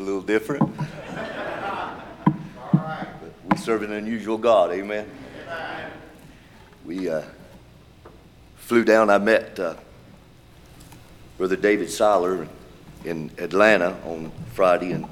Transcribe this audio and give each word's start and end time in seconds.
a 0.00 0.02
little 0.02 0.22
different. 0.22 0.62
we 3.50 3.56
serve 3.58 3.82
an 3.82 3.92
unusual 3.92 4.38
God, 4.38 4.70
amen. 4.70 5.06
We 6.86 7.10
uh, 7.10 7.20
flew 8.56 8.82
down, 8.82 9.10
I 9.10 9.18
met 9.18 9.60
uh, 9.60 9.74
Brother 11.36 11.56
David 11.56 11.90
Seiler 11.90 12.48
in 13.04 13.30
Atlanta 13.36 13.94
on 14.06 14.32
Friday, 14.54 14.92
and 14.92 15.06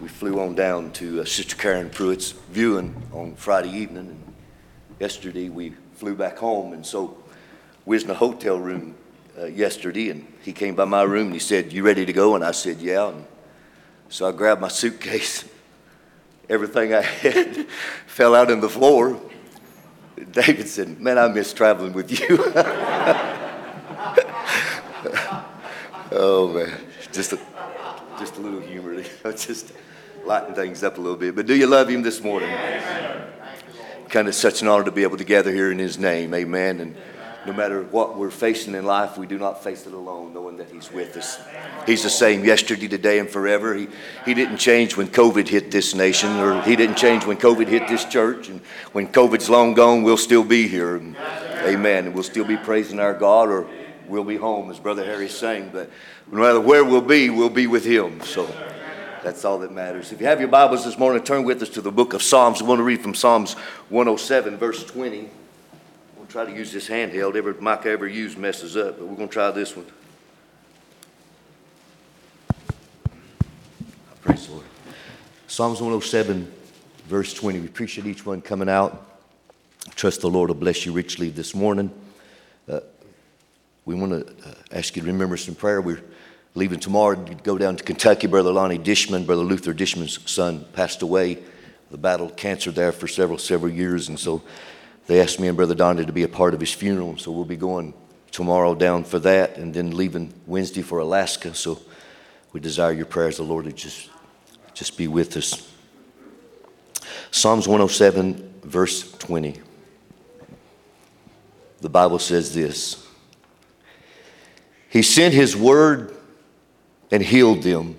we 0.00 0.08
flew 0.08 0.40
on 0.40 0.56
down 0.56 0.90
to 0.94 1.20
uh, 1.20 1.24
Sister 1.24 1.54
Karen 1.54 1.88
Pruitt's 1.88 2.32
viewing 2.32 3.00
on 3.12 3.36
Friday 3.36 3.70
evening. 3.70 4.08
And 4.08 4.34
yesterday 4.98 5.50
we 5.50 5.70
flew 5.92 6.16
back 6.16 6.38
home, 6.38 6.72
and 6.72 6.84
so 6.84 7.16
we 7.86 7.94
was 7.94 8.02
in 8.02 8.10
a 8.10 8.14
hotel 8.14 8.58
room 8.58 8.96
uh, 9.38 9.44
yesterday, 9.44 10.10
and 10.10 10.26
he 10.42 10.52
came 10.52 10.74
by 10.74 10.84
my 10.84 11.04
room 11.04 11.26
and 11.26 11.34
he 11.34 11.38
said, 11.38 11.72
"You 11.72 11.84
ready 11.84 12.04
to 12.04 12.12
go?" 12.12 12.34
And 12.34 12.44
I 12.44 12.50
said, 12.50 12.80
"Yeah." 12.80 13.10
And 13.10 13.24
so 14.08 14.28
I 14.28 14.32
grabbed 14.32 14.60
my 14.60 14.68
suitcase. 14.68 15.44
Everything 16.48 16.94
I 16.94 17.00
had 17.02 17.66
fell 18.06 18.34
out 18.34 18.50
on 18.50 18.60
the 18.60 18.68
floor. 18.68 19.20
David 20.30 20.68
said, 20.68 21.00
"Man, 21.00 21.18
I 21.18 21.28
miss 21.28 21.52
traveling 21.52 21.92
with 21.92 22.10
you." 22.10 22.26
oh 26.12 26.52
man, 26.54 26.72
just 27.12 27.32
a, 27.32 27.38
just 28.18 28.36
a 28.36 28.40
little 28.40 28.60
humor, 28.60 29.02
just 29.36 29.72
lighten 30.24 30.54
things 30.54 30.82
up 30.84 30.98
a 30.98 31.00
little 31.00 31.16
bit. 31.16 31.34
But 31.34 31.46
do 31.46 31.54
you 31.54 31.66
love 31.66 31.88
him 31.88 32.02
this 32.02 32.22
morning? 32.22 32.54
Kind 34.08 34.28
of 34.28 34.34
such 34.34 34.62
an 34.62 34.68
honor 34.68 34.84
to 34.84 34.92
be 34.92 35.02
able 35.02 35.16
to 35.16 35.24
gather 35.24 35.52
here 35.52 35.72
in 35.72 35.78
his 35.78 35.98
name. 35.98 36.34
Amen. 36.34 36.80
And 36.80 36.96
no 37.46 37.52
matter 37.52 37.82
what 37.82 38.16
we're 38.16 38.30
facing 38.30 38.74
in 38.74 38.84
life, 38.86 39.18
we 39.18 39.26
do 39.26 39.38
not 39.38 39.62
face 39.62 39.86
it 39.86 39.92
alone, 39.92 40.32
knowing 40.32 40.56
that 40.56 40.70
He's 40.70 40.90
with 40.90 41.16
us. 41.16 41.38
He's 41.86 42.02
the 42.02 42.10
same 42.10 42.44
yesterday, 42.44 42.88
today, 42.88 43.18
and 43.18 43.28
forever. 43.28 43.74
He, 43.74 43.88
he 44.24 44.32
didn't 44.32 44.56
change 44.56 44.96
when 44.96 45.08
COVID 45.08 45.46
hit 45.48 45.70
this 45.70 45.94
nation, 45.94 46.30
or 46.38 46.62
He 46.62 46.74
didn't 46.74 46.96
change 46.96 47.26
when 47.26 47.36
COVID 47.36 47.68
hit 47.68 47.86
this 47.86 48.04
church. 48.04 48.48
And 48.48 48.60
when 48.92 49.08
COVID's 49.08 49.50
long 49.50 49.74
gone, 49.74 50.02
we'll 50.02 50.16
still 50.16 50.44
be 50.44 50.68
here. 50.68 50.96
Amen. 50.96 52.06
And 52.06 52.14
we'll 52.14 52.22
still 52.22 52.46
be 52.46 52.56
praising 52.56 52.98
our 52.98 53.14
God, 53.14 53.50
or 53.50 53.66
we'll 54.08 54.24
be 54.24 54.36
home, 54.36 54.70
as 54.70 54.78
Brother 54.78 55.04
Harry 55.04 55.28
sang. 55.28 55.70
But 55.70 55.90
no 56.30 56.40
matter 56.40 56.60
where 56.60 56.84
we'll 56.84 57.02
be, 57.02 57.28
we'll 57.30 57.50
be 57.50 57.66
with 57.66 57.84
Him. 57.84 58.20
So. 58.22 58.48
That's 59.22 59.42
all 59.46 59.58
that 59.60 59.72
matters. 59.72 60.12
If 60.12 60.20
you 60.20 60.26
have 60.26 60.38
your 60.38 60.50
Bibles 60.50 60.84
this 60.84 60.98
morning, 60.98 61.24
turn 61.24 61.44
with 61.44 61.62
us 61.62 61.70
to 61.70 61.80
the 61.80 61.90
book 61.90 62.12
of 62.12 62.22
Psalms. 62.22 62.60
We 62.60 62.68
want 62.68 62.80
to 62.80 62.82
read 62.82 63.00
from 63.00 63.14
Psalms 63.14 63.54
107, 63.88 64.58
verse 64.58 64.84
20. 64.84 65.30
Try 66.34 66.46
to 66.46 66.52
use 66.52 66.72
this 66.72 66.88
handheld. 66.88 67.36
Every 67.36 67.54
mic 67.54 67.86
I 67.86 67.90
ever 67.90 68.08
use 68.08 68.36
messes 68.36 68.76
up, 68.76 68.98
but 68.98 69.06
we're 69.06 69.14
going 69.14 69.28
to 69.28 69.32
try 69.32 69.52
this 69.52 69.76
one. 69.76 69.86
Praise 74.20 74.48
the 74.48 74.54
Lord. 74.54 74.64
Psalms 75.46 75.80
107, 75.80 76.52
verse 77.06 77.34
20. 77.34 77.60
We 77.60 77.66
appreciate 77.66 78.08
each 78.08 78.26
one 78.26 78.40
coming 78.40 78.68
out. 78.68 79.20
Trust 79.94 80.22
the 80.22 80.28
Lord 80.28 80.50
will 80.50 80.56
bless 80.56 80.84
you 80.84 80.90
richly 80.90 81.30
this 81.30 81.54
morning. 81.54 81.88
Uh, 82.68 82.80
we 83.84 83.94
want 83.94 84.10
to 84.26 84.50
uh, 84.50 84.54
ask 84.72 84.96
you 84.96 85.02
to 85.02 85.06
remember 85.06 85.36
some 85.36 85.54
prayer. 85.54 85.80
We're 85.80 86.02
leaving 86.56 86.80
tomorrow 86.80 87.14
to 87.14 87.34
go 87.44 87.58
down 87.58 87.76
to 87.76 87.84
Kentucky. 87.84 88.26
Brother 88.26 88.50
Lonnie 88.50 88.80
Dishman, 88.80 89.24
Brother 89.24 89.44
Luther 89.44 89.72
Dishman's 89.72 90.18
son, 90.28 90.64
passed 90.72 91.02
away. 91.02 91.38
The 91.92 91.98
battle 91.98 92.28
cancer 92.28 92.72
there 92.72 92.90
for 92.90 93.06
several, 93.06 93.38
several 93.38 93.70
years. 93.70 94.08
And 94.08 94.18
so 94.18 94.42
they 95.06 95.20
asked 95.20 95.38
me 95.38 95.48
and 95.48 95.56
Brother 95.56 95.74
Donnie 95.74 96.06
to 96.06 96.12
be 96.12 96.22
a 96.22 96.28
part 96.28 96.54
of 96.54 96.60
his 96.60 96.72
funeral. 96.72 97.16
So 97.18 97.30
we'll 97.30 97.44
be 97.44 97.56
going 97.56 97.94
tomorrow 98.30 98.74
down 98.74 99.04
for 99.04 99.18
that 99.20 99.56
and 99.56 99.72
then 99.72 99.96
leaving 99.96 100.32
Wednesday 100.46 100.82
for 100.82 100.98
Alaska. 100.98 101.54
So 101.54 101.80
we 102.52 102.60
desire 102.60 102.92
your 102.92 103.06
prayers, 103.06 103.36
the 103.36 103.42
Lord, 103.42 103.66
to 103.66 103.72
just, 103.72 104.08
just 104.72 104.96
be 104.96 105.08
with 105.08 105.36
us. 105.36 105.70
Psalms 107.30 107.66
107, 107.68 108.60
verse 108.62 109.12
20. 109.12 109.60
The 111.80 111.88
Bible 111.90 112.18
says 112.18 112.54
this 112.54 113.06
He 114.88 115.02
sent 115.02 115.34
His 115.34 115.54
word 115.54 116.16
and 117.10 117.22
healed 117.22 117.62
them 117.62 117.98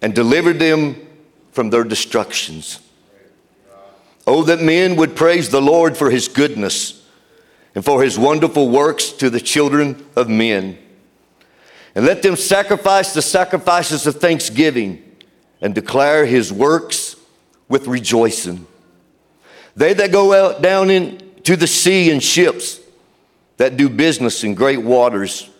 and 0.00 0.14
delivered 0.14 0.58
them 0.58 1.06
from 1.52 1.70
their 1.70 1.84
destructions. 1.84 2.80
Oh, 4.30 4.42
that 4.44 4.60
men 4.60 4.96
would 4.96 5.16
praise 5.16 5.48
the 5.48 5.60
Lord 5.60 5.96
for 5.96 6.10
his 6.10 6.28
goodness 6.28 7.04
and 7.74 7.84
for 7.84 8.02
his 8.02 8.18
wonderful 8.18 8.68
works 8.68 9.10
to 9.12 9.30
the 9.30 9.40
children 9.40 10.06
of 10.14 10.28
men. 10.28 10.78
And 11.94 12.06
let 12.06 12.22
them 12.22 12.36
sacrifice 12.36 13.12
the 13.12 13.22
sacrifices 13.22 14.06
of 14.06 14.16
thanksgiving 14.16 15.02
and 15.60 15.74
declare 15.74 16.26
his 16.26 16.52
works 16.52 17.16
with 17.68 17.86
rejoicing. 17.88 18.66
They 19.74 19.94
that 19.94 20.12
go 20.12 20.32
out 20.32 20.62
down 20.62 20.90
into 20.90 21.56
the 21.56 21.66
sea 21.66 22.10
in 22.10 22.20
ships 22.20 22.78
that 23.56 23.76
do 23.76 23.88
business 23.88 24.44
in 24.44 24.54
great 24.54 24.82
waters 24.82 25.50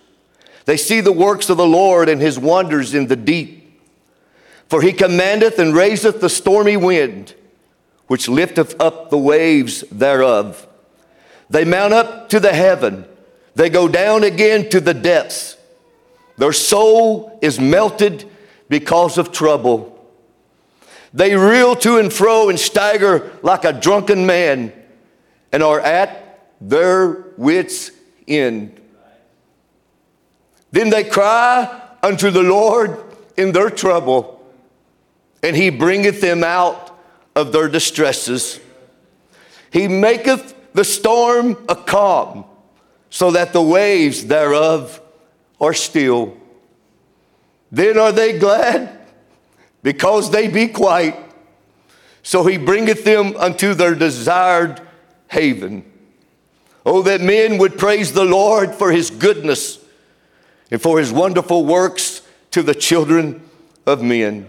they 0.70 0.76
see 0.76 1.00
the 1.00 1.10
works 1.10 1.50
of 1.50 1.56
the 1.56 1.66
Lord 1.66 2.09
and 2.09 2.20
his 2.20 2.38
wonders 2.38 2.94
in 2.94 3.09
the 3.09 3.16
deep. 3.16 3.80
For 4.69 4.80
he 4.80 4.92
commandeth 4.92 5.59
and 5.59 5.75
raiseth 5.75 6.20
the 6.20 6.28
stormy 6.28 6.76
wind, 6.76 7.34
which 8.10 8.28
lifteth 8.28 8.75
up 8.81 9.09
the 9.09 9.16
waves 9.16 9.82
thereof. 9.82 10.66
They 11.48 11.65
mount 11.65 11.93
up 11.93 12.28
to 12.31 12.41
the 12.41 12.53
heaven, 12.53 13.04
they 13.54 13.71
go 13.71 13.87
down 13.87 14.25
again 14.25 14.69
to 14.71 14.81
the 14.81 14.94
depths. 14.94 15.56
Their 16.37 16.53
soul 16.53 17.38
is 17.41 17.60
melted 17.60 18.28
because 18.69 19.16
of 19.16 19.31
trouble. 19.31 19.97
They 21.15 21.37
reel 21.37 21.76
to 21.76 21.98
and 21.98 22.12
fro 22.12 22.48
and 22.48 22.59
stagger 22.59 23.31
like 23.44 23.65
a 23.65 23.72
drunken 23.72 24.27
man 24.27 24.72
and 25.53 25.62
are 25.62 25.78
at 25.78 26.48
their 26.60 27.27
wits' 27.37 27.92
end. 28.27 28.81
Then 30.72 30.91
they 30.91 31.04
cry 31.04 31.81
unto 32.03 32.32
the 32.32 32.42
Lord 32.42 33.04
in 33.37 33.53
their 33.53 33.71
trouble, 33.71 34.44
and 35.44 35.54
he 35.54 35.71
bringeth 35.71 36.21
them 36.21 36.42
out 36.42 36.90
of 37.41 37.53
their 37.53 37.69
distresses. 37.69 38.61
He 39.73 39.89
maketh 39.89 40.55
the 40.73 40.84
storm 40.84 41.56
a 41.69 41.75
calm, 41.75 42.45
so 43.09 43.31
that 43.33 43.53
the 43.53 43.62
waves 43.62 44.27
thereof 44.27 45.01
are 45.61 45.75
still. 45.75 46.37
Then 47.73 47.99
are 47.99 48.12
they 48.12 48.39
glad 48.39 48.99
because 49.83 50.31
they 50.31 50.49
be 50.49 50.69
quiet. 50.69 51.17
So 52.23 52.45
he 52.45 52.59
bringeth 52.59 53.05
them 53.05 53.34
unto 53.37 53.75
their 53.75 53.95
desired 53.95 54.81
haven. 55.28 55.91
Oh, 56.84 57.03
that 57.03 57.21
men 57.21 57.59
would 57.59 57.78
praise 57.78 58.12
the 58.12 58.25
Lord 58.25 58.75
for 58.75 58.93
his 58.93 59.11
goodness 59.11 59.78
and 60.71 60.81
for 60.81 60.99
his 60.99 61.12
wonderful 61.12 61.65
works 61.65 62.22
to 62.53 62.62
the 62.62 62.75
children 62.75 63.49
of 63.87 64.03
men. 64.03 64.49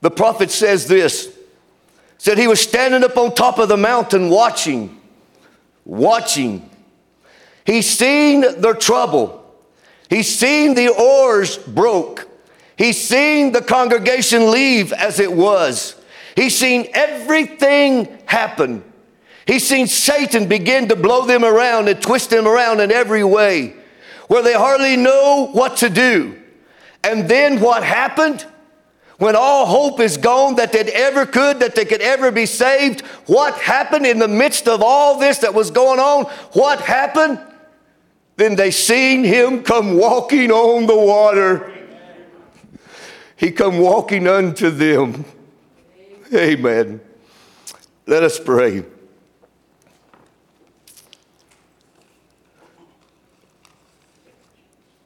The 0.00 0.10
prophet 0.10 0.50
says 0.50 0.86
this 0.86 1.36
said 2.18 2.36
he 2.36 2.46
was 2.46 2.60
standing 2.60 3.02
up 3.02 3.16
on 3.16 3.34
top 3.34 3.58
of 3.58 3.70
the 3.70 3.78
mountain 3.78 4.28
watching, 4.28 5.00
watching. 5.86 6.68
He's 7.64 7.88
seen 7.88 8.60
their 8.60 8.74
trouble. 8.74 9.42
He's 10.10 10.28
seen 10.28 10.74
the 10.74 10.88
oars 10.88 11.56
broke. 11.56 12.28
He's 12.76 13.00
seen 13.00 13.52
the 13.52 13.62
congregation 13.62 14.50
leave 14.50 14.92
as 14.92 15.18
it 15.18 15.32
was. 15.32 15.96
He's 16.36 16.56
seen 16.56 16.88
everything 16.92 18.18
happen. 18.26 18.84
He's 19.46 19.66
seen 19.66 19.86
Satan 19.86 20.46
begin 20.46 20.88
to 20.88 20.96
blow 20.96 21.26
them 21.26 21.44
around 21.44 21.88
and 21.88 22.00
twist 22.02 22.30
them 22.30 22.46
around 22.46 22.80
in 22.80 22.92
every 22.92 23.24
way 23.24 23.74
where 24.28 24.42
they 24.42 24.52
hardly 24.52 24.96
know 24.96 25.48
what 25.52 25.78
to 25.78 25.88
do. 25.90 26.38
And 27.02 27.28
then 27.28 27.60
what 27.60 27.82
happened? 27.82 28.46
When 29.20 29.36
all 29.36 29.66
hope 29.66 30.00
is 30.00 30.16
gone 30.16 30.54
that 30.54 30.72
they 30.72 30.80
ever 30.80 31.26
could, 31.26 31.60
that 31.60 31.74
they 31.74 31.84
could 31.84 32.00
ever 32.00 32.30
be 32.30 32.46
saved, 32.46 33.02
what 33.26 33.52
happened 33.58 34.06
in 34.06 34.18
the 34.18 34.26
midst 34.26 34.66
of 34.66 34.80
all 34.82 35.18
this 35.18 35.40
that 35.40 35.52
was 35.52 35.70
going 35.70 36.00
on? 36.00 36.24
What 36.54 36.80
happened? 36.80 37.38
Then 38.36 38.56
they 38.56 38.70
seen 38.70 39.22
him 39.22 39.62
come 39.62 39.98
walking 39.98 40.50
on 40.50 40.86
the 40.86 40.96
water. 40.96 41.70
He 43.36 43.50
come 43.50 43.78
walking 43.78 44.26
unto 44.26 44.70
them. 44.70 45.26
Amen. 46.34 47.02
Let 48.06 48.22
us 48.22 48.40
pray. 48.40 48.84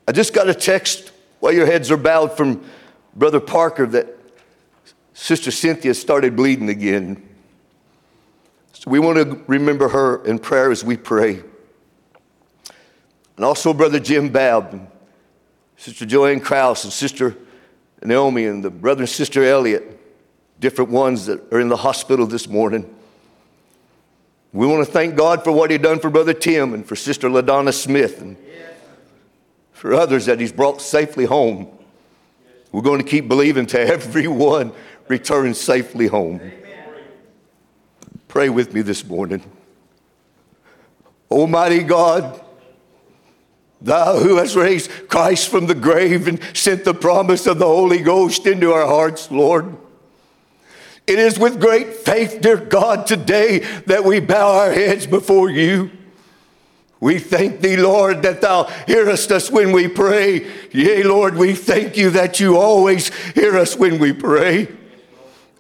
I 0.07 0.13
just 0.13 0.33
got 0.33 0.49
a 0.49 0.55
text 0.55 1.11
while 1.41 1.53
your 1.53 1.67
heads 1.67 1.91
are 1.91 1.97
bowed 1.97 2.37
from 2.37 2.65
Brother 3.17 3.41
Parker 3.41 3.87
that 3.87 4.09
Sister 5.13 5.51
Cynthia 5.51 5.95
started 5.95 6.37
bleeding 6.37 6.69
again. 6.69 7.29
So 8.73 8.91
we 8.91 8.99
want 8.99 9.17
to 9.19 9.43
remember 9.47 9.89
her 9.89 10.25
in 10.25 10.39
prayer 10.39 10.71
as 10.71 10.85
we 10.85 10.97
pray. 10.97 11.43
And 13.37 13.45
also 13.45 13.73
Brother 13.73 13.99
Jim 13.99 14.29
Babb, 14.29 14.73
and 14.73 14.87
Sister 15.77 16.07
Joanne 16.07 16.41
Kraus, 16.41 16.85
and 16.85 16.93
Sister 16.93 17.37
Naomi 18.05 18.45
and 18.45 18.63
the 18.63 18.71
brother 18.71 19.03
and 19.03 19.09
sister 19.09 19.43
Elliot, 19.43 19.99
different 20.61 20.91
ones 20.91 21.27
that 21.27 21.53
are 21.53 21.61
in 21.61 21.69
the 21.69 21.77
hospital 21.77 22.27
this 22.27 22.49
morning. 22.49 22.95
We 24.53 24.67
want 24.67 24.87
to 24.87 24.93
thank 24.93 25.17
God 25.17 25.43
for 25.43 25.53
what 25.53 25.71
He 25.71 25.79
done 25.79 25.99
for 25.99 26.11
Brother 26.11 26.35
Tim 26.35 26.75
and 26.75 26.87
for 26.87 26.95
Sister 26.95 27.29
LaDonna 27.29 27.73
Smith 27.73 28.21
and 28.21 28.37
for 29.73 29.95
others 29.95 30.27
that 30.27 30.39
He's 30.39 30.53
brought 30.53 30.81
safely 30.81 31.25
home. 31.25 31.69
We're 32.75 32.83
going 32.83 33.01
to 33.01 33.09
keep 33.09 33.29
believing 33.29 33.67
to 33.67 33.81
everyone 33.87 34.73
returns 35.07 35.61
safely 35.61 36.09
home. 36.09 36.41
Pray 38.27 38.49
with 38.49 38.75
me 38.75 38.83
this 38.83 39.05
morning. 39.05 39.45
Almighty 41.31 41.85
God, 41.85 42.41
Thou 43.81 44.19
who 44.19 44.39
hast 44.39 44.57
raised 44.57 44.91
Christ 45.09 45.51
from 45.51 45.67
the 45.67 45.75
grave 45.75 46.27
and 46.27 46.41
sent 46.53 46.85
the 46.85 46.95
promise 46.95 47.47
of 47.47 47.61
the 47.61 47.67
Holy 47.67 48.01
Ghost 48.01 48.45
into 48.45 48.73
our 48.73 48.87
hearts, 48.87 49.31
Lord. 49.31 49.77
It 51.07 51.21
is 51.21 51.39
with 51.39 51.61
great 51.61 51.95
faith, 51.95 52.41
dear 52.41 52.57
God, 52.57 53.07
today 53.07 53.61
that 53.87 54.03
we 54.03 54.19
bow 54.19 54.59
our 54.59 54.73
heads 54.73 55.07
before 55.07 55.49
you. 55.49 55.93
We 57.05 57.19
thank 57.19 57.61
thee, 57.61 57.77
Lord, 57.77 58.23
that 58.23 58.41
thou 58.41 58.65
hearest 58.87 59.31
us 59.31 59.51
when 59.51 59.73
we 59.73 59.89
pray. 59.89 60.51
Yea, 60.73 61.03
Lord, 61.03 61.37
we 61.37 61.53
thank 61.53 61.99
you 61.99 62.09
that 62.09 62.41
you 62.41 62.57
always 62.57 63.15
hear 63.35 63.59
us 63.59 63.77
when 63.77 63.99
we 63.99 64.15
pray. 64.15 64.69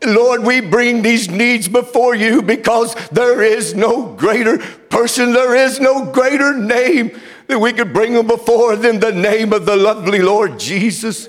Lord, 0.03 0.43
we 0.43 0.63
bring 0.63 1.03
these 1.03 1.29
needs 1.29 1.69
before 1.69 2.15
you 2.15 2.41
because 2.41 2.95
there 3.11 3.43
is 3.43 3.75
no 3.75 4.15
greater 4.15 4.57
person, 4.57 5.35
there 5.35 5.55
is 5.55 5.81
no 5.81 6.11
greater 6.11 6.57
name 6.57 7.11
that 7.49 7.59
we 7.59 7.75
could 7.75 7.93
bring 7.93 8.15
them 8.15 8.27
before 8.27 8.75
than 8.77 9.01
the 9.01 9.13
name 9.13 9.53
of 9.53 9.67
the 9.67 9.77
lovely 9.77 10.23
Lord 10.23 10.59
Jesus. 10.59 11.29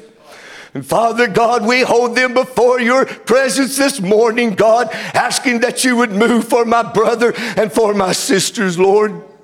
And 0.73 0.85
Father 0.85 1.27
God, 1.27 1.65
we 1.65 1.81
hold 1.81 2.15
them 2.15 2.33
before 2.33 2.79
your 2.79 3.05
presence 3.05 3.75
this 3.75 3.99
morning, 3.99 4.51
God, 4.51 4.93
asking 5.13 5.59
that 5.59 5.83
you 5.83 5.97
would 5.97 6.13
move 6.13 6.47
for 6.47 6.63
my 6.63 6.83
brother 6.83 7.33
and 7.57 7.69
for 7.69 7.93
my 7.93 8.13
sisters, 8.13 8.79
Lord. 8.79 9.34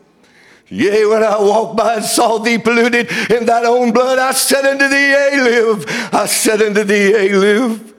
Yea, 0.72 1.06
when 1.06 1.22
I 1.22 1.38
walked 1.38 1.76
by 1.76 1.96
and 1.96 2.06
saw 2.06 2.38
thee 2.38 2.58
polluted 2.58 3.12
in 3.30 3.46
thine 3.46 3.66
own 3.66 3.92
blood, 3.92 4.18
I 4.18 4.32
said 4.32 4.64
unto 4.64 4.88
thee, 4.88 5.14
A 5.14 5.44
live. 5.44 5.86
I 6.14 6.26
said 6.28 6.62
unto 6.62 6.86
thee, 6.86 7.14
A 7.14 7.34
live. 7.36 7.94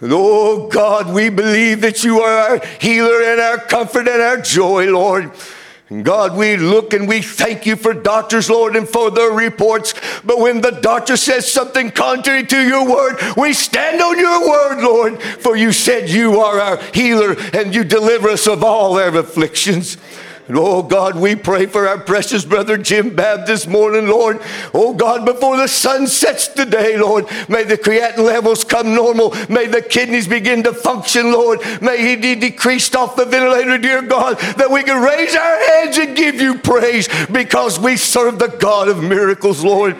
Oh 0.00 0.68
God, 0.68 1.12
we 1.12 1.28
believe 1.28 1.82
that 1.82 2.02
you 2.02 2.20
are 2.20 2.32
our 2.32 2.66
healer 2.80 3.22
and 3.22 3.38
our 3.38 3.58
comfort 3.58 4.08
and 4.08 4.22
our 4.22 4.40
joy, 4.40 4.86
Lord. 4.90 5.32
And 5.90 6.02
God, 6.02 6.34
we 6.34 6.56
look 6.56 6.94
and 6.94 7.06
we 7.06 7.20
thank 7.20 7.66
you 7.66 7.76
for 7.76 7.92
doctors, 7.92 8.48
Lord, 8.48 8.74
and 8.74 8.88
for 8.88 9.10
their 9.10 9.30
reports. 9.30 9.92
But 10.24 10.38
when 10.38 10.62
the 10.62 10.70
doctor 10.70 11.18
says 11.18 11.52
something 11.52 11.90
contrary 11.90 12.46
to 12.46 12.66
your 12.66 12.88
word, 12.88 13.18
we 13.36 13.52
stand 13.52 14.00
on 14.00 14.18
your 14.18 14.48
word, 14.48 14.82
Lord, 14.82 15.22
for 15.22 15.54
you 15.54 15.72
said 15.72 16.08
you 16.08 16.40
are 16.40 16.58
our 16.58 16.82
healer 16.94 17.36
and 17.52 17.74
you 17.74 17.84
deliver 17.84 18.30
us 18.30 18.46
of 18.48 18.64
all 18.64 18.98
our 18.98 19.14
afflictions. 19.18 19.98
Oh 20.54 20.82
God, 20.82 21.16
we 21.16 21.36
pray 21.36 21.66
for 21.66 21.88
our 21.88 21.98
precious 21.98 22.44
brother 22.44 22.76
Jim 22.76 23.14
Babb 23.14 23.46
this 23.46 23.66
morning, 23.66 24.06
Lord. 24.06 24.40
Oh 24.74 24.94
God, 24.94 25.24
before 25.24 25.56
the 25.56 25.68
sun 25.68 26.06
sets 26.06 26.48
today, 26.48 26.96
Lord, 26.96 27.26
may 27.48 27.64
the 27.64 27.78
creatinine 27.78 28.24
levels 28.24 28.64
come 28.64 28.94
normal. 28.94 29.34
May 29.48 29.66
the 29.66 29.82
kidneys 29.82 30.28
begin 30.28 30.62
to 30.64 30.72
function, 30.72 31.32
Lord. 31.32 31.60
May 31.80 31.98
he 31.98 32.16
be 32.16 32.34
decreased 32.34 32.94
off 32.94 33.16
the 33.16 33.24
ventilator, 33.24 33.78
dear 33.78 34.02
God, 34.02 34.38
that 34.56 34.70
we 34.70 34.82
can 34.82 35.02
raise 35.02 35.34
our 35.34 35.70
hands 35.70 35.98
and 35.98 36.16
give 36.16 36.36
you 36.36 36.58
praise 36.58 37.08
because 37.30 37.78
we 37.78 37.96
serve 37.96 38.38
the 38.38 38.48
God 38.48 38.88
of 38.88 39.02
miracles, 39.02 39.64
Lord. 39.64 39.96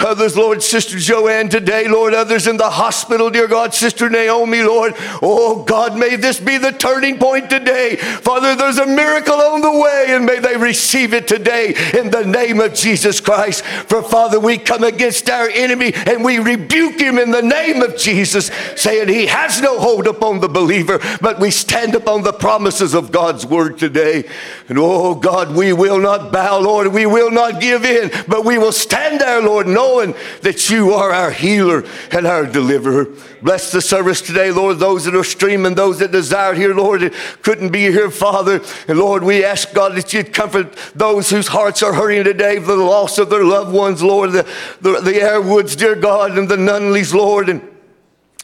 Others, 0.00 0.36
Lord, 0.36 0.62
Sister 0.62 0.98
Joanne 0.98 1.48
today, 1.48 1.86
Lord. 1.86 2.14
Others 2.14 2.46
in 2.46 2.56
the 2.56 2.70
hospital, 2.70 3.28
dear 3.28 3.46
God, 3.46 3.74
Sister 3.74 4.08
Naomi, 4.08 4.62
Lord. 4.62 4.94
Oh, 5.22 5.62
God, 5.64 5.98
may 5.98 6.16
this 6.16 6.40
be 6.40 6.56
the 6.56 6.72
turning 6.72 7.18
point 7.18 7.50
today. 7.50 7.96
Father, 7.96 8.56
there's 8.56 8.78
a 8.78 8.86
miracle 8.86 9.34
on 9.34 9.60
the 9.60 9.70
way, 9.70 10.06
and 10.08 10.24
may 10.24 10.38
they 10.38 10.56
receive 10.56 11.12
it 11.12 11.28
today 11.28 11.74
in 11.98 12.10
the 12.10 12.24
name 12.24 12.60
of 12.60 12.74
Jesus 12.74 13.20
Christ. 13.20 13.62
For, 13.64 14.02
Father, 14.02 14.40
we 14.40 14.56
come 14.56 14.84
against 14.84 15.28
our 15.28 15.48
enemy 15.48 15.92
and 15.94 16.24
we 16.24 16.38
rebuke 16.38 16.98
him 16.98 17.18
in 17.18 17.30
the 17.30 17.42
name 17.42 17.82
of 17.82 17.96
Jesus, 17.96 18.50
saying 18.76 19.08
he 19.08 19.26
has 19.26 19.60
no 19.60 19.78
hold 19.78 20.06
upon 20.06 20.40
the 20.40 20.48
believer, 20.48 20.98
but 21.20 21.38
we 21.38 21.50
stand 21.50 21.94
upon 21.94 22.22
the 22.22 22.32
promises 22.32 22.94
of 22.94 23.12
God's 23.12 23.44
word 23.44 23.78
today. 23.78 24.24
And, 24.68 24.78
oh, 24.78 25.14
God, 25.14 25.54
we 25.54 25.72
will 25.72 25.98
not 25.98 26.32
bow, 26.32 26.58
Lord. 26.58 26.88
We 26.88 27.06
will 27.06 27.30
not 27.30 27.60
give 27.60 27.84
in, 27.84 28.10
but 28.26 28.44
we 28.44 28.56
will 28.56 28.72
stand 28.72 29.20
there, 29.20 29.42
Lord, 29.42 29.66
knowing 29.66 29.89
knowing 29.90 30.14
that 30.42 30.70
you 30.70 30.92
are 30.92 31.10
our 31.10 31.30
healer 31.30 31.84
and 32.12 32.26
our 32.26 32.46
deliverer. 32.46 33.06
Bless 33.42 33.72
the 33.72 33.80
service 33.80 34.20
today, 34.20 34.50
Lord. 34.50 34.78
Those 34.78 35.04
that 35.04 35.14
are 35.14 35.24
streaming, 35.24 35.74
those 35.74 35.98
that 35.98 36.12
desire 36.12 36.54
here, 36.54 36.74
Lord, 36.74 37.00
that 37.00 37.14
couldn't 37.42 37.70
be 37.70 37.82
here, 37.82 38.10
Father. 38.10 38.60
And 38.88 38.98
Lord, 38.98 39.22
we 39.24 39.44
ask 39.44 39.72
God 39.72 39.94
that 39.96 40.12
you'd 40.12 40.32
comfort 40.32 40.76
those 40.94 41.30
whose 41.30 41.48
hearts 41.48 41.82
are 41.82 41.92
hurting 41.92 42.24
today 42.24 42.58
for 42.58 42.76
the 42.76 42.84
loss 42.84 43.18
of 43.18 43.30
their 43.30 43.44
loved 43.44 43.72
ones, 43.72 44.02
Lord. 44.02 44.32
The, 44.32 44.48
the, 44.80 45.00
the 45.00 45.20
Airwoods, 45.20 45.76
dear 45.76 45.96
God, 45.96 46.38
and 46.38 46.48
the 46.48 46.56
Nunleys, 46.56 47.14
Lord. 47.14 47.48
And 47.48 47.62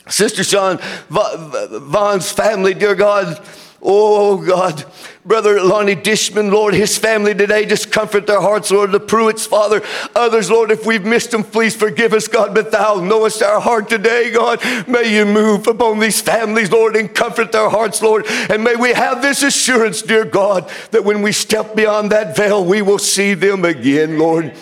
Sister 0.08 0.44
Sean 0.44 0.78
Vaughn's 1.08 2.30
family, 2.30 2.74
dear 2.74 2.94
God. 2.94 3.44
Oh, 3.82 4.38
God. 4.38 4.84
Brother 5.24 5.60
Lonnie 5.60 5.96
Dishman, 5.96 6.52
Lord, 6.52 6.72
his 6.72 6.96
family 6.96 7.34
today, 7.34 7.66
just 7.66 7.90
comfort 7.90 8.26
their 8.26 8.40
hearts, 8.40 8.70
Lord. 8.70 8.92
The 8.92 9.00
Pruitts, 9.00 9.46
Father. 9.46 9.82
Others, 10.14 10.50
Lord, 10.50 10.70
if 10.70 10.86
we've 10.86 11.04
missed 11.04 11.32
them, 11.32 11.42
please 11.42 11.74
forgive 11.74 12.12
us, 12.12 12.28
God. 12.28 12.54
But 12.54 12.70
thou 12.70 13.00
knowest 13.00 13.42
our 13.42 13.60
heart 13.60 13.88
today, 13.88 14.30
God. 14.30 14.60
May 14.88 15.14
you 15.14 15.26
move 15.26 15.66
upon 15.66 15.98
these 15.98 16.20
families, 16.20 16.70
Lord, 16.70 16.96
and 16.96 17.12
comfort 17.12 17.52
their 17.52 17.68
hearts, 17.68 18.00
Lord. 18.00 18.24
And 18.28 18.62
may 18.62 18.76
we 18.76 18.92
have 18.92 19.20
this 19.20 19.42
assurance, 19.42 20.00
dear 20.00 20.24
God, 20.24 20.70
that 20.92 21.04
when 21.04 21.22
we 21.22 21.32
step 21.32 21.74
beyond 21.74 22.12
that 22.12 22.36
veil, 22.36 22.64
we 22.64 22.82
will 22.82 22.98
see 22.98 23.34
them 23.34 23.64
again, 23.64 24.18
Lord. 24.18 24.54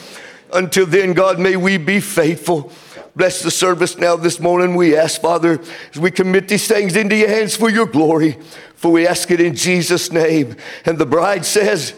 Until 0.52 0.86
then, 0.86 1.12
God, 1.12 1.38
may 1.38 1.56
we 1.56 1.76
be 1.76 2.00
faithful. 2.00 2.72
Bless 3.16 3.42
the 3.42 3.50
service 3.50 3.96
now 3.96 4.16
this 4.16 4.40
morning. 4.40 4.74
We 4.74 4.96
ask, 4.96 5.20
Father, 5.20 5.60
as 5.92 6.00
we 6.00 6.10
commit 6.10 6.48
these 6.48 6.66
things 6.66 6.96
into 6.96 7.14
your 7.14 7.28
hands 7.28 7.54
for 7.56 7.70
your 7.70 7.86
glory. 7.86 8.36
For 8.74 8.90
we 8.90 9.06
ask 9.06 9.30
it 9.30 9.40
in 9.40 9.54
Jesus' 9.54 10.10
name. 10.10 10.56
And 10.84 10.98
the 10.98 11.06
bride 11.06 11.44
says, 11.44 11.94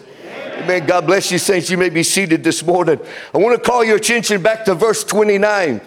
Amen. 0.59 0.87
God 0.87 1.07
bless 1.07 1.33
you, 1.33 1.39
saints. 1.39 1.71
You 1.71 1.79
may 1.79 1.89
be 1.89 2.03
seated 2.03 2.45
this 2.45 2.63
morning. 2.63 3.01
I 3.35 3.39
want 3.39 3.57
to 3.57 3.71
call 3.71 3.83
your 3.83 3.97
attention 3.97 4.43
back 4.43 4.67
to 4.67 4.75
verse 4.75 5.05
29, 5.05 5.81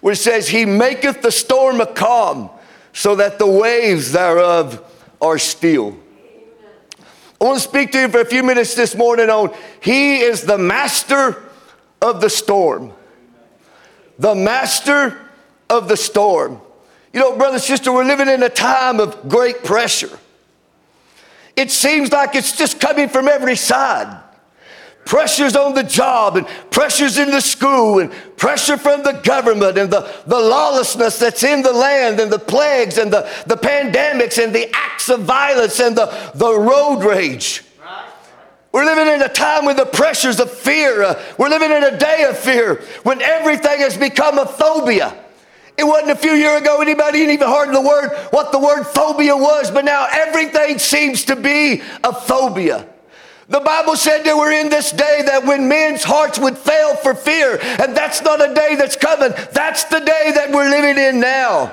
where 0.00 0.12
it 0.12 0.16
says, 0.16 0.48
He 0.48 0.66
maketh 0.66 1.22
the 1.22 1.32
storm 1.32 1.80
a 1.80 1.86
calm, 1.86 2.50
so 2.92 3.16
that 3.16 3.38
the 3.38 3.46
waves 3.46 4.12
thereof 4.12 4.84
are 5.20 5.38
still. 5.38 5.96
I 7.40 7.44
want 7.44 7.60
to 7.60 7.68
speak 7.68 7.90
to 7.92 8.00
you 8.00 8.08
for 8.08 8.20
a 8.20 8.24
few 8.26 8.42
minutes 8.42 8.74
this 8.74 8.94
morning 8.94 9.30
on 9.30 9.54
He 9.80 10.18
is 10.18 10.42
the 10.42 10.58
master 10.58 11.42
of 12.02 12.20
the 12.20 12.28
storm. 12.28 12.92
The 14.18 14.34
master 14.34 15.20
of 15.68 15.88
the 15.88 15.96
storm. 15.96 16.60
You 17.12 17.20
know, 17.20 17.36
brother, 17.36 17.58
sister, 17.58 17.92
we're 17.92 18.04
living 18.04 18.28
in 18.28 18.42
a 18.42 18.48
time 18.48 19.00
of 19.00 19.28
great 19.28 19.62
pressure. 19.62 20.18
It 21.56 21.70
seems 21.70 22.10
like 22.10 22.34
it's 22.34 22.56
just 22.56 22.80
coming 22.80 23.08
from 23.08 23.28
every 23.28 23.56
side. 23.56 24.20
Pressures 25.04 25.54
on 25.54 25.74
the 25.74 25.82
job 25.82 26.36
and 26.36 26.46
pressures 26.70 27.18
in 27.18 27.30
the 27.30 27.40
school 27.40 28.00
and 28.00 28.10
pressure 28.36 28.78
from 28.78 29.02
the 29.02 29.12
government 29.12 29.76
and 29.76 29.90
the, 29.90 30.10
the 30.26 30.38
lawlessness 30.38 31.18
that's 31.18 31.44
in 31.44 31.62
the 31.62 31.72
land 31.72 32.18
and 32.20 32.32
the 32.32 32.38
plagues 32.38 32.96
and 32.96 33.12
the, 33.12 33.28
the 33.46 33.56
pandemics 33.56 34.42
and 34.42 34.54
the 34.54 34.74
acts 34.74 35.10
of 35.10 35.20
violence 35.20 35.78
and 35.78 35.94
the, 35.94 36.06
the 36.34 36.58
road 36.58 37.04
rage. 37.04 37.62
We're 38.74 38.86
living 38.86 39.06
in 39.06 39.22
a 39.22 39.28
time 39.28 39.66
with 39.66 39.76
the 39.76 39.86
pressures 39.86 40.40
of 40.40 40.50
fear. 40.50 41.04
Uh, 41.04 41.22
we're 41.38 41.48
living 41.48 41.70
in 41.70 41.84
a 41.84 41.96
day 41.96 42.24
of 42.28 42.36
fear 42.36 42.82
when 43.04 43.22
everything 43.22 43.78
has 43.78 43.96
become 43.96 44.36
a 44.36 44.46
phobia. 44.46 45.16
It 45.78 45.84
wasn't 45.84 46.10
a 46.10 46.16
few 46.16 46.32
years 46.32 46.60
ago 46.60 46.82
anybody 46.82 47.20
even 47.20 47.46
heard 47.46 47.72
the 47.72 47.80
word, 47.80 48.10
what 48.30 48.50
the 48.50 48.58
word 48.58 48.82
phobia 48.82 49.36
was, 49.36 49.70
but 49.70 49.84
now 49.84 50.08
everything 50.10 50.80
seems 50.80 51.24
to 51.26 51.36
be 51.36 51.82
a 52.02 52.12
phobia. 52.12 52.88
The 53.48 53.60
Bible 53.60 53.94
said 53.94 54.24
that 54.24 54.36
we're 54.36 54.50
in 54.50 54.70
this 54.70 54.90
day 54.90 55.22
that 55.24 55.44
when 55.44 55.68
men's 55.68 56.02
hearts 56.02 56.40
would 56.40 56.58
fail 56.58 56.96
for 56.96 57.14
fear, 57.14 57.60
and 57.62 57.96
that's 57.96 58.22
not 58.22 58.40
a 58.40 58.52
day 58.54 58.74
that's 58.74 58.96
coming, 58.96 59.30
that's 59.52 59.84
the 59.84 60.00
day 60.00 60.32
that 60.34 60.50
we're 60.50 60.68
living 60.68 61.00
in 61.00 61.20
now. 61.20 61.72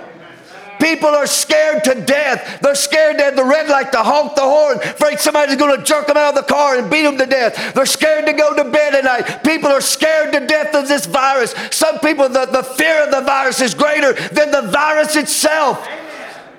People 0.81 1.09
are 1.09 1.27
scared 1.27 1.83
to 1.83 1.93
death. 1.93 2.59
They're 2.59 2.73
scared 2.73 3.19
to 3.19 3.25
have 3.25 3.35
the 3.35 3.45
red 3.45 3.69
light 3.69 3.91
to 3.91 3.99
honk 3.99 4.35
the 4.35 4.41
horn, 4.41 4.77
afraid 4.77 5.19
somebody's 5.19 5.55
going 5.55 5.77
to 5.77 5.83
jerk 5.83 6.07
them 6.07 6.17
out 6.17 6.35
of 6.35 6.35
the 6.35 6.51
car 6.51 6.77
and 6.77 6.89
beat 6.89 7.03
them 7.03 7.19
to 7.19 7.25
death. 7.27 7.73
They're 7.75 7.85
scared 7.85 8.25
to 8.25 8.33
go 8.33 8.55
to 8.55 8.63
bed 8.63 8.95
at 8.95 9.03
night. 9.03 9.43
People 9.43 9.69
are 9.69 9.81
scared 9.81 10.33
to 10.33 10.39
death 10.47 10.73
of 10.73 10.87
this 10.87 11.05
virus. 11.05 11.53
Some 11.69 11.99
people, 11.99 12.27
the, 12.29 12.47
the 12.47 12.63
fear 12.63 13.03
of 13.03 13.11
the 13.11 13.21
virus 13.21 13.61
is 13.61 13.75
greater 13.75 14.13
than 14.29 14.49
the 14.49 14.63
virus 14.71 15.15
itself. 15.15 15.87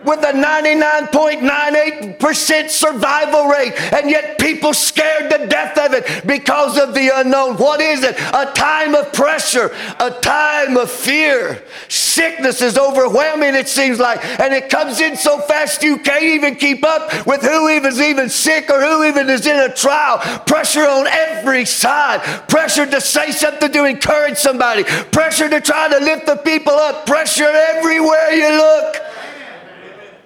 With 0.05 0.21
a 0.21 0.33
99.98% 0.33 2.71
survival 2.71 3.47
rate, 3.47 3.73
and 3.93 4.11
yet 4.11 4.39
people 4.39 4.75
scared 4.75 5.31
to 5.31 5.47
death 5.47 5.79
of 5.79 5.93
it 5.93 6.27
because 6.27 6.77
of 6.79 6.95
the 6.95 7.11
unknown. 7.15 7.57
What 7.57 7.81
is 7.81 8.03
it? 8.03 8.19
A 8.33 8.47
time 8.53 8.95
of 8.95 9.13
pressure, 9.13 9.75
a 9.99 10.11
time 10.11 10.77
of 10.77 10.91
fear. 10.91 11.63
Sickness 11.89 12.63
is 12.63 12.79
overwhelming, 12.79 13.55
it 13.55 13.69
seems 13.69 13.99
like, 13.99 14.25
and 14.41 14.53
it 14.53 14.69
comes 14.69 15.01
in 15.01 15.17
so 15.17 15.41
fast 15.41 15.83
you 15.83 15.97
can't 15.99 16.23
even 16.23 16.55
keep 16.57 16.85
up 16.85 17.27
with 17.27 17.43
who 17.43 17.67
is 17.69 18.01
even 18.01 18.29
sick 18.29 18.71
or 18.71 18.81
who 18.81 19.05
even 19.05 19.31
is 19.31 19.47
in 19.47 19.59
a 19.59 19.75
trial. 19.75 20.19
Pressure 20.41 20.87
on 20.87 21.07
every 21.07 21.65
side, 21.65 22.21
pressure 22.49 22.87
to 22.87 23.01
say 23.01 23.31
something 23.31 23.73
to 23.73 23.85
encourage 23.85 24.37
somebody, 24.37 24.85
pressure 24.85 25.49
to 25.49 25.61
try 25.61 25.89
to 25.89 25.99
lift 25.99 26.27
the 26.27 26.37
people 26.37 26.73
up, 26.73 27.07
pressure 27.07 27.45
everywhere 27.45 28.33
you 28.33 28.51
look 28.57 28.97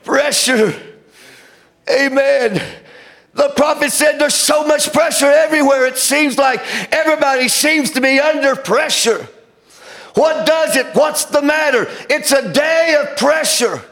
pressure. 0.06 0.74
Amen. 1.90 2.62
The 3.34 3.50
prophet 3.50 3.92
said 3.92 4.18
there's 4.18 4.34
so 4.34 4.66
much 4.66 4.90
pressure 4.92 5.30
everywhere. 5.30 5.84
It 5.84 5.98
seems 5.98 6.38
like 6.38 6.60
everybody 6.90 7.48
seems 7.48 7.90
to 7.90 8.00
be 8.00 8.18
under 8.18 8.56
pressure. 8.56 9.28
What 10.14 10.46
does 10.46 10.76
it? 10.76 10.86
What's 10.94 11.26
the 11.26 11.42
matter? 11.42 11.86
It's 12.08 12.32
a 12.32 12.50
day 12.50 12.96
of 12.98 13.18
pressure. 13.18 13.82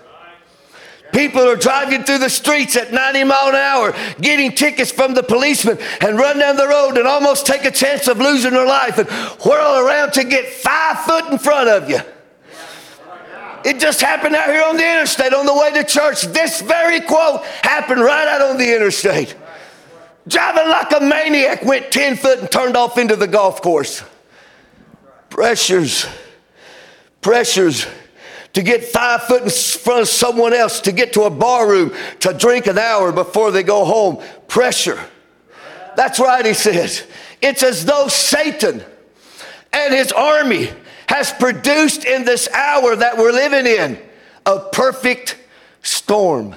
People 1.12 1.42
are 1.42 1.56
driving 1.56 2.02
through 2.02 2.18
the 2.18 2.30
streets 2.30 2.76
at 2.76 2.92
90 2.92 3.24
mile 3.24 3.48
an 3.50 3.54
hour, 3.54 3.94
getting 4.20 4.52
tickets 4.52 4.90
from 4.90 5.14
the 5.14 5.22
policeman, 5.22 5.78
and 6.00 6.16
run 6.16 6.38
down 6.38 6.56
the 6.56 6.66
road 6.66 6.96
and 6.96 7.06
almost 7.06 7.46
take 7.46 7.64
a 7.64 7.70
chance 7.70 8.08
of 8.08 8.18
losing 8.18 8.52
their 8.52 8.66
life 8.66 8.98
and 8.98 9.08
whirl 9.44 9.86
around 9.86 10.12
to 10.12 10.24
get 10.24 10.46
five 10.46 11.00
foot 11.00 11.30
in 11.30 11.38
front 11.38 11.68
of 11.68 11.90
you. 11.90 12.00
It 13.64 13.80
just 13.80 14.00
happened 14.00 14.36
out 14.36 14.48
here 14.48 14.62
on 14.62 14.76
the 14.76 14.88
interstate 14.88 15.32
on 15.32 15.46
the 15.46 15.54
way 15.54 15.72
to 15.72 15.84
church. 15.84 16.22
This 16.22 16.60
very 16.60 17.00
quote 17.00 17.42
happened 17.62 18.00
right 18.00 18.28
out 18.28 18.42
on 18.42 18.58
the 18.58 18.74
interstate. 18.74 19.34
Driving 20.28 20.68
like 20.68 20.92
a 20.92 21.00
maniac, 21.00 21.64
went 21.64 21.90
10 21.90 22.16
foot 22.16 22.38
and 22.40 22.50
turned 22.50 22.76
off 22.76 22.98
into 22.98 23.16
the 23.16 23.26
golf 23.26 23.62
course. 23.62 24.02
Pressures, 25.30 26.06
pressures 27.20 27.86
to 28.54 28.62
get 28.62 28.84
five 28.84 29.24
foot 29.24 29.42
in 29.42 29.50
front 29.50 30.02
of 30.02 30.08
someone 30.08 30.54
else, 30.54 30.80
to 30.80 30.92
get 30.92 31.12
to 31.14 31.22
a 31.22 31.30
bar 31.30 31.68
room, 31.68 31.92
to 32.20 32.32
drink 32.32 32.66
an 32.66 32.78
hour 32.78 33.12
before 33.12 33.50
they 33.50 33.62
go 33.62 33.84
home. 33.84 34.22
Pressure. 34.46 34.98
That's 35.96 36.18
right, 36.18 36.44
he 36.46 36.54
says. 36.54 37.04
It's 37.42 37.62
as 37.62 37.84
though 37.84 38.08
Satan 38.08 38.82
and 39.72 39.94
his 39.94 40.12
army 40.12 40.70
has 41.08 41.32
produced 41.32 42.04
in 42.04 42.24
this 42.24 42.48
hour 42.48 42.96
that 42.96 43.16
we're 43.16 43.32
living 43.32 43.66
in 43.66 43.98
a 44.46 44.60
perfect 44.60 45.38
storm. 45.82 46.54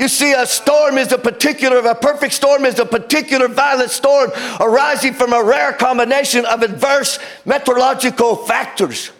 You 0.00 0.08
see, 0.08 0.32
a 0.32 0.44
storm 0.44 0.98
is 0.98 1.12
a 1.12 1.18
particular, 1.18 1.78
a 1.78 1.94
perfect 1.94 2.34
storm 2.34 2.64
is 2.64 2.78
a 2.78 2.84
particular 2.84 3.48
violent 3.48 3.90
storm 3.90 4.32
arising 4.60 5.14
from 5.14 5.32
a 5.32 5.42
rare 5.42 5.72
combination 5.72 6.44
of 6.46 6.62
adverse 6.62 7.18
meteorological 7.44 8.36
factors. 8.36 9.12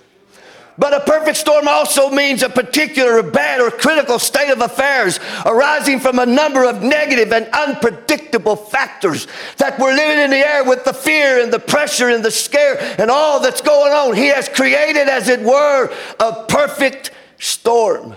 But 0.76 0.92
a 0.92 1.00
perfect 1.00 1.36
storm 1.36 1.68
also 1.68 2.10
means 2.10 2.42
a 2.42 2.48
particular 2.48 3.22
bad 3.22 3.60
or 3.60 3.70
critical 3.70 4.18
state 4.18 4.50
of 4.50 4.60
affairs 4.60 5.20
arising 5.46 6.00
from 6.00 6.18
a 6.18 6.26
number 6.26 6.64
of 6.64 6.82
negative 6.82 7.32
and 7.32 7.46
unpredictable 7.52 8.56
factors 8.56 9.28
that 9.58 9.78
we're 9.78 9.94
living 9.94 10.18
in 10.18 10.30
the 10.30 10.38
air 10.38 10.64
with 10.64 10.84
the 10.84 10.92
fear 10.92 11.40
and 11.40 11.52
the 11.52 11.60
pressure 11.60 12.08
and 12.08 12.24
the 12.24 12.30
scare 12.30 12.76
and 12.98 13.08
all 13.08 13.38
that's 13.38 13.60
going 13.60 13.92
on. 13.92 14.16
He 14.16 14.26
has 14.26 14.48
created, 14.48 15.08
as 15.08 15.28
it 15.28 15.40
were, 15.40 15.94
a 16.18 16.44
perfect 16.46 17.12
storm. 17.38 18.16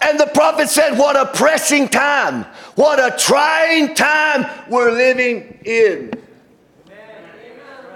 And 0.00 0.18
the 0.18 0.26
prophet 0.26 0.68
said, 0.68 0.98
What 0.98 1.16
a 1.16 1.26
pressing 1.36 1.88
time, 1.88 2.44
what 2.76 2.98
a 2.98 3.14
trying 3.18 3.94
time 3.94 4.46
we're 4.70 4.92
living 4.92 5.58
in. 5.64 6.12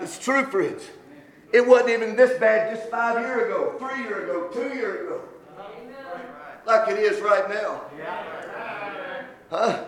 It's 0.03 0.19
true, 0.19 0.45
friends. 0.47 0.83
It 1.53 1.67
wasn't 1.67 1.91
even 1.91 2.17
this 2.17 2.39
bad 2.39 2.75
just 2.75 2.89
five 2.91 3.21
years 3.21 3.47
ago, 3.47 3.75
three 3.79 4.05
years 4.05 4.25
ago, 4.25 4.49
two 4.53 4.75
years 4.75 5.07
ago. 5.07 5.21
Like 6.67 6.89
it 6.91 6.99
is 6.99 7.21
right 7.21 7.49
now. 7.49 7.83
Huh? 9.51 9.85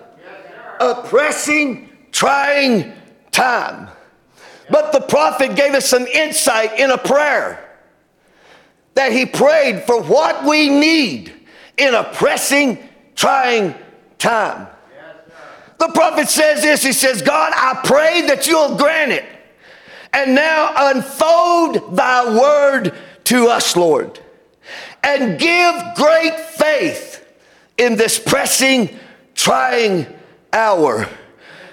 A 0.81 1.03
pressing, 1.07 1.89
trying 2.11 2.93
time. 3.31 3.89
But 4.71 4.93
the 4.93 5.01
prophet 5.01 5.55
gave 5.55 5.75
us 5.75 5.89
some 5.89 6.07
insight 6.07 6.79
in 6.79 6.91
a 6.91 6.99
prayer 6.99 7.79
that 8.95 9.13
he 9.13 9.27
prayed 9.27 9.83
for 9.85 10.03
what 10.03 10.45
we 10.45 10.69
need 10.69 11.33
in 11.77 11.95
a 11.95 12.05
pressing, 12.05 12.79
trying 13.15 13.75
time. 14.19 14.67
The 15.79 15.89
prophet 15.89 16.29
says 16.29 16.63
this 16.63 16.83
He 16.83 16.93
says, 16.93 17.23
God, 17.23 17.53
I 17.55 17.81
pray 17.85 18.23
that 18.27 18.47
you'll 18.47 18.77
grant 18.77 19.13
it 19.13 19.25
and 20.13 20.35
now 20.35 20.73
unfold 20.77 21.97
thy 21.97 22.39
word 22.39 22.95
to 23.25 23.49
us, 23.49 23.77
Lord, 23.77 24.21
and 25.03 25.39
give 25.39 25.75
great 25.95 26.39
faith 26.39 27.25
in 27.79 27.97
this 27.97 28.19
pressing, 28.19 28.91
trying 29.35 30.07
hour. 30.53 31.09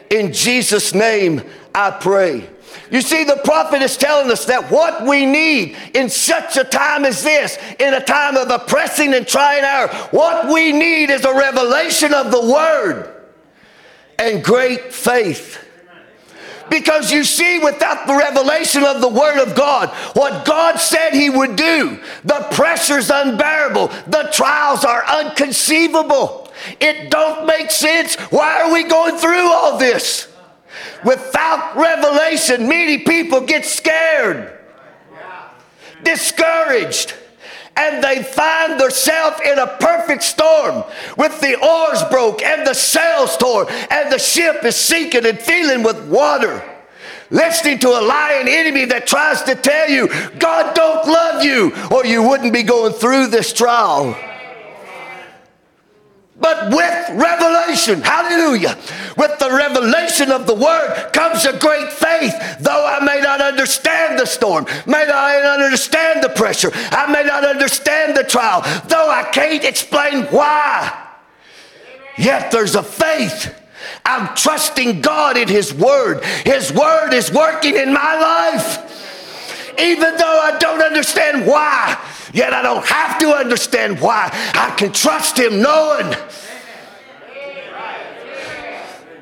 In 0.10 0.34
Jesus' 0.34 0.94
name, 0.94 1.44
I 1.76 1.92
pray. 1.92 2.50
You 2.92 3.02
see, 3.02 3.24
the 3.24 3.40
prophet 3.44 3.82
is 3.82 3.98
telling 3.98 4.32
us 4.32 4.46
that 4.46 4.72
what 4.72 5.06
we 5.06 5.26
need 5.26 5.78
in 5.94 6.10
such 6.10 6.58
a 6.58 6.64
time 6.64 7.06
as 7.06 7.24
this, 7.24 7.58
in 7.80 7.94
a 7.94 8.04
time 8.04 8.36
of 8.36 8.50
a 8.50 8.60
pressing 8.60 9.14
and 9.14 9.28
trying 9.28 9.64
hour, 9.64 9.88
what 10.12 10.52
we 10.52 10.72
need 10.72 11.10
is 11.12 11.26
a 11.26 11.34
revelation 11.34 12.14
of 12.14 12.32
the 12.32 12.42
word 12.42 13.14
and 14.18 14.44
great 14.44 14.92
faith. 14.94 15.64
Because 16.70 17.12
you 17.12 17.24
see, 17.24 17.60
without 17.60 18.08
the 18.08 18.16
revelation 18.16 18.84
of 18.84 19.02
the 19.02 19.10
Word 19.10 19.42
of 19.42 19.56
God, 19.56 19.90
what 20.16 20.46
God 20.46 20.80
said 20.80 21.14
He 21.14 21.30
would 21.30 21.56
do, 21.56 22.00
the 22.24 22.48
pressure's 22.52 23.10
unbearable, 23.10 23.88
the 24.08 24.30
trials 24.32 24.86
are 24.86 25.06
unconceivable. 25.06 26.52
It 26.80 27.10
don't 27.10 27.46
make 27.46 27.72
sense. 27.72 28.16
Why 28.16 28.62
are 28.62 28.74
we 28.74 28.84
going 28.84 29.18
through 29.18 29.52
all 29.52 29.78
this? 29.78 30.28
Without 31.04 31.76
revelation, 31.78 32.68
many 32.68 33.00
people 33.00 33.42
get 33.42 33.66
scared, 33.66 34.58
discouraged 36.04 37.14
and 37.80 38.04
they 38.04 38.22
find 38.24 38.80
themselves 38.80 39.40
in 39.46 39.58
a 39.58 39.78
perfect 39.80 40.24
storm 40.24 40.84
with 41.18 41.40
the 41.40 41.56
oars 41.66 42.04
broke 42.12 42.42
and 42.42 42.68
the 42.68 42.74
sails 42.74 43.38
torn 43.38 43.68
and 43.90 44.12
the 44.12 44.20
ship 44.20 44.64
is 44.66 44.76
sinking 44.76 45.26
and 45.26 45.40
filling 45.40 45.82
with 45.82 45.98
water 46.10 46.62
listening 47.32 47.80
to 47.80 47.88
a 47.90 48.02
lying 48.02 48.48
enemy 48.48 48.86
that 48.86 49.08
tries 49.08 49.42
to 49.44 49.56
tell 49.56 49.90
you 49.90 50.08
God 50.38 50.76
don't 50.76 51.08
love 51.08 51.44
you 51.44 51.72
or 51.92 52.06
you 52.06 52.22
wouldn't 52.28 52.54
be 52.54 52.64
going 52.64 52.94
through 52.94 53.28
this 53.28 53.54
trial. 53.54 54.16
But 56.40 56.74
with 56.74 57.10
revelation, 57.10 58.02
hallelujah, 58.02 58.78
with 59.18 59.38
the 59.40 59.52
revelation 59.52 60.32
of 60.32 60.48
the 60.48 60.54
word 60.54 61.10
comes 61.12 61.46
a 61.46 61.58
great 61.58 61.92
faith. 61.92 62.34
Though 62.62 62.86
I 62.88 63.04
may 63.04 63.20
not 63.20 63.42
understand 63.42 64.18
the 64.18 64.26
storm, 64.26 64.66
may 64.88 65.04
I 65.04 65.42
not 65.42 65.60
understand 65.60 66.24
the 66.24 66.30
pressure, 66.30 66.72
I 66.92 67.12
may 67.12 67.24
not 67.24 67.44
understand 67.44 68.16
the 68.16 68.24
trial, 68.24 68.62
though 68.88 69.10
I 69.10 69.24
can't 69.32 69.66
explain 69.66 70.26
why, 70.26 71.08
yet 72.18 72.52
there's 72.52 72.76
a 72.76 72.84
faith. 72.84 73.54
I'm 74.06 74.34
trusting 74.36 75.02
God 75.02 75.36
in 75.38 75.48
His 75.48 75.74
Word. 75.74 76.24
His 76.46 76.72
Word 76.72 77.14
is 77.14 77.32
working 77.32 77.76
in 77.76 77.94
my 77.94 78.20
life. 78.20 79.76
Even 79.80 80.16
though 80.18 80.40
I 80.42 80.58
don't 80.60 80.82
understand 80.82 81.46
why, 81.46 81.98
Yet 82.34 82.54
I 82.54 82.62
don't 82.62 82.86
have 82.86 83.18
to 83.20 83.30
understand 83.30 84.00
why. 84.00 84.30
I 84.54 84.74
can 84.78 84.92
trust 84.92 85.38
Him 85.38 85.62
knowing 85.62 86.16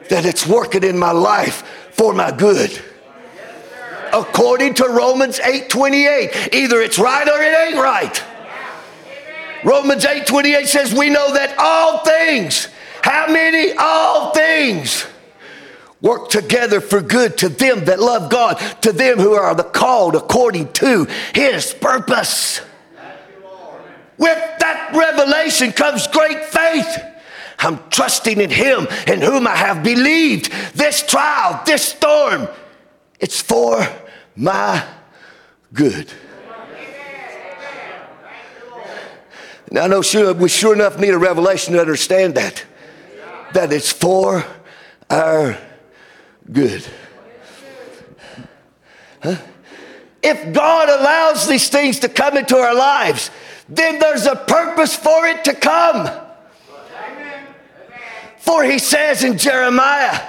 that 0.10 0.26
it's 0.26 0.48
working 0.48 0.84
in 0.84 0.98
my 0.98 1.12
life 1.12 1.64
for 1.92 2.14
my 2.14 2.32
good. 2.32 2.82
According 4.14 4.76
to 4.76 4.88
Romans 4.88 5.40
8:28, 5.40 6.54
either 6.54 6.82
it's 6.82 6.98
right 6.98 7.28
or 7.28 7.42
it 7.42 7.58
ain't 7.68 7.78
right. 7.78 8.24
Romans 9.64 10.06
8:28 10.06 10.68
says 10.68 10.94
we 10.94 11.10
know 11.10 11.34
that 11.34 11.56
all 11.58 12.00
things, 12.00 12.70
how 13.02 13.28
many 13.28 13.74
all 13.78 14.32
things 14.32 15.06
work 16.02 16.30
together 16.30 16.80
for 16.80 17.02
good 17.02 17.38
to 17.40 17.50
them 17.50 17.86
that 17.86 18.00
love 18.00 18.30
God, 18.30 18.58
to 18.82 18.92
them 18.92 19.18
who 19.18 19.34
are 19.34 19.56
the 19.56 19.64
called 19.64 20.16
according 20.16 20.72
to 20.74 21.08
his 21.34 21.74
purpose. 21.74 22.62
With 24.18 24.38
that 24.60 24.92
revelation 24.94 25.72
comes 25.72 26.08
great 26.08 26.44
faith. 26.46 27.04
I'm 27.60 27.80
trusting 27.90 28.40
in 28.40 28.50
Him 28.50 28.88
in 29.08 29.22
whom 29.22 29.48
I 29.48 29.56
have 29.56 29.84
believed. 29.84 30.52
This 30.74 31.04
trial, 31.04 31.62
this 31.66 31.84
storm, 31.84 32.48
it's 33.20 33.42
for 33.42 33.88
my 34.36 34.86
good. 35.74 36.12
Now, 39.70 39.84
I 39.84 39.88
know 39.88 40.02
sure, 40.02 40.34
we 40.34 40.48
sure 40.48 40.74
enough 40.74 40.98
need 40.98 41.10
a 41.10 41.18
revelation 41.18 41.74
to 41.74 41.82
understand 41.82 42.36
that. 42.36 42.64
That 43.54 43.74
it's 43.74 43.92
for 43.92 44.46
our 45.10 45.58
good. 46.52 46.86
Huh? 49.22 49.38
If 50.24 50.54
God 50.54 50.90
allows 50.90 51.48
these 51.48 51.70
things 51.70 52.00
to 52.00 52.10
come 52.10 52.38
into 52.38 52.56
our 52.56 52.76
lives, 52.76 53.30
then 53.70 54.00
there's 54.00 54.26
a 54.26 54.36
purpose 54.36 54.96
for 54.96 55.26
it 55.26 55.44
to 55.46 55.54
come. 55.54 56.10
For 58.38 58.64
he 58.64 58.80
says 58.80 59.24
in 59.24 59.38
Jeremiah, 59.38 60.20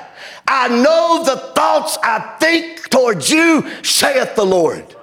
I 0.47 0.69
know 0.69 1.23
the 1.25 1.37
thoughts 1.55 1.99
I 2.03 2.37
think 2.41 2.89
towards 2.89 3.31
you, 3.31 3.65
saith 3.85 4.35
the 4.35 4.47
Lord. 4.47 4.97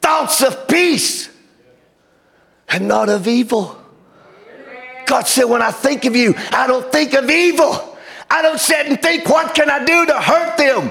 Thoughts 0.00 0.42
of 0.42 0.68
peace 0.68 1.30
and 2.68 2.86
not 2.86 3.08
of 3.08 3.26
evil. 3.26 3.76
God 5.06 5.26
said, 5.26 5.44
when 5.44 5.62
I 5.62 5.70
think 5.70 6.04
of 6.04 6.14
you, 6.14 6.34
I 6.52 6.66
don't 6.66 6.92
think 6.92 7.14
of 7.14 7.30
evil. 7.30 7.96
I 8.30 8.42
don't 8.42 8.60
sit 8.60 8.86
and 8.86 9.00
think, 9.00 9.26
what 9.28 9.54
can 9.54 9.70
I 9.70 9.84
do 9.84 10.06
to 10.06 10.20
hurt 10.20 10.58
them? 10.58 10.90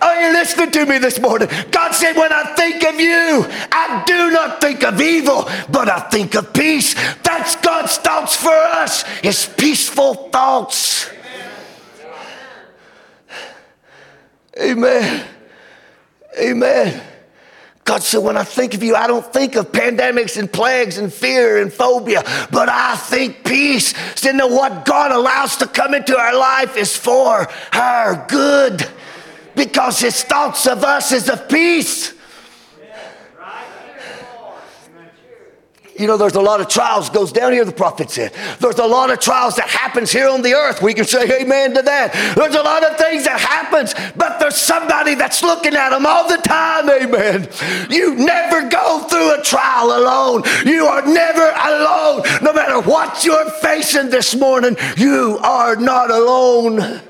Are 0.00 0.22
you 0.22 0.32
listening 0.32 0.70
to 0.70 0.86
me 0.86 0.98
this 0.98 1.20
morning? 1.20 1.48
God 1.70 1.92
said, 1.92 2.16
When 2.16 2.32
I 2.32 2.54
think 2.54 2.84
of 2.84 2.98
you, 2.98 3.46
I 3.70 4.02
do 4.06 4.30
not 4.30 4.60
think 4.60 4.82
of 4.82 5.00
evil, 5.00 5.48
but 5.70 5.90
I 5.90 6.00
think 6.08 6.34
of 6.34 6.52
peace. 6.52 6.94
That's 7.22 7.56
God's 7.56 7.96
thoughts 7.96 8.36
for 8.36 8.48
us, 8.50 9.02
His 9.20 9.46
peaceful 9.46 10.14
thoughts. 10.30 11.10
Amen. 14.58 15.26
Amen. 16.38 17.02
God 17.84 18.02
said, 18.02 18.18
when 18.18 18.36
I 18.36 18.44
think 18.44 18.74
of 18.74 18.82
you, 18.84 18.94
I 18.94 19.06
don't 19.06 19.32
think 19.32 19.56
of 19.56 19.72
pandemics 19.72 20.38
and 20.38 20.52
plagues 20.52 20.98
and 20.98 21.12
fear 21.12 21.60
and 21.60 21.72
phobia, 21.72 22.22
but 22.52 22.68
I 22.68 22.94
think 22.96 23.44
peace. 23.44 23.94
So, 24.14 24.30
know 24.30 24.46
what 24.46 24.84
God 24.84 25.10
allows 25.10 25.56
to 25.56 25.66
come 25.66 25.94
into 25.94 26.16
our 26.16 26.38
life 26.38 26.76
is 26.76 26.96
for 26.96 27.48
our 27.72 28.26
good 28.28 28.86
because 29.54 30.00
his 30.00 30.22
thoughts 30.22 30.66
of 30.66 30.84
us 30.84 31.12
is 31.12 31.28
of 31.28 31.48
peace. 31.48 32.14
You 36.00 36.06
know, 36.06 36.16
there's 36.16 36.34
a 36.34 36.40
lot 36.40 36.62
of 36.62 36.68
trials 36.68 37.10
goes 37.10 37.30
down 37.30 37.52
here, 37.52 37.62
the 37.62 37.72
prophet 37.72 38.10
said. 38.10 38.32
There's 38.58 38.78
a 38.78 38.86
lot 38.86 39.10
of 39.10 39.20
trials 39.20 39.56
that 39.56 39.68
happens 39.68 40.10
here 40.10 40.30
on 40.30 40.40
the 40.40 40.54
earth. 40.54 40.80
We 40.80 40.94
can 40.94 41.04
say 41.04 41.42
amen 41.42 41.74
to 41.74 41.82
that. 41.82 42.34
There's 42.36 42.54
a 42.54 42.62
lot 42.62 42.82
of 42.82 42.96
things 42.96 43.24
that 43.24 43.38
happens, 43.38 43.92
but 44.16 44.40
there's 44.40 44.56
somebody 44.56 45.14
that's 45.14 45.42
looking 45.42 45.74
at 45.74 45.90
them 45.90 46.06
all 46.06 46.26
the 46.26 46.38
time, 46.38 46.88
amen. 46.88 47.50
You 47.90 48.14
never 48.14 48.66
go 48.70 49.00
through 49.00 49.40
a 49.40 49.42
trial 49.42 49.88
alone. 49.88 50.42
You 50.64 50.86
are 50.86 51.04
never 51.04 51.50
alone. 51.50 52.22
No 52.40 52.54
matter 52.54 52.80
what 52.80 53.22
you're 53.22 53.50
facing 53.60 54.08
this 54.08 54.34
morning, 54.34 54.78
you 54.96 55.38
are 55.42 55.76
not 55.76 56.10
alone. 56.10 57.02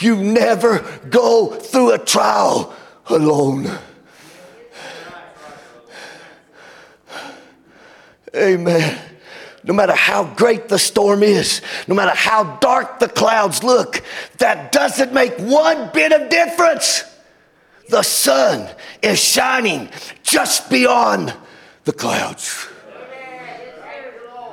You 0.00 0.16
never 0.16 0.80
go 1.08 1.54
through 1.54 1.92
a 1.92 1.98
trial 1.98 2.74
alone. 3.06 3.70
Amen. 8.34 8.98
No 9.64 9.72
matter 9.72 9.94
how 9.94 10.24
great 10.34 10.68
the 10.68 10.78
storm 10.78 11.22
is, 11.22 11.60
no 11.88 11.94
matter 11.94 12.14
how 12.14 12.56
dark 12.58 13.00
the 13.00 13.08
clouds 13.08 13.64
look, 13.64 14.02
that 14.38 14.70
doesn't 14.70 15.12
make 15.12 15.36
one 15.38 15.90
bit 15.92 16.12
of 16.12 16.28
difference. 16.28 17.04
The 17.88 18.02
sun 18.02 18.68
is 19.02 19.18
shining 19.18 19.90
just 20.22 20.70
beyond 20.70 21.34
the 21.84 21.92
clouds. 21.92 22.68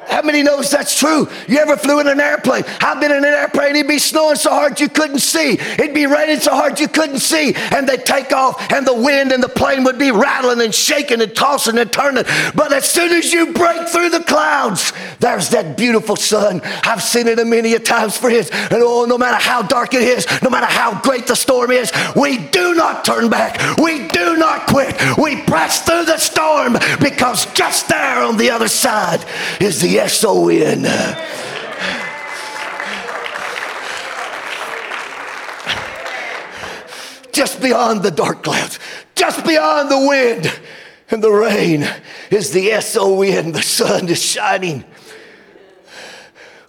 How 0.08 0.22
many 0.22 0.44
knows 0.44 0.70
that's 0.70 0.98
true? 0.98 1.30
You 1.48 1.60
ever 1.60 1.78
flew 1.78 2.00
in 2.00 2.08
an 2.08 2.20
airplane? 2.20 2.64
I've 2.82 3.00
been 3.00 3.12
in 3.12 3.18
an 3.18 3.26
airplane, 3.26 3.76
it'd 3.76 3.88
be 3.88 4.00
snowing 4.00 4.36
so 4.36 4.50
hard 4.50 4.80
you 4.80 4.90
couldn't 4.90 5.20
see. 5.20 5.54
It'd 5.54 5.94
be 5.94 6.06
raining 6.06 6.40
so 6.40 6.52
hard 6.52 6.80
you 6.80 6.88
couldn't 6.88 7.20
see. 7.20 7.54
And 7.56 7.88
they'd 7.88 8.06
take 8.06 8.32
off, 8.32 8.72
and 8.72 8.86
the 8.86 8.94
wind 8.94 9.32
and 9.32 9.42
the 9.42 9.50
plane 9.50 9.84
would 9.84 9.98
be 9.98 10.12
rattling 10.12 10.62
and 10.62 10.74
shaking 10.74 11.22
and 11.22 11.36
tossing 11.36 11.78
and 11.78 11.92
turning. 11.92 12.26
But 12.56 12.74
as 12.74 12.90
soon 12.90 13.12
as 13.12 13.32
you 13.34 13.54
break 13.54 13.88
through 13.88 14.10
the 14.10 14.22
clouds, 14.22 14.94
there's 15.20 15.50
that 15.50 15.78
beautiful 15.78 16.16
sun. 16.16 16.62
I've 16.64 17.04
seen 17.04 17.28
it 17.28 17.40
a 17.40 17.46
many 17.46 17.74
a 17.74 17.80
times, 17.80 18.18
friends. 18.18 18.50
And 18.52 18.74
oh, 18.74 19.06
no 19.06 19.18
matter 19.18 19.38
how 19.38 19.62
dark 19.62 19.94
it 19.94 20.04
is, 20.04 20.28
no 20.42 20.50
matter 20.50 20.66
how 20.66 21.00
great 21.02 21.28
the 21.28 21.36
storm 21.36 21.72
is, 21.72 21.92
we 22.16 22.38
do 22.38 22.74
not 22.74 23.06
turn 23.06 23.30
back. 23.30 23.78
We 23.78 24.08
do 24.08 24.38
not 24.38 24.68
quit. 24.68 24.96
We 25.18 25.42
press 25.44 25.82
through 25.82 26.06
the 26.06 26.18
storm 26.18 26.74
because 27.00 27.46
just 27.54 27.88
there 27.90 28.24
on 28.24 28.38
the 28.38 28.50
other 28.50 28.68
side 28.68 29.26
is 29.60 29.82
the 29.82 29.93
S 30.00 30.24
O 30.26 30.50
N. 30.50 30.84
Just 37.32 37.62
beyond 37.62 38.04
the 38.04 38.12
dark 38.12 38.44
clouds, 38.44 38.80
just 39.16 39.46
beyond 39.46 39.90
the 39.90 40.08
wind 40.08 40.60
and 41.10 41.24
the 41.24 41.32
rain 41.32 41.88
is 42.32 42.52
the 42.52 42.72
S 42.72 42.96
O 42.98 43.22
N. 43.22 43.52
The 43.52 43.62
sun 43.62 44.08
is 44.10 44.22
shining. 44.22 44.84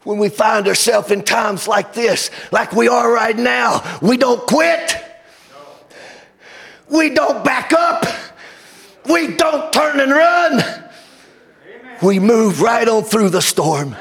When 0.02 0.18
we 0.18 0.28
find 0.28 0.68
ourselves 0.68 1.10
in 1.10 1.22
times 1.22 1.66
like 1.66 1.94
this, 1.94 2.30
like 2.52 2.72
we 2.72 2.88
are 2.88 3.10
right 3.10 3.36
now, 3.36 3.98
we 4.02 4.16
don't 4.18 4.46
quit. 4.46 4.96
We 6.90 7.10
don't 7.10 7.42
back 7.42 7.72
up. 7.72 8.04
We 9.06 9.34
don't 9.34 9.72
turn 9.72 10.00
and 10.00 10.10
run 10.10 10.83
we 12.04 12.18
move 12.18 12.60
right 12.60 12.86
on 12.88 13.02
through 13.02 13.30
the 13.30 13.42
storm. 13.42 13.96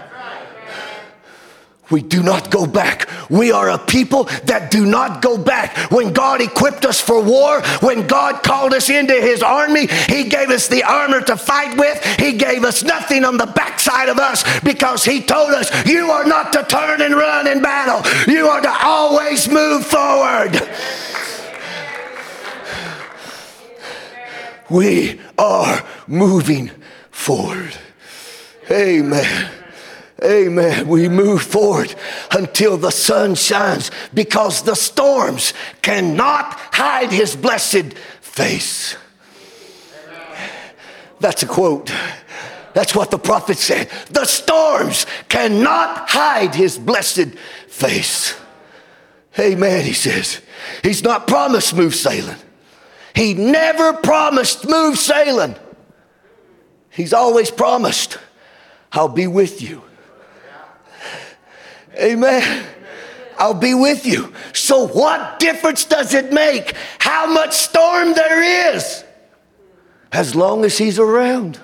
We 1.89 2.01
do 2.01 2.23
not 2.23 2.49
go 2.49 2.65
back. 2.65 3.07
We 3.29 3.51
are 3.51 3.69
a 3.69 3.77
people 3.77 4.23
that 4.45 4.71
do 4.71 4.85
not 4.85 5.21
go 5.21 5.37
back. 5.37 5.91
When 5.91 6.11
God 6.11 6.41
equipped 6.41 6.85
us 6.85 6.99
for 6.99 7.21
war, 7.21 7.61
when 7.81 8.07
God 8.07 8.41
called 8.41 8.73
us 8.73 8.89
into 8.89 9.13
his 9.13 9.43
army, 9.43 9.87
he 10.07 10.23
gave 10.23 10.49
us 10.49 10.67
the 10.67 10.83
armor 10.83 11.21
to 11.21 11.37
fight 11.37 11.77
with. 11.77 12.03
He 12.19 12.33
gave 12.33 12.63
us 12.63 12.83
nothing 12.83 13.23
on 13.23 13.37
the 13.37 13.45
backside 13.45 14.09
of 14.09 14.17
us 14.17 14.43
because 14.61 15.05
he 15.05 15.21
told 15.21 15.51
us, 15.51 15.69
You 15.85 16.09
are 16.09 16.25
not 16.25 16.51
to 16.53 16.63
turn 16.63 17.01
and 17.01 17.13
run 17.13 17.47
in 17.47 17.61
battle, 17.61 18.01
you 18.33 18.47
are 18.47 18.61
to 18.61 18.75
always 18.83 19.47
move 19.47 19.85
forward. 19.85 20.59
We 24.69 25.19
are 25.37 25.85
moving 26.07 26.71
forward. 27.11 27.77
Amen. 28.71 29.51
Amen. 30.23 30.87
We 30.87 31.09
move 31.09 31.41
forward 31.41 31.93
until 32.31 32.77
the 32.77 32.91
sun 32.91 33.35
shines 33.35 33.91
because 34.13 34.61
the 34.61 34.75
storms 34.75 35.53
cannot 35.81 36.53
hide 36.73 37.11
his 37.11 37.35
blessed 37.35 37.93
face. 38.21 38.95
That's 41.19 41.43
a 41.43 41.47
quote. 41.47 41.91
That's 42.73 42.95
what 42.95 43.11
the 43.11 43.19
prophet 43.19 43.57
said. 43.57 43.89
The 44.09 44.25
storms 44.25 45.05
cannot 45.29 46.09
hide 46.09 46.55
his 46.55 46.77
blessed 46.77 47.37
face. 47.67 48.35
Amen, 49.37 49.83
he 49.83 49.93
says. 49.93 50.41
He's 50.83 51.03
not 51.03 51.27
promised 51.27 51.69
smooth 51.69 51.93
sailing. 51.93 52.37
He 53.15 53.33
never 53.33 53.93
promised 53.93 54.61
smooth 54.61 54.97
sailing. 54.97 55.55
He's 56.89 57.13
always 57.13 57.51
promised 57.51 58.17
I'll 58.93 59.09
be 59.09 59.27
with 59.27 59.61
you. 59.61 59.81
Amen. 61.97 62.65
I'll 63.37 63.53
be 63.53 63.73
with 63.73 64.05
you. 64.05 64.33
So, 64.53 64.87
what 64.87 65.39
difference 65.39 65.85
does 65.85 66.13
it 66.13 66.31
make 66.31 66.75
how 66.99 67.31
much 67.31 67.53
storm 67.53 68.13
there 68.13 68.75
is 68.75 69.03
as 70.11 70.35
long 70.35 70.63
as 70.63 70.77
He's 70.77 70.99
around? 70.99 71.59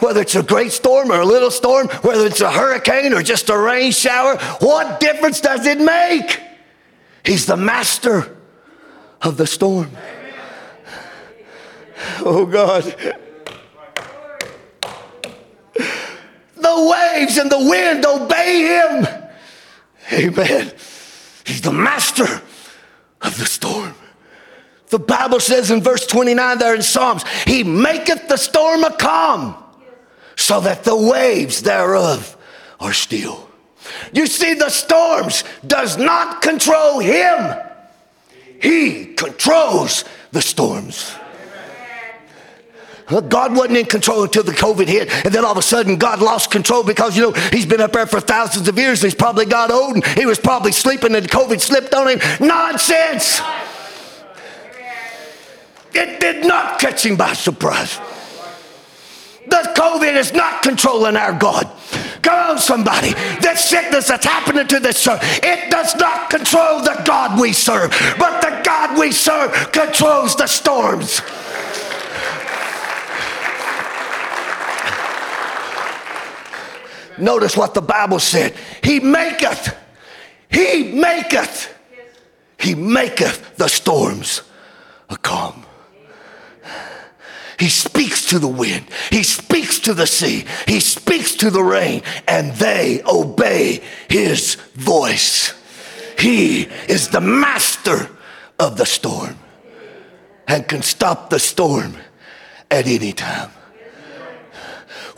Whether 0.00 0.20
it's 0.20 0.34
a 0.34 0.42
great 0.42 0.72
storm 0.72 1.10
or 1.10 1.20
a 1.20 1.24
little 1.24 1.50
storm, 1.50 1.88
whether 2.02 2.26
it's 2.26 2.42
a 2.42 2.50
hurricane 2.52 3.14
or 3.14 3.22
just 3.22 3.48
a 3.48 3.56
rain 3.56 3.92
shower, 3.92 4.36
what 4.60 5.00
difference 5.00 5.40
does 5.40 5.64
it 5.64 5.80
make? 5.80 6.38
He's 7.24 7.46
the 7.46 7.56
master 7.56 8.36
of 9.22 9.38
the 9.38 9.46
storm. 9.46 9.90
Oh, 12.20 12.44
God. 12.44 12.94
The 16.66 16.90
waves 16.90 17.38
and 17.38 17.48
the 17.48 17.60
wind 17.60 18.04
obey 18.04 18.62
him. 18.62 19.06
Amen. 20.12 20.72
He's 21.44 21.60
the 21.60 21.70
master 21.70 22.42
of 23.22 23.38
the 23.38 23.46
storm. 23.46 23.94
The 24.88 24.98
Bible 24.98 25.38
says 25.38 25.70
in 25.70 25.80
verse 25.80 26.06
29 26.06 26.58
there 26.58 26.74
in 26.74 26.82
Psalms, 26.82 27.24
He 27.44 27.62
maketh 27.62 28.26
the 28.26 28.36
storm 28.36 28.82
a 28.82 28.90
calm, 28.96 29.54
so 30.34 30.60
that 30.60 30.82
the 30.82 30.96
waves 30.96 31.62
thereof 31.62 32.36
are 32.80 32.92
still. 32.92 33.48
You 34.12 34.26
see, 34.26 34.54
the 34.54 34.70
storms 34.70 35.44
does 35.64 35.96
not 35.96 36.42
control 36.42 36.98
Him. 36.98 37.60
He 38.60 39.14
controls 39.14 40.04
the 40.32 40.42
storms. 40.42 41.14
God 43.06 43.56
wasn't 43.56 43.78
in 43.78 43.86
control 43.86 44.24
until 44.24 44.42
the 44.42 44.52
COVID 44.52 44.88
hit, 44.88 45.12
and 45.24 45.32
then 45.32 45.44
all 45.44 45.52
of 45.52 45.58
a 45.58 45.62
sudden 45.62 45.96
God 45.96 46.20
lost 46.20 46.50
control 46.50 46.82
because 46.82 47.16
you 47.16 47.22
know 47.22 47.32
he's 47.50 47.66
been 47.66 47.80
up 47.80 47.92
there 47.92 48.06
for 48.06 48.20
thousands 48.20 48.66
of 48.68 48.76
years. 48.76 49.00
He's 49.00 49.14
probably 49.14 49.46
got 49.46 49.70
old, 49.70 49.94
and 49.94 50.04
he 50.06 50.26
was 50.26 50.38
probably 50.38 50.72
sleeping, 50.72 51.14
and 51.14 51.28
COVID 51.28 51.60
slipped 51.60 51.94
on 51.94 52.08
him. 52.08 52.20
Nonsense! 52.40 53.40
It 55.94 56.20
did 56.20 56.44
not 56.44 56.78
catch 56.78 57.06
him 57.06 57.16
by 57.16 57.32
surprise. 57.32 57.98
The 59.46 59.72
COVID 59.76 60.16
is 60.16 60.32
not 60.32 60.62
controlling 60.62 61.16
our 61.16 61.32
God. 61.32 61.70
Come 62.22 62.50
on, 62.50 62.58
somebody. 62.58 63.12
This 63.40 63.64
sickness 63.64 64.08
that's 64.08 64.26
happening 64.26 64.66
to 64.66 64.80
this 64.80 65.00
church, 65.02 65.20
it 65.22 65.70
does 65.70 65.94
not 65.94 66.28
control 66.28 66.80
the 66.80 67.00
God 67.04 67.40
we 67.40 67.52
serve, 67.52 67.90
but 68.18 68.40
the 68.40 68.60
God 68.64 68.98
we 68.98 69.12
serve 69.12 69.70
controls 69.70 70.34
the 70.34 70.48
storms. 70.48 71.22
Notice 77.18 77.56
what 77.56 77.74
the 77.74 77.82
Bible 77.82 78.18
said. 78.18 78.54
He 78.82 79.00
maketh, 79.00 79.76
he 80.50 80.92
maketh, 80.92 81.72
he 82.58 82.74
maketh 82.74 83.56
the 83.56 83.68
storms 83.68 84.42
a 85.08 85.16
calm. 85.16 85.64
He 87.58 87.70
speaks 87.70 88.26
to 88.26 88.38
the 88.38 88.48
wind. 88.48 88.84
He 89.10 89.22
speaks 89.22 89.80
to 89.80 89.94
the 89.94 90.06
sea. 90.06 90.44
He 90.66 90.80
speaks 90.80 91.34
to 91.36 91.50
the 91.50 91.62
rain, 91.62 92.02
and 92.28 92.52
they 92.52 93.02
obey 93.06 93.82
his 94.08 94.56
voice. 94.74 95.54
He 96.18 96.62
is 96.88 97.08
the 97.08 97.20
master 97.20 98.10
of 98.58 98.76
the 98.76 98.86
storm 98.86 99.38
and 100.46 100.66
can 100.68 100.82
stop 100.82 101.30
the 101.30 101.38
storm 101.38 101.96
at 102.70 102.86
any 102.86 103.12
time. 103.12 103.50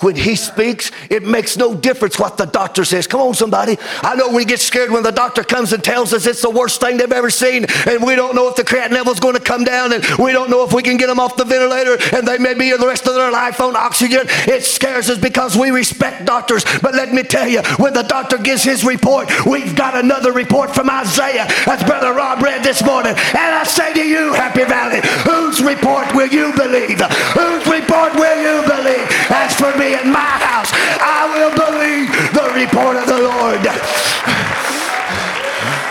When 0.01 0.15
he 0.15 0.37
speaks, 0.37 0.93
it 1.11 1.25
makes 1.25 1.57
no 1.57 1.75
difference 1.75 2.19
what 2.19 2.37
the 2.37 2.47
doctor 2.47 2.85
says. 2.85 3.07
Come 3.07 3.21
on, 3.21 3.35
somebody. 3.35 3.79
I 4.03 4.15
know 4.15 4.29
we 4.29 4.45
get 4.45 4.61
scared 4.61 4.91
when 4.91 5.03
the 5.03 5.11
doctor 5.11 5.43
comes 5.43 5.73
and 5.73 5.83
tells 5.83 6.13
us 6.13 6.27
it's 6.27 6.43
the 6.43 6.51
worst 6.51 6.81
thing 6.81 6.99
they've 6.99 7.11
ever 7.11 7.31
seen, 7.31 7.67
and 7.87 8.05
we 8.05 8.15
don't 8.15 8.35
know 8.35 8.49
if 8.49 8.57
the 8.57 8.63
creatinine 8.63 8.93
level's 8.93 9.19
going 9.21 9.35
to 9.35 9.41
come 9.41 9.65
down, 9.65 9.93
and 9.93 10.05
we 10.19 10.33
don't 10.33 10.51
know 10.51 10.65
if 10.65 10.73
we 10.73 10.83
can 10.83 10.97
get 10.97 11.09
them 11.09 11.19
off 11.19 11.37
the 11.37 11.45
ventilator, 11.45 11.99
and 12.15 12.27
they 12.27 12.39
may 12.39 12.55
be 12.55 12.71
the 12.77 12.87
rest 12.87 13.07
of 13.09 13.15
their 13.15 13.33
life 13.33 13.61
on 13.61 13.75
oxygen. 13.75 14.23
It 14.47 14.65
scares 14.65 15.11
us 15.11 15.19
because 15.19 15.57
we 15.57 15.71
respect 15.71 16.25
doctors. 16.25 16.65
But 16.81 16.95
let 16.95 17.13
me 17.13 17.23
tell 17.25 17.49
you, 17.49 17.63
when 17.79 17.93
the 17.93 18.03
doctor 18.03 18.39
gives 18.39 18.63
his 18.63 18.85
report, 18.85 19.29
we've 19.47 19.75
got 19.75 19.97
another 19.97 20.33
report 20.33 20.75
from 20.75 20.91
Isaiah, 20.91 21.47
as 21.67 21.83
Brother 21.83 22.13
Rob 22.13 22.41
read 22.41 22.63
this 22.63 22.85
morning. 22.85 23.15
And 23.17 23.55
I 23.55 23.65
say 23.65 23.93
to 23.95 24.05
you, 24.05 24.33
Happy 24.33 24.65
Valley, 24.65 25.01
whose 25.25 25.61
report 25.61 26.15
will 26.15 26.29
you 26.29 26.53
believe? 26.55 27.01
Whose 27.35 27.67
report 27.67 28.15
will 28.15 28.39
you 28.39 28.67
believe? 28.67 29.07
As 29.31 29.55
for 29.55 29.77
me, 29.77 29.88
in 29.95 30.13
my 30.13 30.33
house, 30.43 30.71
I 31.01 31.29
will 31.33 31.55
believe 31.55 32.09
the 32.35 32.47
report 32.55 32.97
of 32.97 33.07
the 33.07 33.21
Lord. 33.23 33.63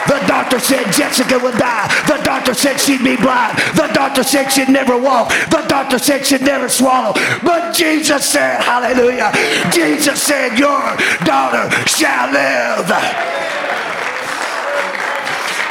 The 0.08 0.24
doctor 0.26 0.60
said 0.60 0.92
Jessica 0.92 1.38
would 1.40 1.58
die. 1.58 1.88
The 2.08 2.24
doctor 2.24 2.54
said 2.54 2.78
she'd 2.80 3.04
be 3.04 3.18
blind. 3.18 3.58
The 3.76 3.90
doctor 3.94 4.24
said 4.24 4.50
she'd 4.50 4.70
never 4.70 4.98
walk. 4.98 5.30
The 5.50 5.66
doctor 5.68 6.00
said 6.00 6.26
she'd 6.26 6.42
never 6.42 6.70
swallow. 6.70 7.14
But 7.44 7.76
Jesus 7.76 8.26
said, 8.26 8.62
Hallelujah. 8.62 9.32
Jesus 9.72 10.22
said, 10.22 10.58
Your 10.58 10.80
daughter 11.26 11.70
shall 11.88 12.32
live. 12.32 12.88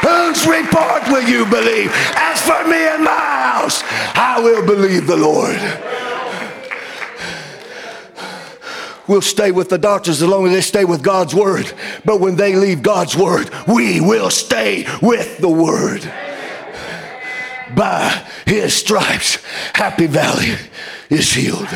Whose 0.05 0.45
report 0.45 1.07
will 1.09 1.27
you 1.27 1.45
believe? 1.45 1.91
As 2.15 2.41
for 2.41 2.63
me 2.69 2.77
and 2.77 3.03
my 3.03 3.11
house, 3.11 3.83
I 4.15 4.39
will 4.39 4.65
believe 4.65 5.07
the 5.07 5.17
Lord. 5.17 5.57
We'll 9.07 9.21
stay 9.21 9.51
with 9.51 9.69
the 9.69 9.77
doctors 9.77 10.21
as 10.21 10.27
long 10.27 10.47
as 10.47 10.53
they 10.53 10.61
stay 10.61 10.85
with 10.85 11.01
God's 11.01 11.33
word. 11.33 11.71
But 12.03 12.19
when 12.19 12.35
they 12.35 12.55
leave 12.55 12.83
God's 12.83 13.15
word, 13.15 13.49
we 13.67 14.01
will 14.01 14.29
stay 14.29 14.85
with 15.01 15.37
the 15.37 15.49
word. 15.49 16.01
By 17.73 18.25
his 18.45 18.73
stripes, 18.73 19.37
Happy 19.73 20.07
Valley 20.07 20.55
is 21.09 21.31
healed. 21.33 21.67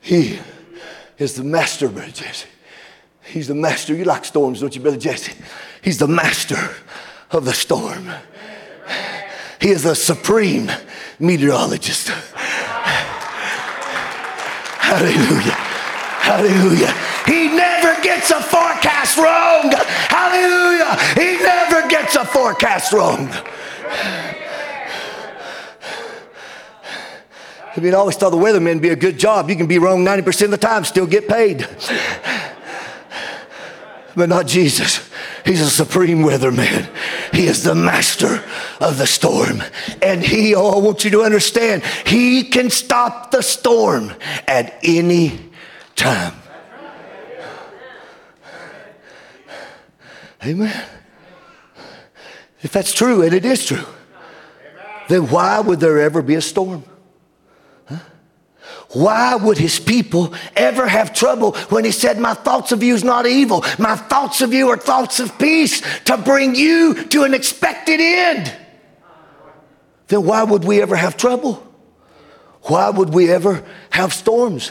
He 0.00 0.38
is 1.16 1.34
the 1.34 1.44
master, 1.44 1.88
Brother 1.88 2.10
Jesse. 2.10 2.48
He's 3.24 3.48
the 3.48 3.54
master. 3.54 3.94
You 3.94 4.04
like 4.04 4.24
storms, 4.24 4.60
don't 4.60 4.74
you, 4.74 4.82
Brother 4.82 4.98
Jesse? 4.98 5.32
He's 5.80 5.98
the 5.98 6.08
master 6.08 6.74
of 7.34 7.44
the 7.44 7.52
storm. 7.52 8.10
He 9.60 9.70
is 9.70 9.84
a 9.84 9.94
supreme 9.94 10.70
meteorologist. 11.18 12.08
Hallelujah. 14.78 15.56
Hallelujah. 16.22 16.92
He 17.26 17.48
never 17.48 18.00
gets 18.02 18.30
a 18.30 18.42
forecast 18.42 19.16
wrong. 19.16 19.72
Hallelujah. 19.72 20.96
He 21.14 21.42
never 21.42 21.88
gets 21.88 22.16
a 22.16 22.24
forecast 22.24 22.92
wrong. 22.92 23.28
I 27.74 27.80
mean, 27.80 27.94
I 27.94 27.96
always 27.96 28.16
thought 28.16 28.30
the 28.30 28.36
weathermen 28.36 28.82
be 28.82 28.90
a 28.90 28.96
good 28.96 29.18
job. 29.18 29.48
You 29.48 29.56
can 29.56 29.66
be 29.66 29.78
wrong 29.78 30.04
90% 30.04 30.44
of 30.44 30.50
the 30.50 30.58
time, 30.58 30.84
still 30.84 31.06
get 31.06 31.26
paid. 31.26 31.66
But 34.14 34.28
not 34.28 34.46
Jesus. 34.46 35.08
He's 35.44 35.60
a 35.60 35.70
supreme 35.70 36.18
weatherman. 36.18 36.88
He 37.32 37.46
is 37.46 37.64
the 37.64 37.74
master 37.74 38.44
of 38.80 38.98
the 38.98 39.06
storm. 39.06 39.62
And 40.00 40.22
he, 40.22 40.54
oh, 40.54 40.70
I 40.70 40.78
want 40.78 41.04
you 41.04 41.10
to 41.12 41.22
understand, 41.22 41.82
he 42.06 42.44
can 42.44 42.70
stop 42.70 43.30
the 43.30 43.42
storm 43.42 44.12
at 44.46 44.78
any 44.82 45.50
time. 45.96 46.34
Amen. 50.44 50.84
If 52.62 52.72
that's 52.72 52.92
true, 52.92 53.22
and 53.22 53.34
it 53.34 53.44
is 53.44 53.66
true, 53.66 53.84
then 55.08 55.28
why 55.28 55.60
would 55.60 55.80
there 55.80 56.00
ever 56.00 56.22
be 56.22 56.36
a 56.36 56.40
storm? 56.40 56.84
Why 58.92 59.36
would 59.36 59.56
his 59.56 59.80
people 59.80 60.34
ever 60.54 60.86
have 60.86 61.14
trouble 61.14 61.52
when 61.70 61.84
he 61.84 61.92
said, 61.92 62.18
My 62.18 62.34
thoughts 62.34 62.72
of 62.72 62.82
you 62.82 62.94
is 62.94 63.04
not 63.04 63.26
evil? 63.26 63.64
My 63.78 63.96
thoughts 63.96 64.42
of 64.42 64.52
you 64.52 64.68
are 64.68 64.76
thoughts 64.76 65.18
of 65.18 65.38
peace 65.38 65.82
to 66.04 66.18
bring 66.18 66.54
you 66.54 67.04
to 67.04 67.24
an 67.24 67.32
expected 67.32 68.00
end. 68.00 68.54
Then 70.08 70.24
why 70.26 70.42
would 70.42 70.64
we 70.64 70.82
ever 70.82 70.94
have 70.94 71.16
trouble? 71.16 71.66
Why 72.62 72.90
would 72.90 73.14
we 73.14 73.30
ever 73.30 73.64
have 73.90 74.12
storms? 74.12 74.70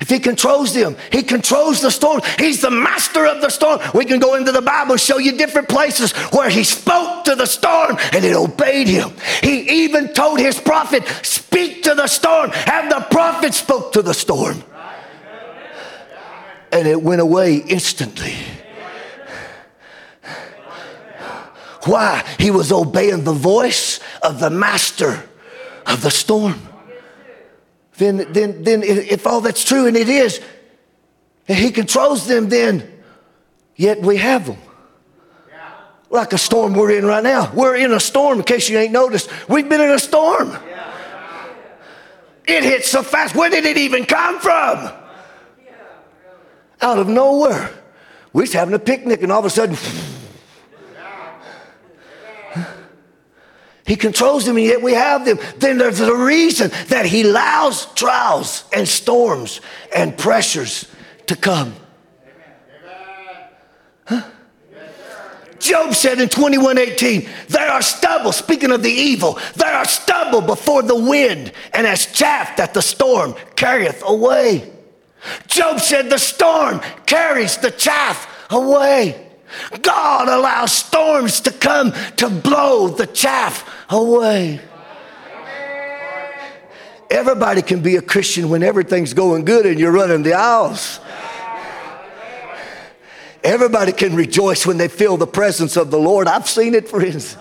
If 0.00 0.10
he 0.10 0.18
controls 0.18 0.74
them, 0.74 0.96
he 1.10 1.22
controls 1.22 1.80
the 1.80 1.90
storm. 1.90 2.20
He's 2.38 2.60
the 2.60 2.70
master 2.70 3.26
of 3.26 3.40
the 3.40 3.50
storm. 3.50 3.80
We 3.94 4.04
can 4.04 4.18
go 4.18 4.34
into 4.34 4.52
the 4.52 4.62
Bible 4.62 4.92
and 4.92 5.00
show 5.00 5.18
you 5.18 5.32
different 5.32 5.68
places 5.68 6.12
where 6.32 6.50
he 6.50 6.64
spoke 6.64 7.24
to 7.24 7.34
the 7.34 7.46
storm 7.46 7.96
and 8.12 8.24
it 8.24 8.34
obeyed 8.34 8.88
him. 8.88 9.12
He 9.42 9.84
even 9.84 10.12
told 10.12 10.38
his 10.38 10.60
prophet, 10.60 11.06
Speak 11.22 11.84
to 11.84 11.94
the 11.94 12.06
storm. 12.06 12.50
And 12.66 12.90
the 12.90 13.06
prophet 13.10 13.54
spoke 13.54 13.92
to 13.92 14.02
the 14.02 14.14
storm. 14.14 14.62
And 16.72 16.86
it 16.86 17.00
went 17.00 17.20
away 17.20 17.56
instantly. 17.56 18.34
Why? 21.84 22.24
He 22.38 22.50
was 22.50 22.72
obeying 22.72 23.24
the 23.24 23.32
voice 23.32 24.00
of 24.20 24.40
the 24.40 24.50
master 24.50 25.22
of 25.86 26.02
the 26.02 26.10
storm 26.10 26.68
then, 27.98 28.32
then, 28.32 28.62
then 28.62 28.82
if 28.82 29.26
all 29.26 29.40
that's 29.40 29.64
true, 29.64 29.86
and 29.86 29.96
it 29.96 30.08
is, 30.08 30.40
and 31.48 31.56
he 31.56 31.70
controls 31.70 32.26
them, 32.26 32.48
then 32.48 32.90
yet 33.74 34.00
we 34.00 34.16
have 34.16 34.46
them. 34.46 34.58
Like 36.08 36.32
a 36.32 36.38
storm 36.38 36.74
we're 36.74 36.92
in 36.92 37.04
right 37.04 37.22
now. 37.22 37.52
We're 37.52 37.76
in 37.76 37.92
a 37.92 38.00
storm, 38.00 38.38
in 38.38 38.44
case 38.44 38.68
you 38.68 38.78
ain't 38.78 38.92
noticed. 38.92 39.28
We've 39.48 39.68
been 39.68 39.80
in 39.80 39.90
a 39.90 39.98
storm. 39.98 40.56
It 42.46 42.62
hit 42.62 42.84
so 42.84 43.02
fast. 43.02 43.34
Where 43.34 43.50
did 43.50 43.64
it 43.64 43.76
even 43.76 44.04
come 44.04 44.38
from? 44.38 44.92
Out 46.80 46.98
of 46.98 47.08
nowhere. 47.08 47.70
We're 48.32 48.42
just 48.42 48.54
having 48.54 48.74
a 48.74 48.78
picnic, 48.78 49.22
and 49.22 49.32
all 49.32 49.40
of 49.40 49.46
a 49.46 49.50
sudden, 49.50 49.76
He 53.86 53.96
controls 53.96 54.44
them 54.44 54.56
and 54.56 54.66
yet 54.66 54.82
we 54.82 54.92
have 54.92 55.24
them. 55.24 55.38
Then 55.58 55.78
there's 55.78 56.00
a 56.00 56.14
reason 56.14 56.70
that 56.88 57.06
He 57.06 57.22
allows 57.22 57.86
trials 57.94 58.64
and 58.72 58.86
storms 58.86 59.60
and 59.94 60.16
pressures 60.18 60.90
to 61.26 61.36
come. 61.36 61.74
Job 65.58 65.94
said 65.94 66.20
in 66.20 66.28
21:18, 66.28 67.28
there 67.48 67.68
are 67.68 67.82
stubble, 67.82 68.32
speaking 68.32 68.70
of 68.70 68.82
the 68.82 68.90
evil, 68.90 69.38
there 69.56 69.72
are 69.72 69.84
stubble 69.84 70.40
before 70.40 70.82
the 70.82 70.94
wind, 70.94 71.50
and 71.72 71.86
as 71.86 72.06
chaff 72.06 72.56
that 72.56 72.74
the 72.74 72.82
storm 72.82 73.34
carrieth 73.56 74.02
away. 74.06 74.70
Job 75.48 75.80
said 75.80 76.08
the 76.08 76.18
storm 76.18 76.80
carries 77.06 77.56
the 77.56 77.70
chaff 77.70 78.28
away. 78.50 79.25
God 79.82 80.28
allows 80.28 80.72
storms 80.72 81.40
to 81.42 81.50
come 81.50 81.92
to 82.16 82.28
blow 82.28 82.88
the 82.88 83.06
chaff 83.06 83.68
away. 83.88 84.60
Everybody 87.10 87.62
can 87.62 87.82
be 87.82 87.96
a 87.96 88.02
Christian 88.02 88.48
when 88.48 88.62
everything's 88.62 89.14
going 89.14 89.44
good 89.44 89.64
and 89.64 89.78
you're 89.78 89.92
running 89.92 90.22
the 90.22 90.34
aisles. 90.34 91.00
Everybody 93.44 93.92
can 93.92 94.16
rejoice 94.16 94.66
when 94.66 94.76
they 94.76 94.88
feel 94.88 95.16
the 95.16 95.26
presence 95.26 95.76
of 95.76 95.92
the 95.92 95.98
Lord. 95.98 96.26
I've 96.26 96.48
seen 96.48 96.74
it, 96.74 96.88
friends. 96.88 97.36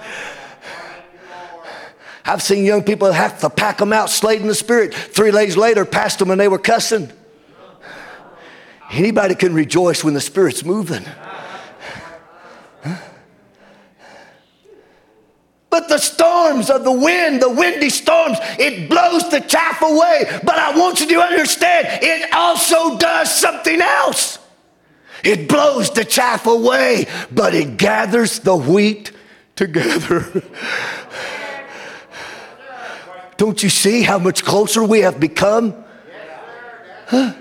I've 2.23 2.43
seen 2.43 2.63
young 2.63 2.83
people 2.83 3.11
have 3.11 3.39
to 3.41 3.49
pack 3.49 3.77
them 3.79 3.91
out, 3.91 4.09
slayed 4.09 4.41
in 4.41 4.47
the 4.47 4.55
spirit. 4.55 4.93
Three 4.93 5.31
days 5.31 5.57
later, 5.57 5.83
passed 5.83 6.19
them 6.19 6.29
and 6.29 6.39
they 6.39 6.47
were 6.47 6.59
cussing. 6.59 7.11
Anybody 8.91 9.33
can 9.33 9.53
rejoice 9.53 10.03
when 10.03 10.13
the 10.13 10.21
spirit's 10.21 10.63
moving. 10.63 11.05
But 15.75 15.89
the 15.89 15.97
storms 15.97 16.69
of 16.69 16.85
the 16.85 16.91
wind, 16.93 17.41
the 17.41 17.49
windy 17.49 17.89
storms, 17.89 18.37
it 18.57 18.89
blows 18.89 19.29
the 19.29 19.41
chaff 19.41 19.81
away. 19.81 20.23
But 20.41 20.57
I 20.57 20.73
want 20.77 21.01
you 21.01 21.07
to 21.07 21.19
understand, 21.19 21.89
it 22.01 22.33
also 22.33 22.97
does 22.97 23.29
something 23.29 23.81
else. 23.81 24.39
It 25.21 25.49
blows 25.49 25.91
the 25.91 26.05
chaff 26.05 26.47
away, 26.47 27.07
but 27.29 27.53
it 27.53 27.75
gathers 27.75 28.39
the 28.39 28.55
wheat 28.55 29.11
together. 29.57 30.43
Don't 33.35 33.61
you 33.61 33.67
see 33.67 34.01
how 34.01 34.17
much 34.17 34.45
closer 34.45 34.81
we 34.81 35.01
have 35.01 35.19
become? 35.19 35.75
Huh? 37.07 37.33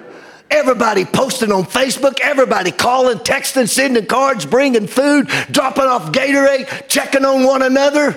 Everybody 0.55 1.05
posting 1.05 1.51
on 1.51 1.65
Facebook, 1.65 2.21
everybody 2.23 2.71
calling, 2.71 3.19
texting, 3.19 3.69
sending 3.69 4.07
cards, 4.07 4.47
bringing 4.47 4.87
food, 4.87 5.27
dropping 5.51 5.83
off 5.83 6.13
Gatorade, 6.13 6.87
checking 6.87 7.25
on 7.25 7.43
one 7.43 7.63
another. 7.63 8.13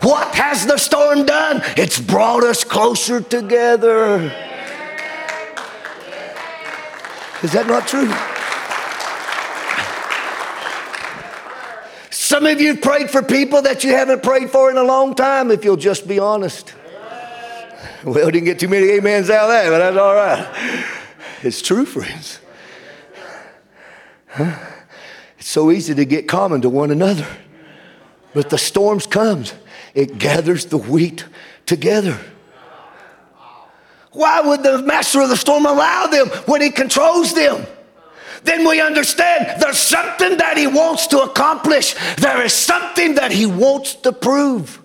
What 0.00 0.34
has 0.34 0.64
the 0.64 0.78
storm 0.78 1.26
done? 1.26 1.60
It's 1.76 2.00
brought 2.00 2.44
us 2.44 2.64
closer 2.64 3.20
together. 3.20 4.32
Is 7.42 7.52
that 7.52 7.66
not 7.66 7.86
true? 7.86 8.08
Some 12.08 12.46
of 12.46 12.58
you 12.58 12.78
prayed 12.78 13.10
for 13.10 13.22
people 13.22 13.60
that 13.60 13.84
you 13.84 13.90
haven't 13.90 14.22
prayed 14.22 14.48
for 14.48 14.70
in 14.70 14.78
a 14.78 14.82
long 14.82 15.14
time, 15.14 15.50
if 15.50 15.62
you'll 15.62 15.76
just 15.76 16.08
be 16.08 16.18
honest. 16.18 16.72
Well, 18.02 18.30
didn't 18.30 18.46
get 18.46 18.58
too 18.58 18.68
many 18.68 18.96
amens 18.96 19.28
out 19.28 19.44
of 19.44 19.50
that, 19.50 19.68
but 19.68 19.78
that's 19.78 19.98
all 19.98 20.14
right. 20.14 20.98
It's 21.42 21.60
true, 21.60 21.84
friends. 21.84 22.38
Huh? 24.28 24.56
It's 25.38 25.48
so 25.48 25.70
easy 25.70 25.94
to 25.94 26.04
get 26.04 26.28
common 26.28 26.62
to 26.62 26.68
one 26.68 26.90
another. 26.90 27.26
But 28.32 28.48
the 28.48 28.58
storms 28.58 29.06
comes, 29.06 29.52
it 29.94 30.18
gathers 30.18 30.66
the 30.66 30.78
wheat 30.78 31.26
together. 31.66 32.18
Why 34.12 34.40
would 34.40 34.62
the 34.62 34.82
master 34.82 35.20
of 35.22 35.30
the 35.30 35.36
storm 35.36 35.66
allow 35.66 36.06
them 36.06 36.28
when 36.46 36.60
he 36.60 36.70
controls 36.70 37.34
them? 37.34 37.66
Then 38.44 38.66
we 38.66 38.80
understand 38.80 39.60
there's 39.60 39.78
something 39.78 40.38
that 40.38 40.56
he 40.56 40.66
wants 40.66 41.06
to 41.08 41.20
accomplish. 41.20 41.94
There 42.16 42.42
is 42.42 42.52
something 42.52 43.14
that 43.14 43.32
he 43.32 43.46
wants 43.46 43.94
to 43.96 44.12
prove. 44.12 44.81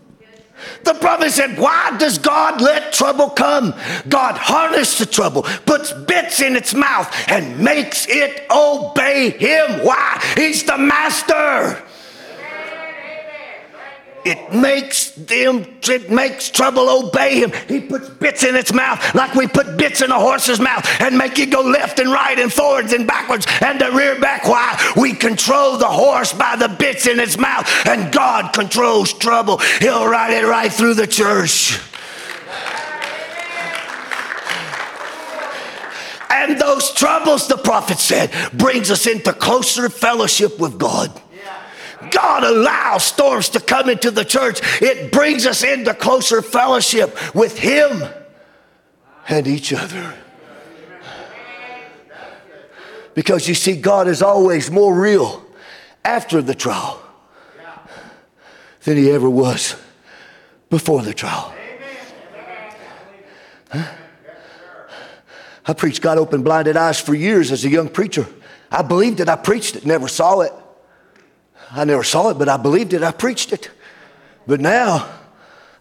The 0.88 0.94
prophet 0.94 1.32
said, 1.32 1.60
Why 1.60 1.98
does 1.98 2.18
God 2.18 2.62
let 2.62 2.94
trouble 2.94 3.30
come? 3.30 3.74
God 4.08 4.38
harnesses 4.38 5.00
the 5.00 5.06
trouble, 5.06 5.42
puts 5.66 5.92
bits 5.92 6.42
in 6.42 6.56
its 6.56 6.74
mouth, 6.74 7.14
and 7.28 7.60
makes 7.60 8.08
it 8.08 8.46
obey 8.50 9.32
him. 9.32 9.84
Why? 9.86 10.24
He's 10.38 10.64
the 10.64 10.78
master. 10.78 11.84
It 14.28 14.54
makes 14.54 15.12
them, 15.12 15.66
it 15.88 16.12
makes 16.12 16.50
trouble 16.50 16.90
obey 16.90 17.40
him. 17.40 17.54
He 17.70 17.80
puts 17.80 18.10
bits 18.10 18.44
in 18.44 18.58
its 18.58 18.74
mouth, 18.74 19.00
like 19.16 19.34
we 19.36 19.48
put 19.48 19.78
bits 19.78 20.02
in 20.02 20.12
a 20.12 20.20
horse's 20.20 20.60
mouth 20.60 20.86
and 21.00 21.18
make 21.18 21.40
it 21.40 21.50
go 21.50 21.62
left 21.62 21.98
and 22.00 22.12
right 22.12 22.38
and 22.38 22.52
forwards 22.52 22.92
and 22.92 23.08
backwards 23.08 23.48
and 23.62 23.80
to 23.80 23.90
rear 23.92 24.20
back. 24.20 24.46
Why? 24.46 24.78
We 24.98 25.14
control 25.14 25.78
the 25.78 25.88
horse 25.88 26.34
by 26.34 26.58
the 26.58 26.68
bits 26.68 27.08
in 27.08 27.22
its 27.22 27.38
mouth, 27.38 27.66
and 27.88 28.12
God 28.12 28.54
controls 28.54 29.14
trouble. 29.14 29.60
He'll 29.80 30.08
ride 30.08 30.34
it 30.34 30.46
right 30.46 30.74
through 30.74 30.96
the 30.96 31.08
church. 31.08 31.80
And 36.30 36.60
those 36.60 36.92
troubles, 36.92 37.48
the 37.48 37.58
prophet 37.58 37.98
said, 37.98 38.32
brings 38.54 38.92
us 38.92 39.08
into 39.08 39.32
closer 39.32 39.88
fellowship 39.88 40.60
with 40.60 40.78
God. 40.78 41.18
God 42.12 42.44
allows 42.44 43.04
storms 43.04 43.50
to 43.50 43.60
come 43.60 43.90
into 43.90 44.12
the 44.12 44.26
church. 44.26 44.60
It 44.82 45.12
brings 45.12 45.46
us 45.46 45.64
into 45.64 45.94
closer 45.94 46.42
fellowship 46.42 47.36
with 47.36 47.58
Him 47.58 48.04
and 49.28 49.48
each 49.48 49.74
other. 49.74 50.14
Because 53.14 53.48
you 53.48 53.56
see, 53.56 53.76
God 53.76 54.08
is 54.08 54.22
always 54.22 54.70
more 54.70 54.94
real 54.94 55.44
after 56.06 56.42
the 56.42 56.54
trial 56.54 57.02
than 58.84 58.96
He 58.96 59.10
ever 59.10 59.30
was 59.30 59.76
before 60.70 61.02
the 61.02 61.14
trial. 61.14 61.54
Huh? 63.72 63.86
I 65.66 65.74
preached 65.74 66.02
God 66.02 66.18
opened 66.18 66.46
blinded 66.46 66.78
eyes 66.78 67.00
for 67.00 67.14
years 67.14 67.52
as 67.52 67.66
a 67.66 67.70
young 67.70 67.90
preacher. 67.90 68.26
I 68.72 68.84
believed 68.84 69.20
it, 69.20 69.28
I 69.28 69.36
preached 69.36 69.76
it, 69.76 69.86
never 69.86 70.08
saw 70.08 70.42
it. 70.42 70.54
I 71.72 71.84
never 71.84 72.04
saw 72.04 72.30
it, 72.30 72.36
but 72.36 72.50
I 72.50 72.58
believed 72.58 72.94
it. 72.94 73.04
I 73.04 73.12
preached 73.12 73.54
it. 73.54 73.70
But 74.46 74.62
now 74.62 75.10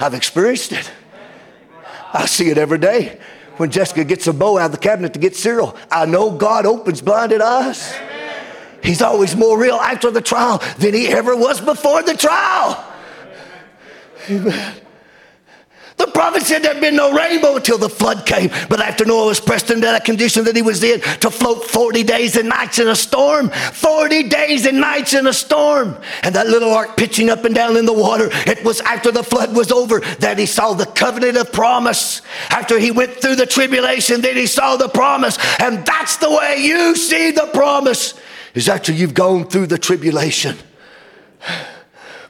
I've 0.01 0.15
experienced 0.15 0.73
it. 0.73 0.91
I 2.13 2.27
see 2.27 2.51
it 2.51 2.59
every 2.59 2.79
day. 2.79 3.21
When 3.57 3.71
Jessica 3.71 4.05
gets 4.05 4.27
a 4.27 4.33
bow 4.33 4.59
out 4.59 4.67
of 4.67 4.73
the 4.73 4.79
cabinet 4.79 5.15
to 5.15 5.19
get 5.19 5.35
cereal, 5.35 5.77
I 5.91 6.07
know 6.07 6.31
God 6.31 6.67
opens 6.67 7.01
blinded 7.01 7.41
eyes. 7.41 7.95
He's 8.83 9.01
always 9.01 9.35
more 9.35 9.59
real 9.59 9.77
after 9.77 10.11
the 10.11 10.21
trial 10.21 10.63
than 10.79 10.95
he 10.95 11.09
ever 11.09 11.35
was 11.35 11.61
before 11.61 12.03
the 12.03 12.17
trial. 12.17 12.85
Amen. 14.29 14.86
The 15.97 16.07
prophet 16.09 16.43
said 16.43 16.63
there'd 16.63 16.81
been 16.81 16.97
no 16.97 17.13
rainbow 17.13 17.57
until 17.57 17.79
the 17.79 17.89
flood 17.89 18.27
came. 18.27 18.51
But 18.69 18.81
after 18.81 19.07
Noah 19.07 19.29
was 19.29 19.41
pressed 19.41 19.71
into 19.71 19.87
that 19.87 20.05
condition 20.05 20.45
that 20.45 20.55
he 20.55 20.61
was 20.61 20.83
in 20.83 21.01
to 21.01 21.31
float 21.31 21.65
40 21.65 22.03
days 22.03 22.37
and 22.37 22.51
nights 22.51 22.79
in 22.79 22.89
a 22.89 22.97
storm, 22.97 23.49
40 23.49 24.25
days 24.25 24.67
and 24.67 24.79
nights 24.79 25.15
in 25.15 25.27
a 25.27 25.33
storm, 25.33 25.97
and 26.23 26.35
that 26.35 26.49
little 26.49 26.71
ark 26.71 26.99
pitching 26.99 27.31
up 27.31 27.47
and 27.47 27.55
down 27.55 27.79
in 27.79 27.87
the 27.87 27.95
water, 27.95 28.29
it 28.47 28.63
was 28.63 28.83
after 28.83 29.11
the 29.11 29.23
flood 29.23 29.57
was 29.57 29.73
over 29.73 30.01
that 30.21 30.39
he 30.39 30.45
saw 30.45 30.75
the 30.75 30.87
covenant 30.87 31.39
of 31.39 31.51
promise. 31.51 32.21
After 32.51 32.79
he 32.79 32.91
went 32.91 33.15
through 33.15 33.37
the 33.37 33.47
tribulation, 33.47 34.21
then 34.21 34.37
he 34.37 34.47
saw 34.47 34.77
the 34.77 34.89
promise. 34.89 35.39
And 35.61 35.87
that's 35.87 36.19
the 36.19 36.31
way 36.31 36.59
you 36.59 36.95
see 36.95 37.31
the 37.31 37.49
promise, 37.55 38.13
is 38.53 38.69
after 38.69 38.93
you've 38.93 39.15
gone 39.15 39.47
through 39.47 39.69
the 39.69 39.79
tribulation 39.79 40.59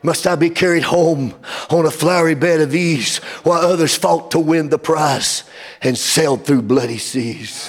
must 0.06 0.24
I 0.24 0.36
be 0.36 0.50
carried 0.50 0.84
home 0.84 1.34
on 1.68 1.84
a 1.84 1.90
flowery 1.90 2.36
bed 2.36 2.60
of 2.60 2.76
ease 2.76 3.16
while 3.42 3.60
others 3.60 3.96
fought 3.96 4.30
to 4.30 4.38
win 4.38 4.68
the 4.68 4.78
prize 4.78 5.42
and 5.82 5.98
sailed 5.98 6.46
through 6.46 6.62
bloody 6.62 6.96
seas. 6.96 7.68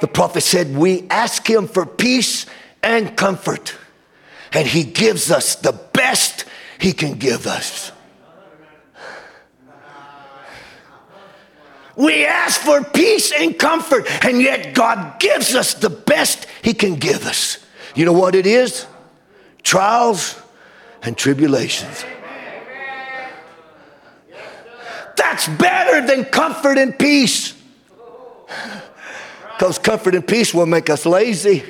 The 0.00 0.08
prophet 0.08 0.40
said, 0.40 0.74
We 0.74 1.06
ask 1.10 1.48
him 1.48 1.68
for 1.68 1.84
peace 1.84 2.46
and 2.82 3.14
comfort, 3.18 3.76
and 4.54 4.66
he 4.66 4.82
gives 4.82 5.30
us 5.30 5.56
the 5.56 5.72
best 5.72 6.46
he 6.78 6.94
can 6.94 7.18
give 7.18 7.46
us. 7.46 7.92
We 11.96 12.24
ask 12.24 12.62
for 12.62 12.82
peace 12.82 13.30
and 13.30 13.58
comfort, 13.58 14.06
and 14.24 14.40
yet 14.40 14.72
God 14.72 15.20
gives 15.20 15.54
us 15.54 15.74
the 15.74 15.90
best 15.90 16.46
he 16.62 16.72
can 16.72 16.94
give 16.94 17.26
us. 17.26 17.58
You 17.94 18.06
know 18.06 18.14
what 18.14 18.34
it 18.34 18.46
is? 18.46 18.86
Trials 19.62 20.39
and 21.02 21.16
tribulations. 21.16 22.04
That's 25.16 25.48
better 25.48 26.06
than 26.06 26.24
comfort 26.24 26.78
and 26.78 26.98
peace. 26.98 27.54
Because 29.58 29.78
comfort 29.78 30.14
and 30.14 30.26
peace 30.26 30.54
will 30.54 30.66
make 30.66 30.90
us 30.90 31.04
lazy. 31.06 31.64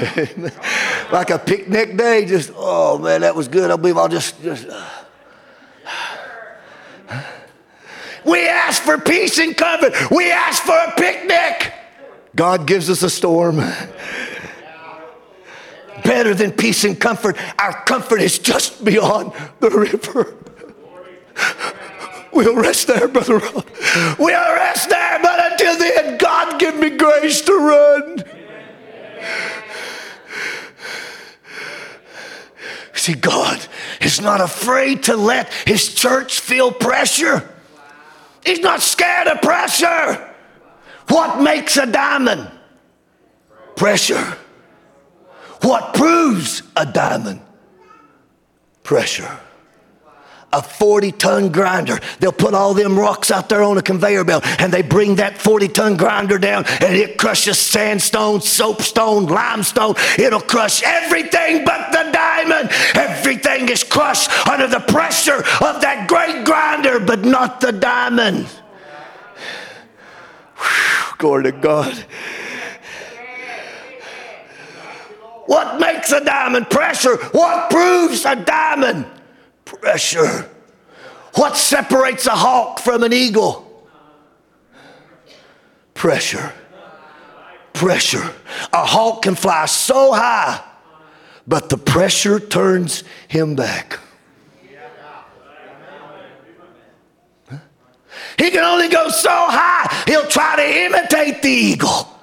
like 1.12 1.30
a 1.30 1.38
picnic 1.38 1.96
day, 1.96 2.24
just, 2.24 2.52
oh 2.54 2.98
man, 2.98 3.22
that 3.22 3.34
was 3.34 3.48
good. 3.48 3.70
I 3.70 3.76
believe 3.76 3.96
I'll 3.96 4.08
just, 4.08 4.40
just. 4.42 4.66
Uh. 4.68 4.88
We 8.24 8.46
ask 8.48 8.82
for 8.82 8.98
peace 8.98 9.38
and 9.38 9.56
comfort. 9.56 9.94
We 10.10 10.30
ask 10.30 10.62
for 10.62 10.76
a 10.76 10.92
picnic. 10.96 11.72
God 12.36 12.66
gives 12.66 12.90
us 12.90 13.02
a 13.02 13.10
storm 13.10 13.60
better 16.02 16.34
than 16.34 16.52
peace 16.52 16.84
and 16.84 16.98
comfort. 16.98 17.36
Our 17.58 17.84
comfort 17.84 18.20
is 18.20 18.38
just 18.38 18.84
beyond 18.84 19.32
the 19.60 19.70
river. 19.70 20.36
We'll 22.32 22.54
rest 22.54 22.86
there, 22.86 23.08
Brother 23.08 23.38
Rob. 23.38 23.66
We'll 24.18 24.54
rest 24.54 24.88
there, 24.88 25.18
but 25.22 25.52
until 25.52 25.78
then, 25.78 26.18
God 26.18 26.60
give 26.60 26.76
me 26.76 26.90
grace 26.90 27.40
to 27.42 27.52
run. 27.52 28.24
See, 32.92 33.14
God 33.14 33.66
is 34.00 34.20
not 34.20 34.40
afraid 34.40 35.04
to 35.04 35.16
let 35.16 35.52
His 35.66 35.94
church 35.94 36.40
feel 36.40 36.70
pressure. 36.70 37.48
He's 38.44 38.60
not 38.60 38.80
scared 38.82 39.26
of 39.26 39.40
pressure. 39.42 40.28
What 41.08 41.40
makes 41.42 41.76
a 41.76 41.86
diamond? 41.86 42.50
Pressure. 43.74 44.36
What 45.62 45.94
proves 45.94 46.62
a 46.76 46.86
diamond? 46.86 47.40
Pressure 48.82 49.38
a 50.52 50.62
40 50.62 51.12
ton 51.12 51.52
grinder. 51.52 52.00
They'll 52.18 52.32
put 52.32 52.54
all 52.54 52.74
them 52.74 52.98
rocks 52.98 53.30
out 53.30 53.48
there 53.48 53.62
on 53.62 53.78
a 53.78 53.82
conveyor 53.82 54.24
belt 54.24 54.44
and 54.60 54.72
they 54.72 54.82
bring 54.82 55.16
that 55.16 55.38
40 55.38 55.68
ton 55.68 55.96
grinder 55.96 56.38
down 56.38 56.64
and 56.66 56.96
it 56.96 57.18
crushes 57.18 57.58
sandstone, 57.58 58.40
soapstone, 58.40 59.26
limestone. 59.26 59.94
It'll 60.18 60.40
crush 60.40 60.82
everything 60.82 61.64
but 61.64 61.92
the 61.92 62.10
diamond. 62.12 62.70
Everything 62.94 63.68
is 63.68 63.84
crushed 63.84 64.30
under 64.48 64.66
the 64.66 64.80
pressure 64.80 65.38
of 65.38 65.80
that 65.82 66.06
great 66.08 66.44
grinder, 66.44 66.98
but 66.98 67.24
not 67.24 67.60
the 67.60 67.72
diamond. 67.72 68.46
Whew, 70.56 71.14
glory 71.18 71.44
to 71.44 71.52
God. 71.52 72.04
What 75.50 75.80
makes 75.80 76.12
a 76.12 76.24
diamond? 76.24 76.70
Pressure. 76.70 77.16
What 77.16 77.70
proves 77.70 78.24
a 78.24 78.36
diamond? 78.36 79.04
Pressure. 79.64 80.48
What 81.34 81.56
separates 81.56 82.28
a 82.28 82.36
hawk 82.36 82.78
from 82.78 83.02
an 83.02 83.12
eagle? 83.12 83.84
Pressure. 85.92 86.52
Pressure. 87.72 88.32
A 88.72 88.86
hawk 88.86 89.22
can 89.22 89.34
fly 89.34 89.66
so 89.66 90.12
high, 90.12 90.62
but 91.48 91.68
the 91.68 91.78
pressure 91.78 92.38
turns 92.38 93.02
him 93.26 93.56
back. 93.56 93.98
He 98.38 98.52
can 98.52 98.62
only 98.62 98.88
go 98.88 99.08
so 99.08 99.28
high, 99.28 100.04
he'll 100.06 100.28
try 100.28 100.54
to 100.54 100.84
imitate 100.84 101.42
the 101.42 101.50
eagle. 101.50 102.19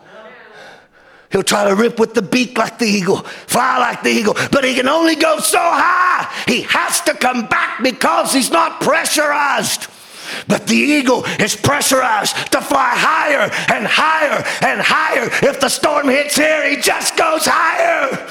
He'll 1.32 1.44
try 1.44 1.68
to 1.68 1.76
rip 1.76 2.00
with 2.00 2.14
the 2.14 2.22
beak 2.22 2.58
like 2.58 2.80
the 2.80 2.86
eagle, 2.86 3.18
fly 3.18 3.78
like 3.80 4.02
the 4.02 4.10
eagle, 4.10 4.36
but 4.52 4.64
he 4.64 4.76
can 4.76 4.88
only 4.88 5.16
go 5.16 5.40
so 5.40 5.60
high. 5.60 6.32
He 6.48 6.62
has 6.62 7.02
to 7.02 7.14
come 7.14 7.48
back 7.48 7.84
because 7.84 8.34
he's 8.34 8.52
not 8.52 8.80
pressurized. 8.80 9.88
But 10.48 10.68
the 10.68 10.76
eagle 10.76 11.26
is 11.40 11.56
pressurized 11.56 12.36
to 12.52 12.62
fly 12.62 12.92
higher 12.94 13.50
and 13.74 13.88
higher 13.88 14.44
and 14.62 14.82
higher. 14.82 15.30
If 15.48 15.60
the 15.60 15.70
storm 15.70 16.10
hits 16.10 16.36
here, 16.36 16.70
he 16.70 16.82
just 16.82 17.18
goes 17.18 17.46
higher. 17.46 18.28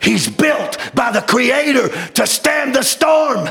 He's 0.00 0.28
built 0.28 0.78
by 0.94 1.12
the 1.12 1.20
Creator 1.20 1.88
to 2.12 2.26
stand 2.26 2.74
the 2.74 2.82
storm. 2.82 3.48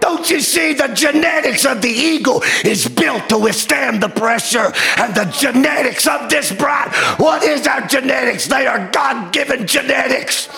Don't 0.00 0.28
you 0.30 0.40
see 0.40 0.72
the 0.72 0.88
genetics 0.88 1.64
of 1.64 1.82
the 1.82 1.88
eagle 1.88 2.42
is 2.64 2.88
built 2.88 3.28
to 3.28 3.38
withstand 3.38 4.02
the 4.02 4.08
pressure 4.08 4.72
and 4.96 5.14
the 5.14 5.24
genetics 5.38 6.06
of 6.06 6.28
this 6.30 6.52
bride? 6.52 6.90
What 7.18 7.42
is 7.42 7.66
our 7.66 7.86
genetics? 7.86 8.46
They 8.46 8.66
are 8.66 8.90
God 8.90 9.32
given 9.32 9.66
genetics. 9.66 10.48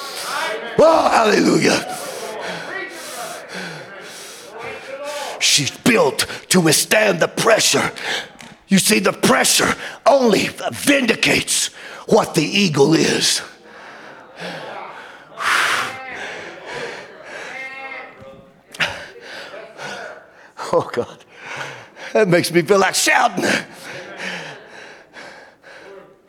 Oh, 0.79 1.09
hallelujah. 1.11 1.99
She's 5.41 5.71
built 5.71 6.27
to 6.51 6.61
withstand 6.61 7.21
the 7.21 7.29
pressure. 7.29 7.91
You 8.69 8.79
see, 8.79 9.01
the 9.01 9.13
pressure 9.13 9.75
only 10.07 10.49
vindicates 10.73 11.69
what 12.07 12.35
the 12.35 12.45
eagle 12.45 12.95
is. 12.95 13.43
Oh, 20.75 20.89
God. 20.91 21.25
That 22.15 22.29
makes 22.29 22.51
me 22.51 22.63
feel 22.63 22.79
like 22.79 22.95
shouting. 22.95 23.45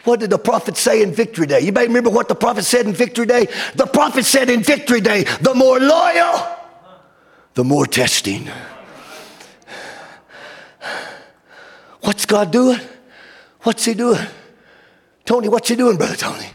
What 0.04 0.20
did 0.20 0.32
the 0.32 0.38
prophet 0.38 0.76
say 0.76 1.02
in 1.02 1.14
Victory 1.14 1.48
Day? 1.48 1.62
You 1.62 1.72
may 1.72 1.88
remember 1.88 2.10
what 2.10 2.28
the 2.28 2.36
prophet 2.36 2.64
said 2.64 2.86
in 2.86 2.94
Victory 2.94 3.26
Day? 3.26 3.48
The 3.76 3.86
prophet 3.86 4.26
said 4.26 4.50
in 4.50 4.62
Victory 4.62 5.00
Day, 5.00 5.24
the 5.40 5.54
more 5.56 5.80
loyal, 5.80 6.46
the 7.54 7.64
more 7.64 7.86
testing. 7.86 8.50
What's 12.02 12.26
God 12.26 12.52
doing? 12.52 12.82
What's 13.62 13.86
He 13.86 13.94
doing? 13.94 14.28
Tony, 15.24 15.48
what's 15.48 15.70
He 15.70 15.78
doing, 15.78 15.96
Brother 15.96 16.18
Tony? 16.18 16.48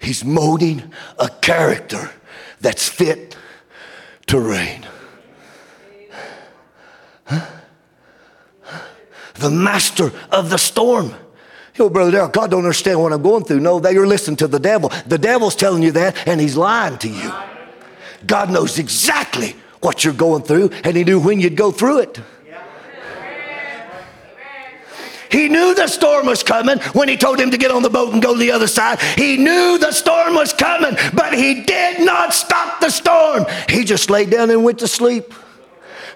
He's 0.00 0.24
molding 0.24 0.92
a 1.18 1.28
character 1.28 2.12
that's 2.60 2.88
fit 2.88 3.36
to 4.28 4.38
reign. 4.38 4.86
The 9.40 9.50
master 9.50 10.12
of 10.30 10.50
the 10.50 10.58
storm. 10.58 11.14
You 11.74 11.86
know, 11.86 11.90
Brother 11.90 12.10
Darrell, 12.10 12.28
God 12.28 12.50
don't 12.50 12.60
understand 12.60 13.00
what 13.00 13.12
I'm 13.12 13.22
going 13.22 13.44
through. 13.44 13.60
No, 13.60 13.80
you're 13.88 14.06
listening 14.06 14.36
to 14.36 14.46
the 14.46 14.60
devil. 14.60 14.92
The 15.06 15.16
devil's 15.16 15.56
telling 15.56 15.82
you 15.82 15.92
that, 15.92 16.28
and 16.28 16.38
he's 16.40 16.56
lying 16.56 16.98
to 16.98 17.08
you. 17.08 17.32
God 18.26 18.50
knows 18.50 18.78
exactly 18.78 19.56
what 19.80 20.04
you're 20.04 20.12
going 20.12 20.42
through, 20.42 20.70
and 20.84 20.94
he 20.94 21.04
knew 21.04 21.18
when 21.18 21.40
you'd 21.40 21.56
go 21.56 21.70
through 21.70 22.00
it. 22.00 22.20
He 25.30 25.48
knew 25.48 25.74
the 25.74 25.86
storm 25.86 26.26
was 26.26 26.42
coming 26.42 26.80
when 26.92 27.08
he 27.08 27.16
told 27.16 27.40
him 27.40 27.52
to 27.52 27.56
get 27.56 27.70
on 27.70 27.82
the 27.82 27.88
boat 27.88 28.12
and 28.12 28.20
go 28.20 28.34
to 28.34 28.38
the 28.38 28.50
other 28.50 28.66
side. 28.66 29.00
He 29.16 29.36
knew 29.36 29.78
the 29.78 29.92
storm 29.92 30.34
was 30.34 30.52
coming, 30.52 30.96
but 31.14 31.32
he 31.32 31.62
did 31.62 32.04
not 32.04 32.34
stop 32.34 32.80
the 32.80 32.90
storm. 32.90 33.46
He 33.68 33.84
just 33.84 34.10
laid 34.10 34.30
down 34.30 34.50
and 34.50 34.64
went 34.64 34.80
to 34.80 34.88
sleep 34.88 35.32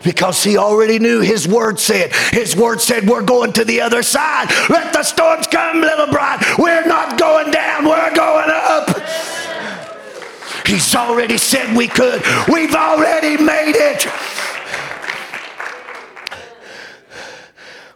because 0.02 0.42
he 0.42 0.56
already 0.56 0.98
knew 0.98 1.20
his 1.20 1.46
word 1.46 1.78
said. 1.78 2.12
His 2.32 2.56
word 2.56 2.80
said, 2.80 3.08
We're 3.08 3.22
going 3.22 3.52
to 3.54 3.64
the 3.64 3.80
other 3.80 4.02
side. 4.02 4.50
Let 4.68 4.92
the 4.92 5.02
storms 5.02 5.46
come, 5.46 5.80
little 5.80 6.08
bride. 6.08 6.44
We're 6.58 6.86
not 6.86 7.18
going 7.18 7.50
down, 7.50 7.84
we're 7.84 8.14
going 8.14 8.50
up. 8.50 8.88
He's 10.66 10.94
already 10.94 11.38
said 11.38 11.76
we 11.76 11.88
could. 11.88 12.22
We've 12.48 12.74
already 12.74 13.42
made 13.42 13.74
it. 13.76 14.06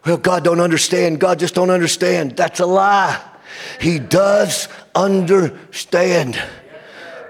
Well, 0.05 0.17
God 0.17 0.43
don't 0.43 0.59
understand. 0.59 1.19
God 1.19 1.39
just 1.39 1.55
don't 1.55 1.69
understand. 1.69 2.35
That's 2.35 2.59
a 2.59 2.65
lie. 2.65 3.19
He 3.79 3.99
does 3.99 4.67
understand. 4.95 6.41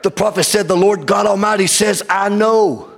The 0.03 0.11
prophet 0.11 0.43
said, 0.43 0.67
The 0.67 0.77
Lord 0.77 1.05
God 1.05 1.25
Almighty 1.25 1.67
says, 1.67 2.03
I 2.09 2.29
know. 2.29 2.88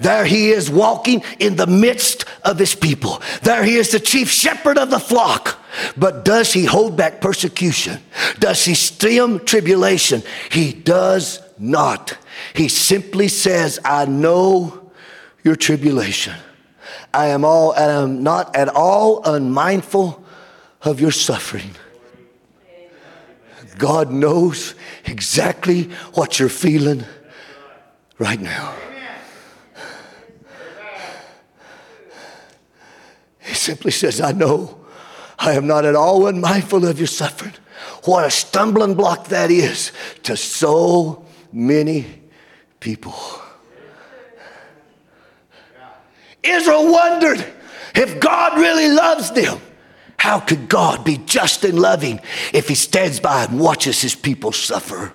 There 0.00 0.24
he 0.24 0.50
is 0.50 0.70
walking 0.70 1.22
in 1.38 1.56
the 1.56 1.66
midst 1.66 2.24
of 2.44 2.58
his 2.58 2.74
people. 2.74 3.22
There 3.42 3.62
he 3.64 3.76
is, 3.76 3.90
the 3.90 4.00
chief 4.00 4.30
shepherd 4.30 4.78
of 4.78 4.90
the 4.90 4.98
flock. 4.98 5.58
But 5.96 6.24
does 6.24 6.52
he 6.52 6.64
hold 6.64 6.96
back 6.96 7.20
persecution? 7.20 8.00
Does 8.38 8.64
he 8.64 8.74
stem 8.74 9.44
tribulation? 9.44 10.22
He 10.50 10.72
does 10.72 11.40
not. 11.58 12.16
He 12.54 12.68
simply 12.68 13.28
says, 13.28 13.78
I 13.84 14.06
know 14.06 14.90
your 15.44 15.56
tribulation. 15.56 16.34
I 17.12 17.26
am 17.26 17.44
all 17.44 17.72
I 17.72 18.02
am 18.02 18.22
not 18.22 18.54
at 18.56 18.68
all 18.68 19.22
unmindful 19.24 20.24
of 20.82 21.00
your 21.00 21.10
suffering. 21.10 21.70
God 23.78 24.10
knows 24.10 24.74
exactly 25.06 25.84
what 26.14 26.38
you're 26.38 26.48
feeling 26.48 27.04
right 28.18 28.40
now. 28.40 28.74
Simply 33.60 33.90
says, 33.90 34.20
I 34.20 34.32
know 34.32 34.80
I 35.38 35.52
am 35.52 35.66
not 35.66 35.84
at 35.84 35.94
all 35.94 36.26
unmindful 36.26 36.86
of 36.86 36.98
your 36.98 37.06
suffering. 37.06 37.54
What 38.04 38.26
a 38.26 38.30
stumbling 38.30 38.94
block 38.94 39.28
that 39.28 39.50
is 39.50 39.92
to 40.24 40.36
so 40.36 41.24
many 41.52 42.06
people. 42.80 43.14
Israel 46.42 46.90
wondered 46.90 47.44
if 47.94 48.20
God 48.20 48.58
really 48.58 48.88
loves 48.88 49.30
them. 49.32 49.60
How 50.18 50.40
could 50.40 50.68
God 50.68 51.04
be 51.04 51.16
just 51.18 51.64
and 51.64 51.78
loving 51.78 52.20
if 52.52 52.68
he 52.68 52.74
stands 52.74 53.20
by 53.20 53.44
and 53.44 53.58
watches 53.58 54.02
his 54.02 54.14
people 54.14 54.52
suffer? 54.52 55.14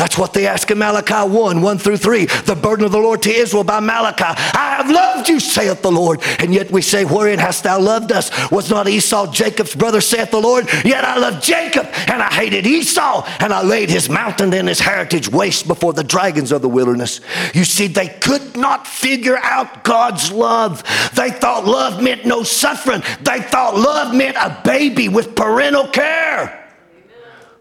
That's 0.00 0.16
what 0.16 0.32
they 0.32 0.46
ask 0.46 0.70
in 0.70 0.78
Malachi 0.78 1.28
1 1.30 1.60
1 1.60 1.78
through 1.78 1.98
3. 1.98 2.24
The 2.24 2.54
burden 2.54 2.86
of 2.86 2.90
the 2.92 2.98
Lord 2.98 3.20
to 3.20 3.30
Israel 3.30 3.64
by 3.64 3.80
Malachi. 3.80 4.24
I 4.24 4.76
have 4.78 4.88
loved 4.88 5.28
you, 5.28 5.38
saith 5.38 5.82
the 5.82 5.92
Lord. 5.92 6.22
And 6.38 6.54
yet 6.54 6.70
we 6.70 6.80
say, 6.80 7.04
Wherein 7.04 7.38
hast 7.38 7.64
thou 7.64 7.78
loved 7.78 8.10
us? 8.10 8.30
Was 8.50 8.70
not 8.70 8.88
Esau 8.88 9.30
Jacob's 9.30 9.74
brother, 9.74 10.00
saith 10.00 10.30
the 10.30 10.40
Lord? 10.40 10.72
Yet 10.86 11.04
I 11.04 11.18
loved 11.18 11.44
Jacob, 11.44 11.86
and 12.08 12.22
I 12.22 12.32
hated 12.32 12.66
Esau, 12.66 13.28
and 13.40 13.52
I 13.52 13.62
laid 13.62 13.90
his 13.90 14.08
mountain 14.08 14.54
and 14.54 14.68
his 14.68 14.80
heritage 14.80 15.28
waste 15.28 15.68
before 15.68 15.92
the 15.92 16.02
dragons 16.02 16.50
of 16.50 16.62
the 16.62 16.68
wilderness. 16.70 17.20
You 17.52 17.64
see, 17.64 17.86
they 17.86 18.08
could 18.08 18.56
not 18.56 18.86
figure 18.86 19.36
out 19.36 19.84
God's 19.84 20.32
love. 20.32 20.82
They 21.14 21.30
thought 21.30 21.66
love 21.66 22.02
meant 22.02 22.24
no 22.24 22.42
suffering, 22.42 23.02
they 23.20 23.42
thought 23.42 23.76
love 23.76 24.14
meant 24.14 24.38
a 24.38 24.62
baby 24.64 25.10
with 25.10 25.36
parental 25.36 25.88
care. 25.88 26.69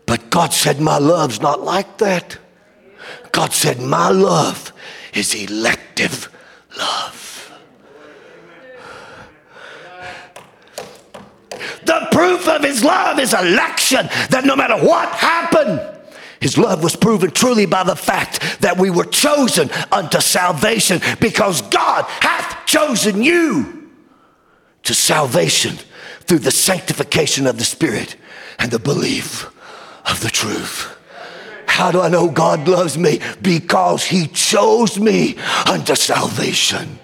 But 0.10 0.32
God 0.32 0.54
said, 0.54 0.82
My 0.82 0.98
love's 0.98 1.40
not 1.40 1.62
like 1.62 2.00
that. 2.00 2.40
God 3.32 3.54
said, 3.54 3.80
My 3.80 4.10
love 4.10 4.74
is 5.14 5.36
elective 5.36 6.36
love. 6.76 7.54
The 11.86 12.08
proof 12.12 12.48
of 12.48 12.64
his 12.64 12.84
love 12.84 13.20
is 13.20 13.36
election, 13.36 14.08
that 14.32 14.46
no 14.46 14.56
matter 14.56 14.84
what 14.84 15.10
happened, 15.10 15.80
his 16.42 16.58
love 16.58 16.84
was 16.84 16.96
proven 16.96 17.30
truly 17.30 17.68
by 17.68 17.84
the 17.84 17.96
fact 17.96 18.62
that 18.62 18.80
we 18.80 18.90
were 18.90 19.06
chosen 19.06 19.70
unto 19.92 20.22
salvation 20.22 21.02
because 21.20 21.62
God 21.62 22.06
hath 22.06 22.66
chosen 22.66 23.22
you 23.22 23.92
to 24.82 24.96
salvation 24.96 25.78
through 26.22 26.40
the 26.40 26.50
sanctification 26.50 27.46
of 27.46 27.60
the 27.60 27.64
Spirit 27.64 28.16
and 28.58 28.72
the 28.72 28.80
belief 28.80 29.52
of 30.10 30.22
the 30.22 30.30
truth. 30.30 30.96
How 31.66 31.92
do 31.92 32.02
I 32.02 32.10
know 32.10 32.30
God 32.30 32.68
loves 32.68 32.98
me? 32.98 33.20
Because 33.42 34.04
He 34.04 34.28
chose 34.28 35.00
me 35.00 35.38
unto 35.70 35.96
salvation. 35.96 37.00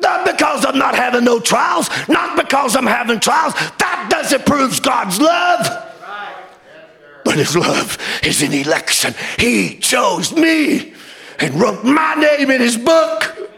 Not 0.00 0.26
because 0.26 0.66
I'm 0.66 0.78
not 0.78 0.94
having 0.94 1.24
no 1.24 1.40
trials, 1.40 1.88
not 2.08 2.36
because 2.36 2.76
I'm 2.76 2.86
having 2.86 3.20
trials. 3.20 3.54
That 3.54 4.08
doesn't 4.10 4.44
prove 4.44 4.82
God's 4.82 5.18
love. 5.18 5.92
But 7.24 7.36
His 7.36 7.56
love 7.56 7.96
is 8.22 8.42
in 8.42 8.52
election. 8.52 9.14
He 9.38 9.78
chose 9.78 10.34
me 10.34 10.92
and 11.38 11.54
wrote 11.54 11.84
my 11.84 12.14
name 12.14 12.50
in 12.50 12.60
His 12.60 12.76
book. 12.76 13.53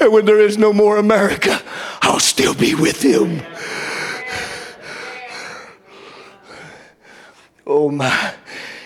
And 0.00 0.12
when 0.12 0.24
there 0.24 0.40
is 0.40 0.58
no 0.58 0.72
more 0.72 0.98
America, 0.98 1.60
I'll 2.02 2.20
still 2.20 2.54
be 2.54 2.74
with 2.74 3.02
Him. 3.02 3.42
Oh 7.66 7.90
my. 7.90 8.34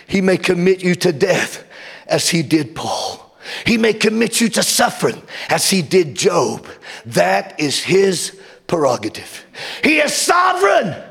He 0.07 0.21
may 0.21 0.37
commit 0.37 0.83
you 0.83 0.95
to 0.97 1.13
death 1.13 1.65
as 2.07 2.31
He 2.31 2.43
did 2.43 2.75
Paul. 2.75 3.31
He 3.67 3.79
may 3.79 3.93
commit 3.93 4.41
you 4.41 4.49
to 4.51 4.63
suffering 4.63 5.21
as 5.49 5.71
he 5.71 5.83
did 5.83 6.15
Job. 6.15 6.67
That 7.07 7.59
is 7.59 7.83
his 7.83 8.39
prerogative. 8.67 9.45
He 9.83 9.99
is 9.99 10.15
sovereign, 10.15 11.03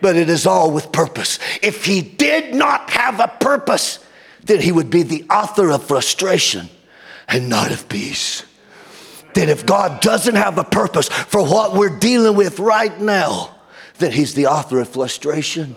but 0.00 0.16
it 0.16 0.28
is 0.28 0.46
all 0.46 0.70
with 0.70 0.92
purpose. 0.92 1.38
If 1.62 1.84
he 1.84 2.02
did 2.02 2.54
not 2.54 2.90
have 2.90 3.20
a 3.20 3.28
purpose, 3.28 4.04
then 4.44 4.60
he 4.60 4.72
would 4.72 4.90
be 4.90 5.02
the 5.02 5.24
author 5.30 5.70
of 5.70 5.84
frustration 5.84 6.68
and 7.26 7.48
not 7.48 7.70
of 7.70 7.88
peace. 7.88 8.44
Then, 9.34 9.48
if 9.48 9.66
God 9.66 10.00
doesn't 10.00 10.34
have 10.34 10.58
a 10.58 10.64
purpose 10.64 11.08
for 11.08 11.44
what 11.44 11.74
we're 11.74 11.98
dealing 11.98 12.36
with 12.36 12.58
right 12.58 12.98
now, 13.00 13.54
then 13.98 14.12
he's 14.12 14.34
the 14.34 14.46
author 14.46 14.80
of 14.80 14.88
frustration 14.88 15.76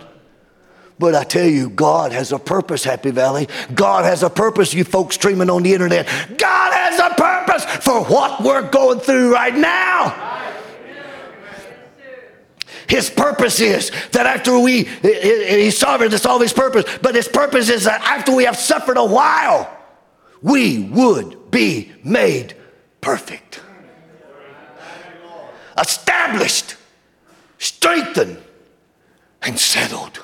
but 1.02 1.16
I 1.16 1.24
tell 1.24 1.48
you, 1.48 1.68
God 1.68 2.12
has 2.12 2.30
a 2.30 2.38
purpose, 2.38 2.84
Happy 2.84 3.10
Valley. 3.10 3.48
God 3.74 4.04
has 4.04 4.22
a 4.22 4.30
purpose, 4.30 4.72
you 4.72 4.84
folks 4.84 5.16
streaming 5.16 5.50
on 5.50 5.64
the 5.64 5.74
internet. 5.74 6.06
God 6.38 6.72
has 6.72 7.00
a 7.00 7.12
purpose 7.16 7.64
for 7.84 8.04
what 8.04 8.40
we're 8.40 8.70
going 8.70 9.00
through 9.00 9.32
right 9.32 9.52
now. 9.52 10.50
His 12.88 13.10
purpose 13.10 13.60
is 13.60 13.90
that 14.12 14.26
after 14.26 14.56
we, 14.60 14.84
He's 14.84 15.76
sovereign 15.76 16.12
to 16.12 16.28
all 16.28 16.38
His 16.38 16.52
purpose, 16.52 16.84
but 17.02 17.16
His 17.16 17.26
purpose 17.26 17.68
is 17.68 17.82
that 17.82 18.00
after 18.02 18.32
we 18.32 18.44
have 18.44 18.56
suffered 18.56 18.96
a 18.96 19.04
while, 19.04 19.76
we 20.40 20.78
would 20.84 21.50
be 21.50 21.90
made 22.04 22.54
perfect, 23.02 23.60
established, 25.78 26.76
strengthened, 27.58 28.38
and 29.42 29.58
settled. 29.58 30.20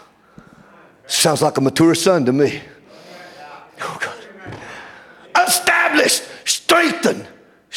Sounds 1.07 1.43
like 1.43 1.59
a 1.59 1.61
mature 1.61 1.95
son 1.95 2.25
to 2.25 2.33
me. 2.33 2.63
Oh, 3.83 3.99
God. 4.01 5.47
Established, 5.47 6.23
strengthened, 6.45 7.29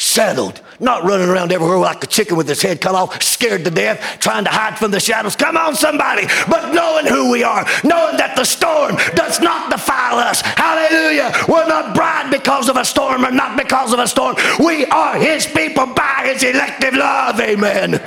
settled, 0.02 0.60
not 0.80 1.04
running 1.04 1.28
around 1.28 1.52
everywhere 1.52 1.78
like 1.78 2.02
a 2.02 2.06
chicken 2.08 2.36
with 2.36 2.48
his 2.48 2.60
head 2.60 2.80
cut 2.80 2.94
off, 2.94 3.22
scared 3.22 3.64
to 3.64 3.70
death, 3.70 4.18
trying 4.18 4.44
to 4.44 4.50
hide 4.50 4.76
from 4.76 4.90
the 4.90 4.98
shadows. 4.98 5.36
Come 5.36 5.56
on, 5.56 5.76
somebody. 5.76 6.26
But 6.48 6.74
knowing 6.74 7.06
who 7.06 7.30
we 7.30 7.44
are, 7.44 7.64
knowing 7.84 8.16
that 8.16 8.34
the 8.34 8.44
storm 8.44 8.96
does 9.14 9.40
not 9.40 9.70
defile 9.70 10.18
us. 10.18 10.40
Hallelujah. 10.40 11.32
We're 11.48 11.68
not 11.68 11.94
bride 11.94 12.30
because 12.30 12.68
of 12.68 12.76
a 12.76 12.84
storm 12.84 13.24
or 13.24 13.30
not 13.30 13.56
because 13.56 13.92
of 13.92 14.00
a 14.00 14.08
storm. 14.08 14.36
We 14.58 14.86
are 14.86 15.16
his 15.16 15.46
people 15.46 15.86
by 15.86 16.32
his 16.32 16.42
elective 16.42 16.94
love. 16.94 17.40
Amen. 17.40 18.02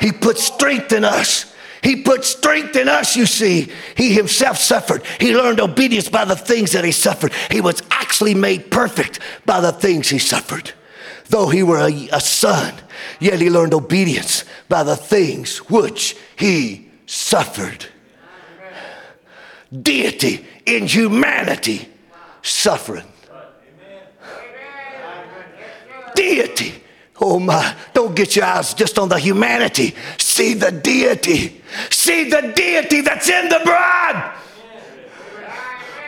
He 0.00 0.12
put 0.12 0.38
strength 0.38 0.92
in 0.92 1.04
us. 1.04 1.52
He 1.82 2.02
put 2.02 2.24
strength 2.24 2.76
in 2.76 2.88
us, 2.88 3.16
you 3.16 3.26
see. 3.26 3.70
He 3.96 4.12
himself 4.12 4.58
suffered. 4.58 5.04
He 5.20 5.36
learned 5.36 5.60
obedience 5.60 6.08
by 6.08 6.24
the 6.24 6.36
things 6.36 6.72
that 6.72 6.84
he 6.84 6.92
suffered. 6.92 7.32
He 7.50 7.60
was 7.60 7.82
actually 7.90 8.34
made 8.34 8.70
perfect 8.70 9.20
by 9.44 9.60
the 9.60 9.72
things 9.72 10.08
he 10.08 10.18
suffered. 10.18 10.72
Though 11.28 11.48
he 11.48 11.62
were 11.62 11.78
a, 11.78 12.08
a 12.12 12.20
son, 12.20 12.74
yet 13.20 13.40
he 13.40 13.50
learned 13.50 13.74
obedience 13.74 14.44
by 14.68 14.84
the 14.84 14.96
things 14.96 15.58
which 15.68 16.16
he 16.36 16.88
suffered. 17.06 17.86
Deity 19.82 20.46
in 20.64 20.86
humanity, 20.86 21.88
suffering. 22.42 23.06
Deity 26.14 26.82
Oh 27.20 27.38
my, 27.38 27.74
don't 27.94 28.14
get 28.14 28.36
your 28.36 28.44
eyes 28.44 28.74
just 28.74 28.98
on 28.98 29.08
the 29.08 29.18
humanity. 29.18 29.94
See 30.18 30.52
the 30.54 30.70
deity. 30.70 31.62
See 31.90 32.28
the 32.28 32.52
deity 32.54 33.00
that's 33.00 33.28
in 33.28 33.48
the 33.48 33.60
bride. 33.64 34.34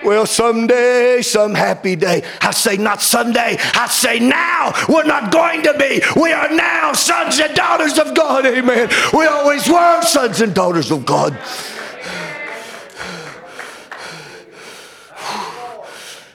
Well, 0.05 0.27
someday, 0.27 1.23
some 1.23 1.55
happy 1.55 1.97
day. 1.97 2.23
I 2.41 2.53
say 2.53 2.77
not 2.77 3.03
someday, 3.03 3.57
I 3.59 3.89
say 3.89 4.21
now. 4.21 4.73
We're 4.89 5.05
not 5.05 5.33
going 5.33 5.63
to 5.63 5.75
be. 5.79 6.03
We 6.21 6.33
are 6.33 6.55
now 6.55 6.93
sons 6.93 7.41
and 7.41 7.55
daughters 7.55 7.99
of 7.99 8.15
God. 8.15 8.47
Amen. 8.47 8.91
We 9.13 9.27
always 9.27 9.69
were 9.69 10.03
sons 10.03 10.41
and 10.41 10.55
daughters 10.55 10.91
of 10.93 11.05
God. 11.05 11.33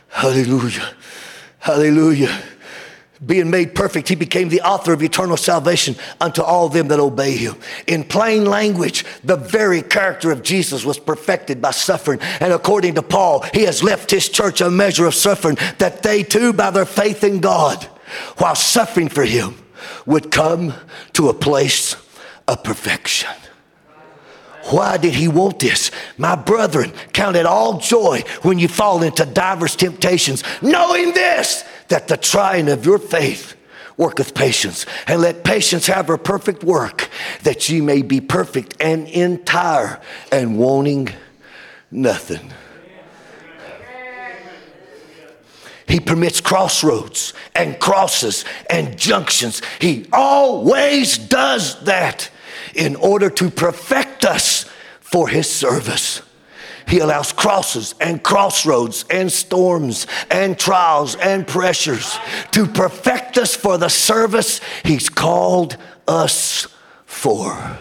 Hallelujah. 0.09 0.93
Hallelujah 1.59 2.43
being 3.25 3.49
made 3.49 3.75
perfect, 3.75 4.09
he 4.09 4.15
became 4.15 4.49
the 4.49 4.61
author 4.61 4.93
of 4.93 5.01
eternal 5.01 5.37
salvation 5.37 5.95
unto 6.19 6.41
all 6.41 6.69
them 6.69 6.87
that 6.89 6.99
obey 6.99 7.37
him. 7.37 7.55
In 7.87 8.03
plain 8.03 8.45
language, 8.45 9.05
the 9.23 9.37
very 9.37 9.81
character 9.81 10.31
of 10.31 10.43
Jesus 10.43 10.83
was 10.83 10.99
perfected 10.99 11.61
by 11.61 11.71
suffering. 11.71 12.19
And 12.39 12.51
according 12.53 12.95
to 12.95 13.01
Paul, 13.01 13.41
he 13.53 13.63
has 13.63 13.83
left 13.83 14.11
his 14.11 14.29
church 14.29 14.61
a 14.61 14.69
measure 14.69 15.05
of 15.05 15.15
suffering 15.15 15.57
that 15.77 16.03
they 16.03 16.23
too, 16.23 16.53
by 16.53 16.71
their 16.71 16.85
faith 16.85 17.23
in 17.23 17.39
God, 17.39 17.83
while 18.37 18.55
suffering 18.55 19.09
for 19.09 19.23
him, 19.23 19.55
would 20.05 20.31
come 20.31 20.73
to 21.13 21.29
a 21.29 21.33
place 21.33 21.95
of 22.47 22.63
perfection. 22.63 23.29
Why 24.65 24.97
did 24.97 25.13
he 25.13 25.27
want 25.27 25.59
this? 25.59 25.91
My 26.17 26.35
brethren, 26.35 26.93
count 27.11 27.35
it 27.35 27.45
all 27.45 27.79
joy 27.79 28.23
when 28.43 28.59
you 28.59 28.69
fall 28.69 29.03
into 29.03 29.25
diverse 29.25 29.75
temptations, 29.75 30.43
knowing 30.61 31.13
this, 31.13 31.65
that 31.89 32.07
the 32.07 32.17
trying 32.17 32.69
of 32.69 32.85
your 32.85 32.99
faith 32.99 33.55
worketh 33.97 34.33
patience. 34.33 34.85
And 35.07 35.21
let 35.21 35.43
patience 35.43 35.87
have 35.87 36.07
her 36.07 36.17
perfect 36.17 36.63
work, 36.63 37.09
that 37.43 37.69
ye 37.69 37.81
may 37.81 38.01
be 38.01 38.21
perfect 38.21 38.75
and 38.79 39.07
entire 39.07 40.01
and 40.31 40.57
wanting 40.57 41.09
nothing. 41.91 42.51
He 45.87 45.99
permits 45.99 46.41
crossroads 46.41 47.33
and 47.53 47.79
crosses 47.79 48.45
and 48.69 48.97
junctions. 48.97 49.61
He 49.79 50.07
always 50.11 51.17
does 51.17 51.79
that 51.83 52.31
in 52.73 52.95
order 52.95 53.29
to 53.29 53.51
perfect 53.51 54.25
us 54.25 54.65
for 55.01 55.27
his 55.27 55.47
service. 55.47 56.21
He 56.87 56.99
allows 56.99 57.31
crosses 57.31 57.95
and 57.99 58.23
crossroads 58.23 59.05
and 59.09 59.31
storms 59.31 60.07
and 60.29 60.57
trials 60.57 61.15
and 61.15 61.47
pressures 61.47 62.17
to 62.51 62.67
perfect 62.67 63.37
us 63.37 63.55
for 63.55 63.77
the 63.77 63.89
service 63.89 64.61
He's 64.83 65.09
called 65.09 65.77
us 66.07 66.67
for. 67.05 67.77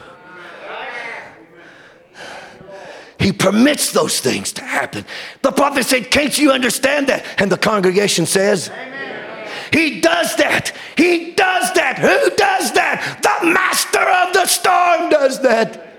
He 3.18 3.32
permits 3.32 3.92
those 3.92 4.20
things 4.20 4.52
to 4.54 4.64
happen. 4.64 5.04
The 5.42 5.52
prophet 5.52 5.86
said, 5.86 6.10
Can't 6.10 6.36
you 6.36 6.50
understand 6.50 7.06
that? 7.06 7.24
And 7.38 7.52
the 7.52 7.56
congregation 7.56 8.26
says, 8.26 8.68
Amen. 8.68 9.48
He 9.72 10.00
does 10.00 10.36
that. 10.36 10.72
He 10.96 11.32
does 11.32 11.72
that. 11.74 11.98
Who 11.98 12.36
does 12.36 12.72
that? 12.72 13.20
The 13.22 13.46
master 13.46 14.00
of 14.00 14.34
the 14.34 14.46
storm 14.46 15.08
does 15.08 15.40
that. 15.42 15.91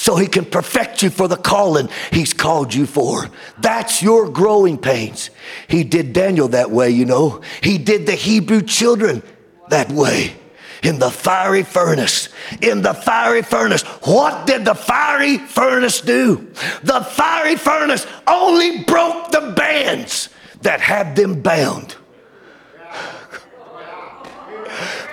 So 0.00 0.16
he 0.16 0.26
can 0.26 0.46
perfect 0.46 1.02
you 1.02 1.10
for 1.10 1.28
the 1.28 1.36
calling 1.36 1.90
he's 2.10 2.32
called 2.32 2.72
you 2.72 2.86
for. 2.86 3.28
That's 3.58 4.02
your 4.02 4.30
growing 4.30 4.78
pains. 4.78 5.28
He 5.68 5.84
did 5.84 6.14
Daniel 6.14 6.48
that 6.48 6.70
way, 6.70 6.88
you 6.88 7.04
know. 7.04 7.42
He 7.62 7.76
did 7.76 8.06
the 8.06 8.14
Hebrew 8.14 8.62
children 8.62 9.22
that 9.68 9.90
way 9.90 10.34
in 10.82 10.98
the 10.98 11.10
fiery 11.10 11.64
furnace. 11.64 12.30
In 12.62 12.80
the 12.80 12.94
fiery 12.94 13.42
furnace. 13.42 13.82
What 13.82 14.46
did 14.46 14.64
the 14.64 14.74
fiery 14.74 15.36
furnace 15.36 16.00
do? 16.00 16.50
The 16.82 17.02
fiery 17.02 17.56
furnace 17.56 18.06
only 18.26 18.84
broke 18.84 19.30
the 19.32 19.52
bands 19.54 20.30
that 20.62 20.80
had 20.80 21.14
them 21.14 21.42
bound. 21.42 21.94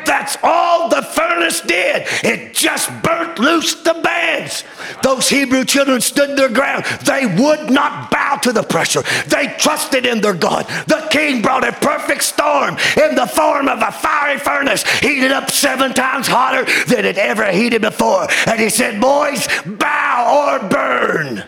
That's 0.05 0.37
all 0.43 0.89
the 0.89 1.01
furnace 1.01 1.61
did. 1.61 2.07
It 2.23 2.53
just 2.53 2.89
burnt 3.03 3.39
loose 3.39 3.75
the 3.75 3.93
bands. 4.03 4.63
Those 5.03 5.29
Hebrew 5.29 5.65
children 5.65 6.01
stood 6.01 6.37
their 6.37 6.49
ground. 6.49 6.85
They 7.05 7.25
would 7.25 7.69
not 7.69 8.11
bow 8.11 8.37
to 8.43 8.53
the 8.53 8.63
pressure. 8.63 9.03
They 9.27 9.53
trusted 9.57 10.05
in 10.05 10.21
their 10.21 10.33
God. 10.33 10.65
The 10.87 11.07
king 11.11 11.41
brought 11.41 11.67
a 11.67 11.71
perfect 11.73 12.23
storm 12.23 12.77
in 12.95 13.15
the 13.15 13.27
form 13.27 13.67
of 13.67 13.81
a 13.81 13.91
fiery 13.91 14.39
furnace, 14.39 14.83
heated 14.99 15.31
up 15.31 15.51
seven 15.51 15.93
times 15.93 16.27
hotter 16.27 16.65
than 16.85 17.05
it 17.05 17.17
ever 17.17 17.51
heated 17.51 17.81
before. 17.81 18.27
And 18.45 18.59
he 18.59 18.69
said, 18.69 19.01
Boys, 19.01 19.47
bow 19.65 20.59
or 20.61 20.69
burn. 20.69 21.43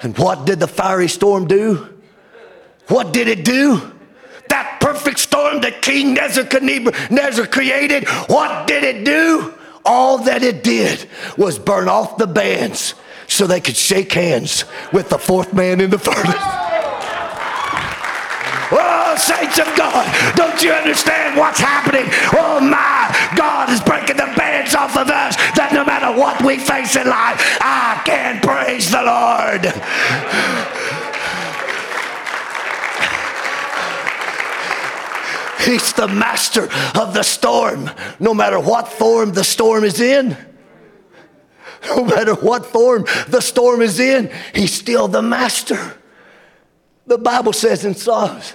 And 0.00 0.18
what 0.18 0.46
did 0.46 0.58
the 0.58 0.66
fiery 0.66 1.08
storm 1.08 1.46
do? 1.46 1.88
What 2.88 3.12
did 3.12 3.28
it 3.28 3.44
do? 3.44 3.91
That 4.52 4.80
perfect 4.82 5.18
storm 5.18 5.62
that 5.62 5.80
King 5.80 6.12
Nebuchadnezzar 6.12 7.46
created, 7.46 8.06
what 8.28 8.66
did 8.66 8.84
it 8.84 9.02
do? 9.02 9.54
All 9.82 10.18
that 10.18 10.42
it 10.42 10.62
did 10.62 11.08
was 11.38 11.58
burn 11.58 11.88
off 11.88 12.18
the 12.18 12.26
bands 12.26 12.94
so 13.26 13.46
they 13.46 13.60
could 13.60 13.76
shake 13.76 14.12
hands 14.12 14.66
with 14.92 15.08
the 15.08 15.18
fourth 15.18 15.54
man 15.54 15.80
in 15.80 15.90
the 15.90 15.98
furnace. 15.98 16.36
Oh, 18.74 19.14
saints 19.18 19.58
of 19.58 19.68
God, 19.76 20.08
don't 20.34 20.62
you 20.62 20.72
understand 20.72 21.36
what's 21.38 21.60
happening? 21.60 22.08
Oh, 22.32 22.58
my 22.58 23.14
God 23.36 23.68
is 23.68 23.82
breaking 23.82 24.16
the 24.16 24.32
bands 24.34 24.74
off 24.74 24.96
of 24.96 25.10
us 25.10 25.36
that 25.60 25.72
no 25.74 25.84
matter 25.84 26.18
what 26.18 26.40
we 26.42 26.56
face 26.56 26.96
in 26.96 27.06
life, 27.06 27.36
I 27.60 28.00
can 28.06 28.40
praise 28.40 28.90
the 28.90 29.04
Lord. 29.04 30.81
He's 35.64 35.92
the 35.92 36.08
master 36.08 36.64
of 36.94 37.14
the 37.14 37.22
storm, 37.22 37.90
no 38.18 38.34
matter 38.34 38.58
what 38.58 38.88
form 38.88 39.32
the 39.32 39.44
storm 39.44 39.84
is 39.84 40.00
in. 40.00 40.36
No 41.86 42.04
matter 42.04 42.34
what 42.34 42.66
form 42.66 43.06
the 43.28 43.40
storm 43.40 43.82
is 43.82 43.98
in, 43.98 44.30
he's 44.54 44.72
still 44.72 45.08
the 45.08 45.22
master. 45.22 45.94
The 47.06 47.18
Bible 47.18 47.52
says 47.52 47.84
in 47.84 47.94
Psalms, 47.94 48.54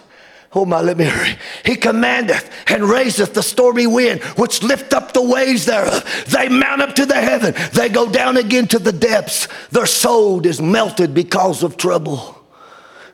Oh 0.53 0.65
my, 0.65 0.79
let 0.79 0.97
me 0.97 1.05
hurry. 1.05 1.37
He 1.65 1.75
commandeth 1.75 2.49
and 2.67 2.83
raiseth 2.83 3.33
the 3.33 3.43
stormy 3.43 3.85
wind, 3.85 4.23
which 4.37 4.63
lift 4.63 4.93
up 4.93 5.11
the 5.11 5.21
waves 5.21 5.65
thereof. 5.65 6.25
They 6.29 6.47
mount 6.47 6.81
up 6.81 6.95
to 6.95 7.05
the 7.05 7.15
heaven. 7.15 7.53
They 7.73 7.89
go 7.89 8.09
down 8.09 8.37
again 8.37 8.67
to 8.69 8.79
the 8.79 8.93
depths. 8.93 9.49
Their 9.71 9.85
soul 9.85 10.45
is 10.45 10.61
melted 10.61 11.13
because 11.13 11.63
of 11.63 11.75
trouble. 11.75 12.33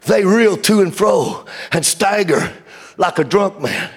They 0.02 0.24
reel 0.24 0.58
to 0.58 0.82
and 0.82 0.96
fro 0.96 1.46
and 1.72 1.84
stagger 1.86 2.54
like 2.98 3.20
a 3.20 3.24
drunk 3.24 3.60
man. 3.62 3.92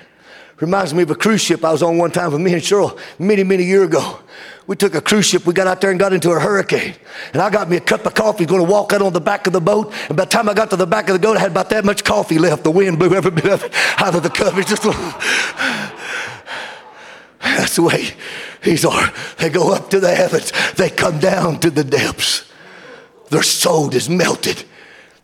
Reminds 0.61 0.95
me 0.95 1.03
of 1.03 1.11
a 1.11 1.15
cruise 1.15 1.43
ship 1.43 1.63
I 1.65 1.73
was 1.73 1.83
on 1.83 1.99
one 1.99 2.11
time 2.11 2.33
with 2.33 2.41
me 2.41 2.55
and 2.55 2.63
Cheryl 2.63 2.99
many, 3.19 3.45
many 3.45 3.65
years 3.65 3.89
ago. 3.89 4.21
We 4.67 4.75
took 4.75 4.95
a 4.95 5.01
cruise 5.01 5.27
ship, 5.27 5.47
we 5.47 5.53
got 5.53 5.67
out 5.67 5.81
there 5.81 5.91
and 5.91 6.01
got 6.01 6.13
into 6.13 6.31
a 6.31 6.41
hurricane. 6.41 6.95
And 7.33 7.43
I 7.43 7.51
got 7.51 7.69
me 7.69 7.77
a 7.77 7.81
cup 7.81 8.07
of 8.07 8.15
coffee, 8.15 8.47
going 8.47 8.65
to 8.65 8.71
walk 8.71 8.93
out 8.93 9.03
on 9.03 9.13
the 9.13 9.21
back 9.21 9.47
of 9.47 9.53
the 9.53 9.61
boat. 9.61 9.93
And 10.09 10.17
by 10.17 10.25
the 10.25 10.31
time 10.31 10.49
I 10.49 10.55
got 10.55 10.71
to 10.71 10.77
the 10.77 10.87
back 10.87 11.09
of 11.09 11.13
the 11.13 11.19
boat, 11.21 11.37
I 11.37 11.41
had 11.41 11.51
about 11.51 11.71
that 11.71 11.85
much 11.85 12.05
coffee 12.05 12.39
left. 12.39 12.65
The 12.65 12.71
wind 12.71 12.99
blew 12.99 13.15
every 13.15 13.31
bit 13.31 13.47
of 13.47 13.63
it 13.65 13.73
out 13.99 14.15
of 14.15 14.23
the 14.23 14.31
cup. 14.31 14.55
It's 14.57 14.71
just 14.71 14.83
That's 17.41 17.77
the 17.77 17.83
way 17.83 18.15
these 18.63 18.85
are. 18.85 19.13
They 19.39 19.51
go 19.51 19.73
up 19.73 19.91
to 19.91 20.01
the 20.01 20.15
heavens, 20.15 20.53
they 20.75 20.91
come 20.91 21.19
down 21.21 21.61
to 21.61 21.71
the 21.71 21.85
depths. 21.85 22.51
Their 23.29 23.43
soul 23.43 23.95
is 23.95 24.09
melted. 24.09 24.65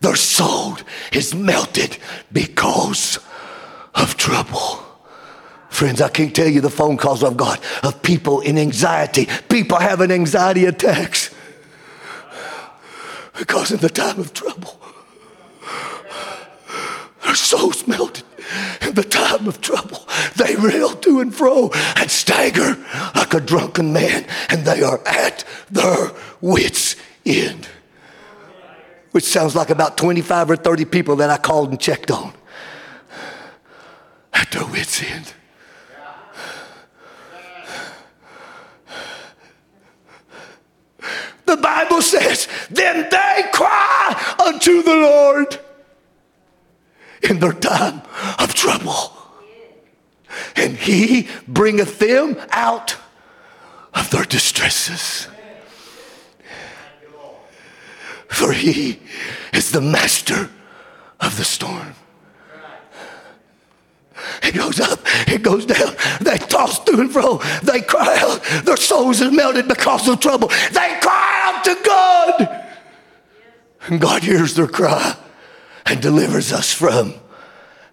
Their 0.00 0.16
soul 0.16 0.76
is 1.12 1.34
melted 1.34 1.96
because 2.32 3.18
of 3.94 4.16
trouble. 4.16 4.84
Friends, 5.68 6.00
I 6.00 6.08
can't 6.08 6.34
tell 6.34 6.48
you 6.48 6.60
the 6.60 6.70
phone 6.70 6.96
calls 6.96 7.24
I've 7.24 7.36
got 7.36 7.62
of 7.82 8.02
people 8.02 8.40
in 8.40 8.58
anxiety, 8.58 9.26
people 9.48 9.78
having 9.78 10.10
anxiety 10.10 10.66
attacks 10.66 11.34
because 13.38 13.72
in 13.72 13.78
the 13.78 13.88
time 13.88 14.20
of 14.20 14.32
trouble, 14.32 14.78
their 17.24 17.34
souls 17.34 17.86
melted. 17.86 18.24
In 18.82 18.94
the 18.94 19.04
time 19.04 19.48
of 19.48 19.60
trouble, 19.60 20.06
they 20.36 20.54
reel 20.56 20.90
to 20.90 21.20
and 21.20 21.34
fro 21.34 21.70
and 21.96 22.10
stagger 22.10 22.76
like 23.14 23.32
a 23.32 23.40
drunken 23.40 23.92
man, 23.92 24.26
and 24.50 24.64
they 24.64 24.82
are 24.82 25.00
at 25.06 25.44
their 25.70 26.10
wits' 26.40 26.96
end. 27.24 27.66
Which 29.12 29.24
sounds 29.24 29.56
like 29.56 29.70
about 29.70 29.96
25 29.96 30.50
or 30.50 30.56
30 30.56 30.84
people 30.86 31.16
that 31.16 31.30
I 31.30 31.38
called 31.38 31.70
and 31.70 31.80
checked 31.80 32.10
on 32.10 32.34
at 34.32 34.50
the 34.50 34.64
wits' 34.66 35.02
end. 35.02 35.34
The 41.44 41.56
Bible 41.56 42.00
says, 42.00 42.48
then 42.70 43.08
they 43.10 43.44
cry 43.52 44.36
unto 44.46 44.82
the 44.82 44.94
Lord 44.94 45.58
in 47.22 47.40
their 47.40 47.52
time 47.52 48.02
of 48.38 48.54
trouble. 48.54 49.12
And 50.56 50.76
he 50.76 51.28
bringeth 51.46 51.98
them 51.98 52.40
out 52.50 52.96
of 53.92 54.10
their 54.10 54.24
distresses. 54.24 55.28
For 58.28 58.52
he 58.52 59.00
is 59.52 59.72
the 59.72 59.82
master 59.82 60.48
of 61.20 61.36
the 61.36 61.44
storm. 61.44 61.94
It 64.42 64.54
goes 64.54 64.80
up, 64.80 65.00
it 65.28 65.42
goes 65.42 65.66
down. 65.66 65.94
They 66.20 66.38
toss 66.38 66.82
to 66.84 67.00
and 67.00 67.12
fro. 67.12 67.38
They 67.62 67.80
cry 67.80 68.18
out. 68.20 68.64
Their 68.64 68.76
souls 68.76 69.20
are 69.22 69.30
melted 69.30 69.68
because 69.68 70.08
of 70.08 70.20
trouble. 70.20 70.48
They 70.48 70.98
cry 71.00 71.40
out 71.44 71.64
to 71.64 71.76
God. 71.84 72.66
And 73.86 74.00
God 74.00 74.22
hears 74.22 74.54
their 74.54 74.68
cry 74.68 75.16
and 75.86 76.00
delivers 76.00 76.52
us 76.52 76.72
from 76.72 77.14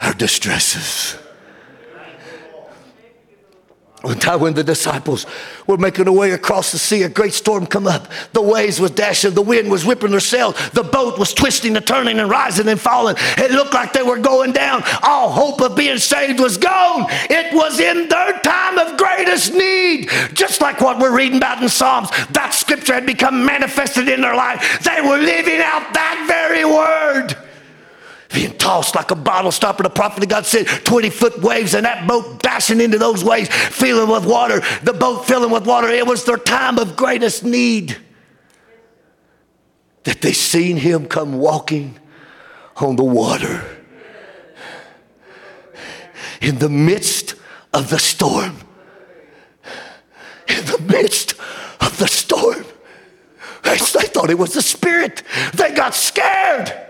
our 0.01 0.13
distresses. 0.13 1.17
One 4.01 4.17
time 4.17 4.39
when 4.39 4.53
the 4.53 4.63
disciples 4.63 5.25
were 5.67 5.77
making 5.77 6.05
their 6.05 6.13
way 6.13 6.31
across 6.31 6.71
the 6.71 6.77
sea, 6.77 7.03
a 7.03 7.09
great 7.09 7.33
storm 7.33 7.65
come 7.65 7.85
up. 7.85 8.07
The 8.31 8.41
waves 8.41 8.79
was 8.79 8.91
dashing, 8.91 9.33
the 9.33 9.41
wind 9.41 9.69
was 9.69 9.83
whipping 9.83 10.11
their 10.11 10.21
sails, 10.21 10.55
the 10.69 10.83
boat 10.83 11.19
was 11.19 11.33
twisting 11.33 11.75
and 11.75 11.85
turning 11.85 12.17
and 12.17 12.29
rising 12.29 12.69
and 12.69 12.79
falling. 12.79 13.17
It 13.37 13.51
looked 13.51 13.73
like 13.73 13.91
they 13.91 14.03
were 14.03 14.17
going 14.17 14.53
down. 14.53 14.83
All 15.03 15.29
hope 15.29 15.59
of 15.61 15.75
being 15.75 15.97
saved 15.97 16.39
was 16.39 16.57
gone. 16.57 17.07
It 17.29 17.53
was 17.53 17.81
in 17.81 18.07
their 18.07 18.39
time 18.39 18.77
of 18.77 18.97
greatest 18.97 19.53
need. 19.53 20.09
Just 20.33 20.61
like 20.61 20.79
what 20.79 20.99
we're 20.99 21.15
reading 21.15 21.37
about 21.37 21.61
in 21.61 21.67
Psalms, 21.67 22.09
that 22.31 22.53
scripture 22.53 22.93
had 22.93 23.05
become 23.05 23.45
manifested 23.45 24.07
in 24.07 24.21
their 24.21 24.35
life. 24.35 24.81
They 24.81 25.01
were 25.01 25.17
living 25.17 25.59
out 25.59 25.93
that 25.93 26.23
very 26.25 26.63
word 26.63 27.48
being 28.33 28.55
tossed 28.57 28.95
like 28.95 29.11
a 29.11 29.15
bottle 29.15 29.51
stopper. 29.51 29.83
The 29.83 29.89
prophet 29.89 30.23
of 30.23 30.29
God 30.29 30.45
said 30.45 30.67
20 30.67 31.09
foot 31.09 31.41
waves 31.41 31.73
and 31.73 31.85
that 31.85 32.07
boat 32.07 32.41
dashing 32.41 32.79
into 32.79 32.97
those 32.97 33.23
waves, 33.23 33.49
filling 33.49 34.09
with 34.09 34.25
water, 34.25 34.61
the 34.83 34.93
boat 34.93 35.25
filling 35.25 35.51
with 35.51 35.65
water. 35.65 35.87
It 35.89 36.05
was 36.05 36.25
their 36.25 36.37
time 36.37 36.77
of 36.77 36.95
greatest 36.95 37.43
need 37.43 37.97
that 40.03 40.21
they 40.21 40.33
seen 40.33 40.77
him 40.77 41.07
come 41.07 41.37
walking 41.37 41.99
on 42.77 42.95
the 42.95 43.03
water 43.03 43.63
in 46.41 46.59
the 46.59 46.69
midst 46.69 47.35
of 47.73 47.89
the 47.89 47.99
storm. 47.99 48.57
In 50.47 50.65
the 50.65 50.79
midst 50.87 51.33
of 51.81 51.97
the 51.97 52.07
storm. 52.07 52.65
They, 53.63 53.77
they 53.77 54.07
thought 54.07 54.29
it 54.29 54.37
was 54.37 54.53
the 54.53 54.61
Spirit. 54.61 55.23
They 55.53 55.73
got 55.73 55.93
scared. 55.93 56.88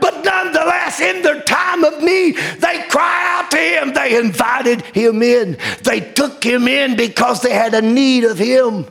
But 0.00 0.24
nonetheless, 0.24 1.00
in 1.00 1.22
their 1.22 1.40
time 1.42 1.84
of 1.84 2.02
need, 2.02 2.36
they 2.36 2.84
cry 2.88 3.38
out 3.38 3.50
to 3.50 3.56
him. 3.56 3.92
They 3.92 4.16
invited 4.18 4.82
him 4.82 5.22
in. 5.22 5.58
They 5.82 6.00
took 6.00 6.42
him 6.44 6.68
in 6.68 6.96
because 6.96 7.42
they 7.42 7.52
had 7.52 7.74
a 7.74 7.82
need 7.82 8.24
of 8.24 8.38
him. 8.38 8.86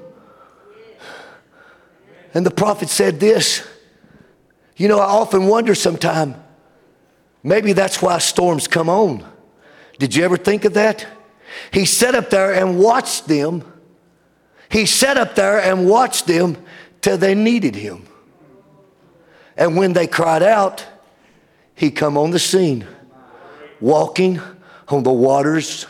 And 2.33 2.45
the 2.45 2.51
prophet 2.51 2.89
said 2.89 3.19
this. 3.19 3.65
You 4.75 4.87
know, 4.87 4.99
I 4.99 5.05
often 5.05 5.47
wonder 5.47 5.75
sometimes, 5.75 6.35
maybe 7.43 7.73
that's 7.73 8.01
why 8.01 8.17
storms 8.17 8.67
come 8.67 8.89
on. 8.89 9.23
Did 9.99 10.15
you 10.15 10.25
ever 10.25 10.35
think 10.37 10.65
of 10.65 10.73
that? 10.73 11.05
He 11.71 11.85
sat 11.85 12.15
up 12.15 12.29
there 12.29 12.53
and 12.53 12.79
watched 12.79 13.27
them. 13.27 13.63
he 14.69 14.87
sat 14.87 15.17
up 15.17 15.35
there 15.35 15.59
and 15.61 15.87
watched 15.87 16.25
them 16.25 16.57
till 17.01 17.17
they 17.17 17.35
needed 17.35 17.75
him. 17.75 18.07
And 19.55 19.77
when 19.77 19.93
they 19.93 20.07
cried 20.07 20.43
out, 20.43 20.85
he 21.75 21.91
come 21.91 22.17
on 22.17 22.31
the 22.31 22.39
scene, 22.39 22.85
walking 23.79 24.39
on 24.87 25.03
the 25.03 25.11
waters 25.11 25.85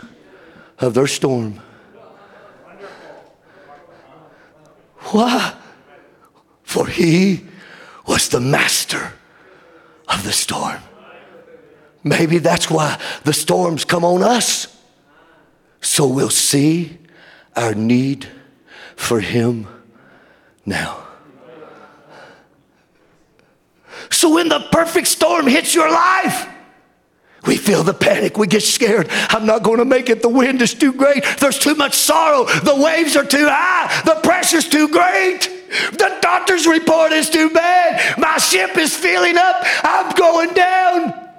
of 0.79 0.93
their 0.93 1.07
storm. 1.07 1.59
Why? 4.97 5.53
For 6.63 6.87
he 6.87 7.45
was 8.07 8.29
the 8.29 8.39
master 8.39 9.13
of 10.07 10.23
the 10.23 10.31
storm. 10.31 10.79
Maybe 12.03 12.39
that's 12.39 12.69
why 12.69 12.99
the 13.23 13.33
storms 13.33 13.85
come 13.85 14.03
on 14.03 14.23
us. 14.23 14.67
So 15.81 16.07
we'll 16.07 16.29
see 16.29 16.97
our 17.55 17.73
need 17.73 18.27
for 18.95 19.19
him 19.19 19.67
now. 20.65 21.02
So 24.13 24.35
when 24.35 24.47
the 24.47 24.59
perfect 24.71 25.07
storm 25.07 25.47
hits 25.47 25.73
your 25.73 25.89
life, 25.89 26.47
we 27.47 27.57
feel 27.57 27.83
the 27.83 27.95
panic. 27.95 28.37
We 28.37 28.45
get 28.45 28.61
scared. 28.61 29.07
I'm 29.29 29.45
not 29.45 29.63
going 29.63 29.79
to 29.79 29.85
make 29.85 30.09
it. 30.09 30.21
The 30.21 30.29
wind 30.29 30.61
is 30.61 30.75
too 30.75 30.93
great. 30.93 31.25
There's 31.39 31.57
too 31.57 31.75
much 31.75 31.95
sorrow. 31.95 32.45
The 32.45 32.75
waves 32.75 33.17
are 33.17 33.25
too 33.25 33.47
high. 33.49 34.01
The 34.05 34.21
pressure's 34.21 34.69
too 34.69 34.87
great. 34.87 35.49
The 35.91 36.17
doctor's 36.21 36.67
report 36.67 37.11
is 37.11 37.29
too 37.29 37.49
bad. 37.49 38.17
My 38.19 38.37
ship 38.37 38.77
is 38.77 38.95
filling 38.95 39.35
up. 39.35 39.55
I'm 39.83 40.15
going 40.15 40.53
down. 40.53 41.29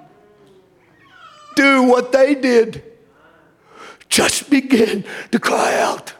Do 1.55 1.83
what 1.83 2.11
they 2.11 2.35
did. 2.35 2.83
Just 4.09 4.49
begin 4.49 5.05
to 5.31 5.39
cry 5.39 5.79
out. 5.79 6.13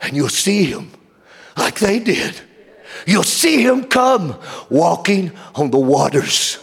And 0.00 0.16
you'll 0.16 0.28
see 0.30 0.64
him 0.64 0.90
like 1.56 1.78
they 1.78 1.98
did. 1.98 2.40
You'll 3.06 3.22
see 3.22 3.62
him 3.62 3.84
come 3.84 4.38
walking 4.70 5.32
on 5.54 5.70
the 5.70 5.78
waters 5.78 6.58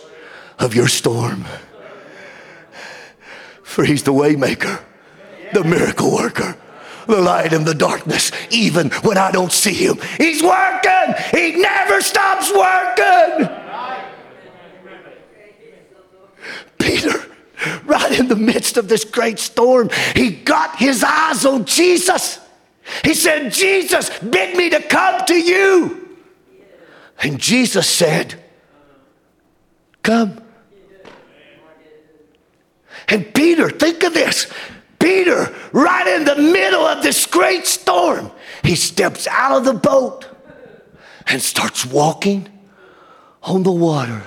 of 0.59 0.75
your 0.75 0.87
storm. 0.87 1.45
For 3.63 3.83
he's 3.83 4.03
the 4.03 4.13
waymaker, 4.13 4.81
the 5.53 5.63
miracle 5.63 6.13
worker, 6.13 6.57
the 7.07 7.21
light 7.21 7.53
in 7.53 7.63
the 7.63 7.73
darkness, 7.73 8.31
even 8.49 8.89
when 9.01 9.17
I 9.17 9.31
don't 9.31 9.51
see 9.51 9.73
him. 9.73 9.97
He's 10.17 10.43
working. 10.43 11.15
He 11.31 11.61
never 11.61 12.01
stops 12.01 12.51
working. 12.53 13.49
Peter, 16.79 17.25
right 17.85 18.19
in 18.19 18.27
the 18.27 18.35
midst 18.35 18.77
of 18.77 18.87
this 18.87 19.03
great 19.03 19.39
storm, 19.39 19.89
he 20.15 20.31
got 20.31 20.77
his 20.77 21.03
eyes 21.03 21.45
on 21.45 21.65
Jesus. 21.65 22.39
He 23.03 23.13
said, 23.13 23.51
Jesus 23.51 24.09
bid 24.19 24.57
me 24.57 24.69
to 24.71 24.81
come 24.81 25.25
to 25.25 25.35
you. 25.35 26.00
And 27.21 27.39
Jesus 27.39 27.87
said, 27.87 28.35
Come. 30.01 30.41
And 33.07 33.33
Peter, 33.33 33.69
think 33.69 34.03
of 34.03 34.13
this. 34.13 34.51
Peter, 34.99 35.53
right 35.71 36.07
in 36.07 36.25
the 36.25 36.35
middle 36.35 36.85
of 36.85 37.03
this 37.03 37.25
great 37.25 37.67
storm, 37.67 38.31
he 38.63 38.75
steps 38.75 39.27
out 39.27 39.57
of 39.57 39.65
the 39.65 39.73
boat 39.73 40.27
and 41.27 41.41
starts 41.41 41.85
walking 41.85 42.47
on 43.43 43.63
the 43.63 43.71
water. 43.71 44.23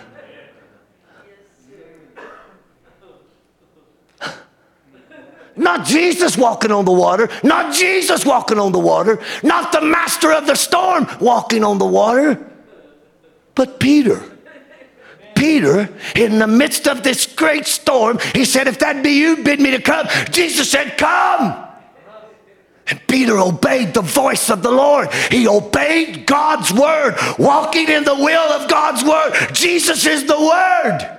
Not 5.56 5.86
Jesus 5.86 6.36
walking 6.36 6.72
on 6.72 6.84
the 6.84 6.92
water, 6.92 7.28
not 7.44 7.72
Jesus 7.72 8.26
walking 8.26 8.58
on 8.58 8.72
the 8.72 8.78
water, 8.80 9.20
not 9.44 9.70
the 9.70 9.80
master 9.80 10.32
of 10.32 10.46
the 10.46 10.56
storm 10.56 11.06
walking 11.20 11.62
on 11.62 11.78
the 11.78 11.86
water, 11.86 12.44
but 13.54 13.80
Peter. 13.80 14.22
Peter, 15.34 15.92
in 16.14 16.38
the 16.38 16.46
midst 16.46 16.86
of 16.86 17.02
this 17.02 17.26
great 17.26 17.66
storm, 17.66 18.18
he 18.34 18.44
said, 18.44 18.68
If 18.68 18.78
that 18.78 19.02
be 19.02 19.10
you, 19.10 19.42
bid 19.42 19.60
me 19.60 19.72
to 19.72 19.80
come. 19.80 20.06
Jesus 20.30 20.70
said, 20.70 20.96
Come. 20.96 21.60
And 22.86 23.00
Peter 23.08 23.38
obeyed 23.38 23.94
the 23.94 24.02
voice 24.02 24.50
of 24.50 24.62
the 24.62 24.70
Lord. 24.70 25.12
He 25.30 25.48
obeyed 25.48 26.26
God's 26.26 26.72
word, 26.72 27.16
walking 27.38 27.88
in 27.88 28.04
the 28.04 28.14
will 28.14 28.52
of 28.52 28.68
God's 28.68 29.02
word. 29.02 29.54
Jesus 29.54 30.06
is 30.06 30.24
the 30.26 30.38
word. 30.38 31.10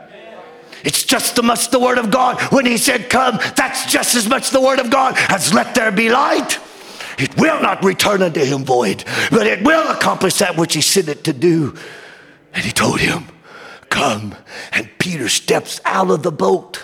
It's 0.84 1.04
just 1.04 1.38
as 1.38 1.44
much 1.44 1.70
the 1.70 1.80
word 1.80 1.98
of 1.98 2.12
God. 2.12 2.40
When 2.52 2.66
he 2.66 2.78
said, 2.78 3.10
Come, 3.10 3.40
that's 3.56 3.92
just 3.92 4.14
as 4.16 4.30
much 4.30 4.52
the 4.52 4.62
word 4.62 4.80
of 4.80 4.92
God 4.92 5.16
as 5.30 5.54
let 5.54 5.74
there 5.74 5.92
be 5.92 6.10
light. 6.10 6.60
It 7.18 7.36
will 7.38 7.62
not 7.62 7.84
return 7.84 8.22
unto 8.22 8.44
him 8.44 8.64
void, 8.64 9.04
but 9.32 9.48
it 9.48 9.64
will 9.64 9.90
accomplish 9.90 10.36
that 10.36 10.58
which 10.58 10.76
he 10.76 10.82
sent 10.82 11.08
it 11.08 11.24
to 11.24 11.34
do. 11.34 11.76
And 12.56 12.64
he 12.64 12.72
told 12.72 13.00
him, 13.00 13.28
Come. 13.90 14.36
And 14.72 14.90
Peter 14.98 15.30
steps 15.30 15.80
out 15.86 16.10
of 16.10 16.24
the 16.24 16.32
boat 16.32 16.84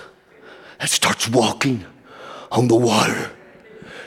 and 0.79 0.89
starts 0.89 1.27
walking 1.27 1.85
on 2.51 2.67
the 2.67 2.75
water. 2.75 3.31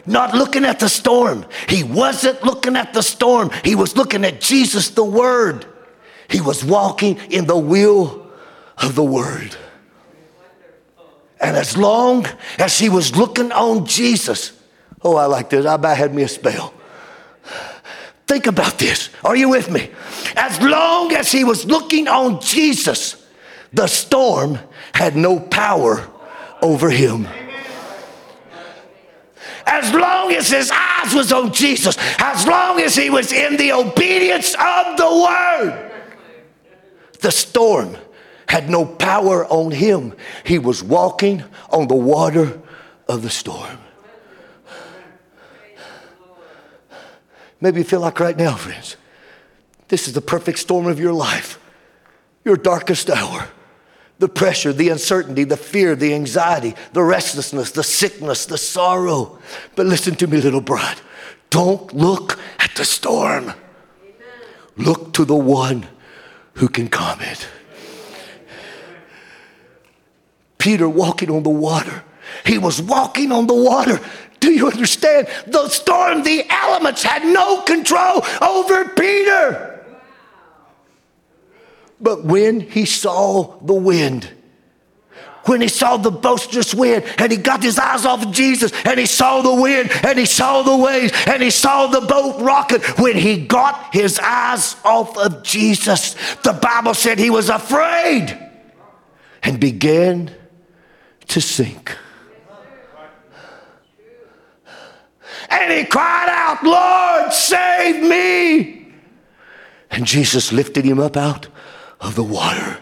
Not 0.07 0.35
looking 0.35 0.65
at 0.65 0.81
the 0.81 0.89
storm. 0.89 1.47
He 1.69 1.83
wasn't 1.83 2.43
looking 2.45 2.77
at 2.77 2.93
the 2.93 3.03
storm. 3.03 3.51
He 3.65 3.75
was 3.75 3.97
looking 3.97 4.25
at 4.25 4.41
Jesus, 4.41 4.91
the 4.91 5.05
Word. 5.05 5.67
He 6.29 6.41
was 6.41 6.63
walking 6.63 7.17
in 7.31 7.47
the 7.47 7.57
will 7.57 8.27
of 8.77 8.95
the 8.95 9.05
Word. 9.05 9.57
And 11.41 11.57
as 11.57 11.77
long 11.77 12.27
as 12.59 12.79
he 12.79 12.89
was 12.89 13.17
looking 13.17 13.53
on 13.53 13.87
Jesus, 13.87 14.53
oh, 15.03 15.17
I 15.17 15.27
like 15.27 15.51
this. 15.51 15.67
I 15.67 15.75
about 15.75 15.97
had 15.97 16.15
me 16.15 16.23
a 16.23 16.29
spell. 16.29 16.75
Think 18.27 18.47
about 18.47 18.79
this. 18.79 19.11
Are 19.23 19.37
you 19.37 19.51
with 19.51 19.71
me? 19.71 19.91
As 20.37 20.61
long 20.61 21.13
as 21.13 21.31
he 21.31 21.45
was 21.45 21.67
looking 21.67 22.09
on 22.09 22.41
Jesus, 22.41 23.23
the 23.73 23.87
storm 23.87 24.59
had 24.95 25.15
no 25.17 25.39
power 25.39 26.09
over 26.63 26.91
him. 26.91 27.29
As 29.67 29.93
long 29.93 30.33
as 30.33 30.51
his 30.51 30.71
eyes 30.71 31.15
was 31.15 31.33
on 31.33 31.53
Jesus, 31.53 31.97
as 32.19 32.47
long 32.47 32.81
as 32.81 32.95
he 32.95 33.11
was 33.11 33.33
in 33.33 33.57
the 33.57 33.73
obedience 33.73 34.55
of 34.55 34.97
the 34.97 35.27
word, 35.27 35.91
the 37.21 37.31
storm 37.31 37.97
had 38.47 38.69
no 38.71 38.85
power 38.85 39.47
on 39.47 39.71
him. 39.71 40.15
He 40.45 40.59
was 40.59 40.83
walking 40.83 41.43
on 41.71 41.89
the 41.89 41.95
water 41.95 42.61
of 43.09 43.23
the 43.23 43.31
storm. 43.31 43.79
Maybe 47.65 47.81
you 47.81 47.85
feel 47.85 48.01
like 48.01 48.21
right 48.21 48.37
now, 48.37 48.57
friends, 48.57 48.99
this 49.89 50.07
is 50.07 50.13
the 50.13 50.21
perfect 50.21 50.59
storm 50.59 50.87
of 50.87 51.01
your 51.01 51.15
life, 51.15 51.59
your 52.45 52.59
darkest 52.59 53.09
hour. 53.09 53.49
The 54.19 54.29
pressure, 54.29 54.71
the 54.71 54.91
uncertainty, 54.91 55.45
the 55.45 55.57
fear, 55.57 55.97
the 55.97 56.13
anxiety, 56.13 56.75
the 56.93 57.03
restlessness, 57.03 57.71
the 57.71 57.83
sickness, 57.83 58.45
the 58.45 58.59
sorrow. 58.59 59.39
But 59.77 59.87
listen 59.87 60.15
to 60.17 60.27
me, 60.27 60.43
little 60.43 60.61
bride. 60.61 60.99
Don't 61.49 61.91
look 61.95 62.39
at 62.59 62.75
the 62.77 62.85
storm. 62.85 63.55
Look 64.77 65.15
to 65.15 65.25
the 65.25 65.35
one 65.35 65.87
who 66.57 66.69
can 66.69 66.89
calm 66.89 67.23
it. 67.23 67.49
Peter 70.59 70.87
walking 70.87 71.31
on 71.31 71.45
the 71.45 71.49
water. 71.49 72.05
He 72.45 72.59
was 72.59 72.83
walking 72.83 73.33
on 73.33 73.47
the 73.47 73.55
water. 73.55 74.01
Do 74.45 74.53
you 74.53 74.67
understand? 74.69 75.27
The 75.47 75.71
storm, 75.71 76.23
the 76.23 76.45
elements 76.51 77.03
had 77.03 77.25
no 77.25 77.63
control 77.63 78.23
over 78.43 78.91
Peter. 78.91 79.83
But 81.99 82.25
when 82.27 82.61
he 82.61 82.85
saw 82.85 83.59
the 83.63 83.73
wind, 83.73 84.29
when 85.47 85.63
he 85.63 85.69
saw 85.69 85.97
the 85.97 86.11
boisterous 86.11 86.75
wind 86.75 87.05
and 87.17 87.33
he 87.33 87.39
got 87.39 87.63
his 87.63 87.79
eyes 87.79 88.05
off 88.05 88.27
of 88.27 88.33
Jesus 88.33 88.71
and 88.85 89.01
he 89.01 89.07
saw 89.07 89.41
the 89.41 89.55
wind 89.55 89.91
and 90.05 90.19
he 90.19 90.27
saw 90.27 90.61
the 90.61 90.77
waves 90.77 91.15
and 91.27 91.43
he 91.43 91.49
saw 91.49 91.87
the 91.87 92.03
boat 92.03 92.43
rocking, 92.43 92.83
when 93.03 93.17
he 93.17 93.47
got 93.47 93.95
his 93.95 94.19
eyes 94.19 94.77
off 94.85 95.17
of 95.17 95.43
Jesus, 95.43 96.17
the 96.43 96.53
Bible 96.53 96.93
said 96.93 97.19
he 97.19 97.31
was 97.31 97.49
afraid 97.49 98.39
and 99.43 99.59
began 99.59 100.31
to 101.29 101.41
sink. 101.41 101.97
And 105.61 105.73
he 105.73 105.85
cried 105.85 106.29
out, 106.29 106.65
Lord, 106.65 107.33
save 107.33 108.03
me. 108.03 108.93
And 109.91 110.05
Jesus 110.05 110.53
lifted 110.53 110.85
him 110.85 110.99
up 110.99 111.17
out 111.17 111.47
of 112.01 112.17
the 112.17 112.25
water. 112.25 112.79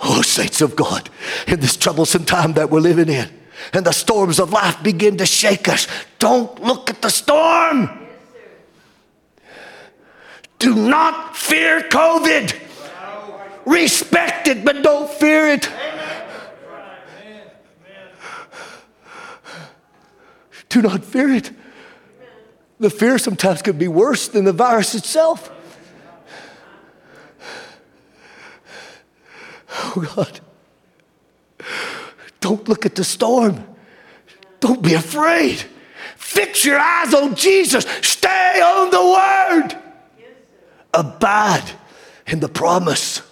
Oh, 0.00 0.22
saints 0.22 0.60
of 0.60 0.76
God, 0.76 1.10
in 1.46 1.60
this 1.60 1.76
troublesome 1.76 2.24
time 2.24 2.52
that 2.54 2.70
we're 2.70 2.80
living 2.80 3.08
in, 3.08 3.28
and 3.72 3.84
the 3.84 3.92
storms 3.92 4.38
of 4.38 4.52
life 4.52 4.82
begin 4.82 5.16
to 5.18 5.26
shake 5.26 5.68
us, 5.68 5.86
don't 6.18 6.62
look 6.62 6.90
at 6.90 7.02
the 7.02 7.08
storm. 7.08 7.90
Do 10.58 10.74
not 10.74 11.36
fear 11.36 11.80
COVID. 11.80 12.54
Respect 13.66 14.48
it, 14.48 14.64
but 14.64 14.82
don't 14.82 15.10
fear 15.10 15.48
it. 15.48 15.68
Do 20.74 20.82
not 20.82 21.04
fear 21.04 21.28
it. 21.28 21.52
The 22.80 22.90
fear 22.90 23.16
sometimes 23.18 23.62
could 23.62 23.78
be 23.78 23.86
worse 23.86 24.26
than 24.26 24.44
the 24.44 24.52
virus 24.52 24.96
itself. 24.96 25.52
Oh 29.70 30.12
God. 30.16 30.40
Don't 32.40 32.68
look 32.68 32.84
at 32.84 32.96
the 32.96 33.04
storm. 33.04 33.64
Don't 34.58 34.82
be 34.82 34.94
afraid. 34.94 35.64
Fix 36.16 36.64
your 36.64 36.80
eyes 36.80 37.14
on 37.14 37.36
Jesus. 37.36 37.84
Stay 38.02 38.60
on 38.60 38.90
the 38.90 39.70
word. 39.70 39.80
Abide 40.92 41.70
in 42.26 42.40
the 42.40 42.48
promise 42.48 43.22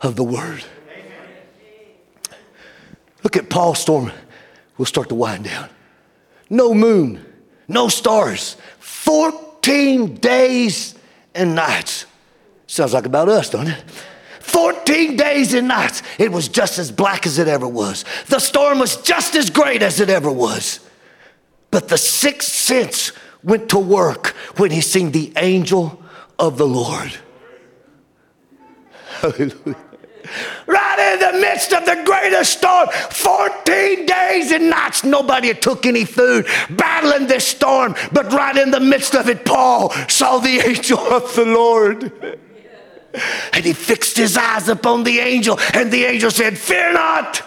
of 0.00 0.16
the 0.16 0.24
word. 0.24 0.64
Look 3.22 3.36
at 3.36 3.50
Paul's 3.50 3.80
storm. 3.80 4.12
We'll 4.78 4.86
start 4.86 5.10
to 5.10 5.14
wind 5.14 5.44
down. 5.44 5.68
No 6.54 6.72
moon, 6.72 7.20
no 7.66 7.88
stars, 7.88 8.56
14 8.78 10.14
days 10.14 10.94
and 11.34 11.56
nights. 11.56 12.06
Sounds 12.68 12.92
like 12.92 13.06
about 13.06 13.28
us, 13.28 13.50
don't 13.50 13.66
it? 13.66 13.82
14 14.38 15.16
days 15.16 15.52
and 15.52 15.66
nights. 15.66 16.04
It 16.16 16.30
was 16.30 16.46
just 16.46 16.78
as 16.78 16.92
black 16.92 17.26
as 17.26 17.40
it 17.40 17.48
ever 17.48 17.66
was. 17.66 18.04
The 18.28 18.38
storm 18.38 18.78
was 18.78 18.96
just 18.98 19.34
as 19.34 19.50
great 19.50 19.82
as 19.82 19.98
it 19.98 20.08
ever 20.08 20.30
was. 20.30 20.78
But 21.72 21.88
the 21.88 21.98
sixth 21.98 22.52
sense 22.52 23.10
went 23.42 23.70
to 23.70 23.78
work 23.80 24.28
when 24.56 24.70
he 24.70 24.80
seen 24.80 25.10
the 25.10 25.32
angel 25.36 26.00
of 26.38 26.56
the 26.56 26.68
Lord. 26.68 27.18
Hallelujah. 29.20 29.83
Right 30.66 31.12
in 31.12 31.20
the 31.20 31.40
midst 31.40 31.72
of 31.72 31.84
the 31.84 32.02
greatest 32.04 32.58
storm, 32.58 32.88
14 33.10 34.06
days 34.06 34.52
and 34.52 34.70
nights, 34.70 35.04
nobody 35.04 35.52
took 35.54 35.86
any 35.86 36.04
food, 36.04 36.46
battling 36.70 37.26
this 37.26 37.46
storm. 37.46 37.94
But 38.12 38.32
right 38.32 38.56
in 38.56 38.70
the 38.70 38.80
midst 38.80 39.14
of 39.14 39.28
it, 39.28 39.44
Paul 39.44 39.90
saw 40.08 40.38
the 40.38 40.60
angel 40.66 40.98
of 40.98 41.34
the 41.34 41.44
Lord. 41.44 42.38
And 43.52 43.64
he 43.64 43.72
fixed 43.72 44.16
his 44.16 44.36
eyes 44.36 44.68
upon 44.68 45.04
the 45.04 45.20
angel, 45.20 45.58
and 45.72 45.92
the 45.92 46.04
angel 46.04 46.30
said, 46.30 46.58
Fear 46.58 46.94
not, 46.94 47.42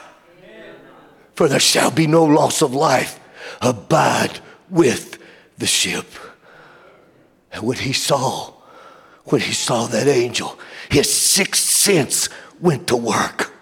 for 1.36 1.48
there 1.48 1.60
shall 1.60 1.92
be 1.92 2.08
no 2.08 2.24
loss 2.24 2.62
of 2.62 2.74
life. 2.74 3.20
Abide 3.62 4.40
with 4.70 5.20
the 5.58 5.68
ship. 5.68 6.06
And 7.52 7.64
when 7.64 7.78
he 7.78 7.92
saw, 7.92 8.54
when 9.26 9.42
he 9.42 9.54
saw 9.54 9.88
that 9.88 10.08
angel, 10.08 10.58
his 10.90 11.14
sixth 11.14 11.64
sense 11.64 12.30
went 12.60 12.88
to 12.88 12.98
work. 12.98 13.54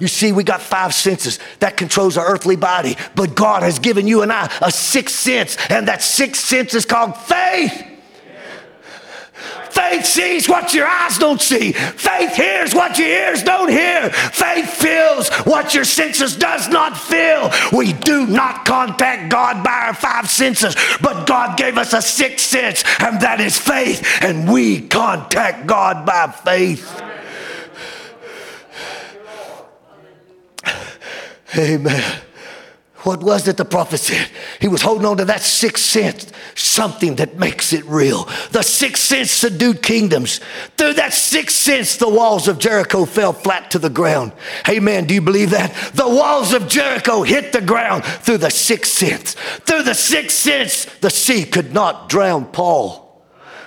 You 0.00 0.08
see, 0.08 0.32
we 0.32 0.44
got 0.44 0.60
five 0.60 0.92
senses 0.92 1.38
that 1.60 1.76
controls 1.76 2.16
our 2.16 2.26
earthly 2.26 2.56
body, 2.56 2.96
but 3.14 3.34
God 3.34 3.62
has 3.62 3.78
given 3.78 4.06
you 4.06 4.22
and 4.22 4.32
I 4.32 4.50
a 4.60 4.70
sixth 4.70 5.16
sense, 5.16 5.56
and 5.70 5.88
that 5.88 6.02
sixth 6.02 6.44
sense 6.44 6.74
is 6.74 6.84
called 6.84 7.16
faith. 7.16 7.90
Faith 9.70 10.04
sees 10.04 10.48
what 10.48 10.72
your 10.72 10.86
eyes 10.86 11.18
don't 11.18 11.40
see. 11.40 11.72
Faith 11.72 12.36
hears 12.36 12.74
what 12.74 12.96
your 12.96 13.08
ears 13.08 13.42
don't 13.42 13.68
hear. 13.68 14.08
Faith 14.10 14.70
feels 14.70 15.28
what 15.46 15.74
your 15.74 15.84
senses 15.84 16.36
does 16.36 16.68
not 16.68 16.96
feel. 16.96 17.50
We 17.76 17.92
do 17.92 18.26
not 18.26 18.64
contact 18.64 19.32
God 19.32 19.64
by 19.64 19.86
our 19.86 19.94
five 19.94 20.30
senses, 20.30 20.76
but 21.02 21.26
God 21.26 21.56
gave 21.58 21.76
us 21.76 21.92
a 21.92 22.00
sixth 22.00 22.46
sense, 22.46 22.84
and 23.00 23.20
that 23.22 23.40
is 23.40 23.58
faith, 23.58 24.06
and 24.20 24.50
we 24.50 24.80
contact 24.80 25.66
God 25.66 26.06
by 26.06 26.28
faith. 26.28 26.88
Amen. 27.00 27.23
What 33.04 33.22
was 33.22 33.46
it 33.48 33.58
the 33.58 33.66
prophet 33.66 33.98
said? 33.98 34.30
He 34.60 34.68
was 34.68 34.80
holding 34.80 35.04
on 35.04 35.18
to 35.18 35.26
that 35.26 35.42
sixth 35.42 35.84
sense, 35.84 36.32
something 36.54 37.16
that 37.16 37.38
makes 37.38 37.74
it 37.74 37.84
real. 37.84 38.24
The 38.50 38.62
sixth 38.62 39.04
sense 39.04 39.30
subdued 39.30 39.82
kingdoms. 39.82 40.40
Through 40.78 40.94
that 40.94 41.12
sixth 41.12 41.56
sense, 41.56 41.98
the 41.98 42.08
walls 42.08 42.48
of 42.48 42.58
Jericho 42.58 43.04
fell 43.04 43.34
flat 43.34 43.70
to 43.72 43.78
the 43.78 43.90
ground. 43.90 44.32
Amen. 44.66 45.04
Do 45.04 45.12
you 45.12 45.20
believe 45.20 45.50
that? 45.50 45.74
The 45.92 46.08
walls 46.08 46.54
of 46.54 46.66
Jericho 46.66 47.22
hit 47.24 47.52
the 47.52 47.60
ground 47.60 48.04
through 48.04 48.38
the 48.38 48.50
sixth 48.50 48.94
sense. 48.94 49.34
Through 49.34 49.82
the 49.82 49.94
sixth 49.94 50.38
sense, 50.38 50.86
the 51.00 51.10
sea 51.10 51.44
could 51.44 51.74
not 51.74 52.08
drown 52.08 52.46
Paul. 52.46 53.22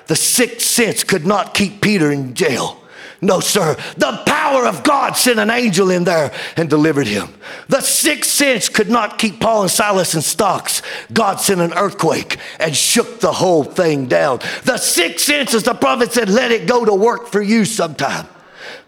The 0.08 0.16
sixth 0.16 0.66
sense 0.66 1.04
could 1.04 1.28
not 1.28 1.54
keep 1.54 1.80
Peter 1.82 2.12
in 2.12 2.34
jail. 2.34 2.82
No, 3.22 3.40
sir. 3.40 3.76
The 3.98 4.22
power 4.26 4.66
of 4.68 4.84
God 4.84 5.14
sent 5.14 5.40
an 5.40 5.50
angel 5.50 5.90
in 5.90 6.04
there 6.04 6.32
and 6.56 6.70
delivered 6.70 7.08
him. 7.08 7.30
The 7.68 7.82
sixth 7.82 8.32
sense 8.32 8.70
could 8.70 8.90
not 8.90 9.18
keep 9.18 9.40
Paul 9.40 9.64
and 9.64 9.72
Silas 9.72 10.14
in 10.14 10.22
stocks. 10.22 10.82
God 11.12 11.38
sent 11.38 11.62
an 11.62 11.74
earthquake 11.74 12.38
and 12.60 12.76
shook 12.76 13.20
the 13.20 13.34
whole 13.34 13.64
thing 13.64 14.06
down. 14.06 14.40
The 14.64 14.78
sixth 14.78 15.26
sense, 15.26 15.54
as 15.54 15.64
the 15.64 15.74
prophet 15.74 16.14
said, 16.14 16.30
let 16.30 16.52
it 16.52 16.68
go 16.68 16.86
to 16.86 16.94
work 16.94 17.28
for 17.28 17.42
you 17.42 17.66
sometime 17.66 18.28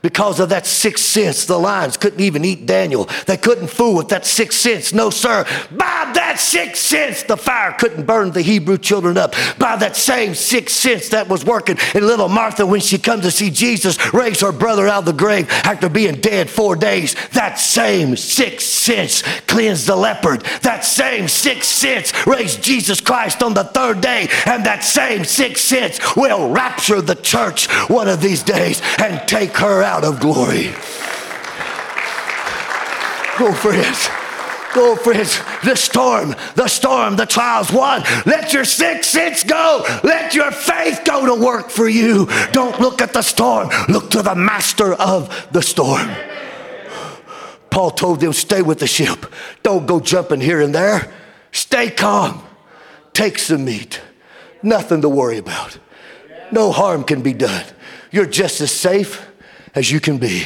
because 0.02 0.40
of 0.40 0.50
that 0.50 0.66
sixth 0.66 1.06
sense. 1.06 1.46
The 1.46 1.58
lions 1.58 1.98
couldn't 1.98 2.22
even 2.22 2.46
eat 2.46 2.66
Daniel. 2.66 3.10
They 3.26 3.38
couldn't 3.38 3.68
fool 3.68 3.96
with 3.96 4.10
that 4.10 4.26
sixth 4.26 4.60
sense. 4.60 4.94
No, 4.94 5.10
sir. 5.10 5.46
By 5.72 6.12
that 6.14 6.40
sixth 6.40 6.82
sense, 6.82 7.24
the 7.24 7.38
fire 7.38 7.74
couldn't 7.74 8.06
burn 8.06 8.32
the 8.32 8.42
Hebrew 8.42 8.78
children 8.78 9.18
up. 9.18 9.34
By 9.58 9.76
that 9.78 9.96
same 9.96 10.36
sixth 10.36 10.76
sense 10.76 11.10
that 11.10 11.28
was 11.28 11.46
working 11.46 11.78
in 11.94 12.06
little 12.06 12.30
Martha 12.30 12.66
when 12.66 12.82
she 12.82 12.98
come 12.98 13.22
to 13.22 13.32
see 13.32 13.50
Jesus 13.50 13.98
raise 14.14 14.42
her 14.42 14.52
brother 14.52 14.88
out 14.88 15.00
of 15.00 15.06
the 15.06 15.14
grave 15.14 15.50
after 15.50 15.90
being 15.90 16.16
dead 16.22 16.50
four 16.50 16.76
days. 16.76 17.16
That 17.32 17.60
same 17.60 18.16
sixth 18.16 18.68
sense 18.68 19.22
cleansed 19.48 19.88
the 19.88 19.96
leopard. 19.96 20.42
That 20.62 20.86
same 20.86 21.28
sixth 21.28 21.70
sense 21.70 22.14
raised 22.26 22.64
Jesus 22.64 23.02
Christ 23.02 23.44
on 23.44 23.54
the 23.54 23.64
third 23.64 24.02
day. 24.02 24.30
And 24.46 24.66
that 24.66 24.84
same 24.84 25.26
sixth 25.26 25.64
sense 25.64 26.16
will 26.16 26.50
rapture 26.52 27.02
the 27.02 27.16
church 27.16 27.68
one 27.90 28.08
of 28.08 28.22
these 28.22 28.44
days 28.44 28.82
and 29.00 29.28
take 29.28 29.58
her 29.58 29.84
out 29.84 29.89
of 30.04 30.20
glory. 30.20 30.72
Go, 33.38 33.54
friends. 33.54 34.10
Go, 34.74 34.96
friends. 34.96 35.40
The 35.64 35.76
storm, 35.76 36.36
the 36.56 36.68
storm, 36.68 37.16
the 37.16 37.26
trials. 37.26 37.72
One, 37.72 38.04
let 38.26 38.54
your 38.54 38.66
sixth 38.66 39.10
sense 39.10 39.44
go. 39.44 39.84
Let 40.04 40.36
your 40.36 40.52
faith 40.52 41.02
go 41.06 41.26
to 41.26 41.44
work 41.44 41.70
for 41.70 41.88
you. 41.88 42.28
Don't 42.52 42.80
look 42.80 43.02
at 43.02 43.14
the 43.14 43.22
storm. 43.22 43.70
Look 43.88 44.12
to 44.12 44.22
the 44.22 44.36
master 44.36 44.94
of 44.94 45.48
the 45.52 45.62
storm. 45.62 46.10
Paul 47.70 47.92
told 47.92 48.20
them, 48.20 48.34
stay 48.34 48.62
with 48.62 48.80
the 48.80 48.88
ship. 48.88 49.26
Don't 49.64 49.86
go 49.86 50.00
jumping 50.00 50.42
here 50.42 50.60
and 50.60 50.76
there. 50.76 51.12
Stay 51.52 51.90
calm. 51.90 52.44
Take 53.14 53.40
some 53.40 53.66
meat. 53.66 54.02
Nothing 54.62 55.02
to 55.02 55.10
worry 55.10 55.38
about. 55.38 55.80
No 56.52 56.72
harm 56.72 57.04
can 57.04 57.22
be 57.22 57.34
done. 57.34 57.66
You're 58.12 58.26
just 58.26 58.60
as 58.60 58.72
safe 58.72 59.29
as 59.80 59.90
you 59.90 60.02
can 60.02 60.18
be. 60.18 60.44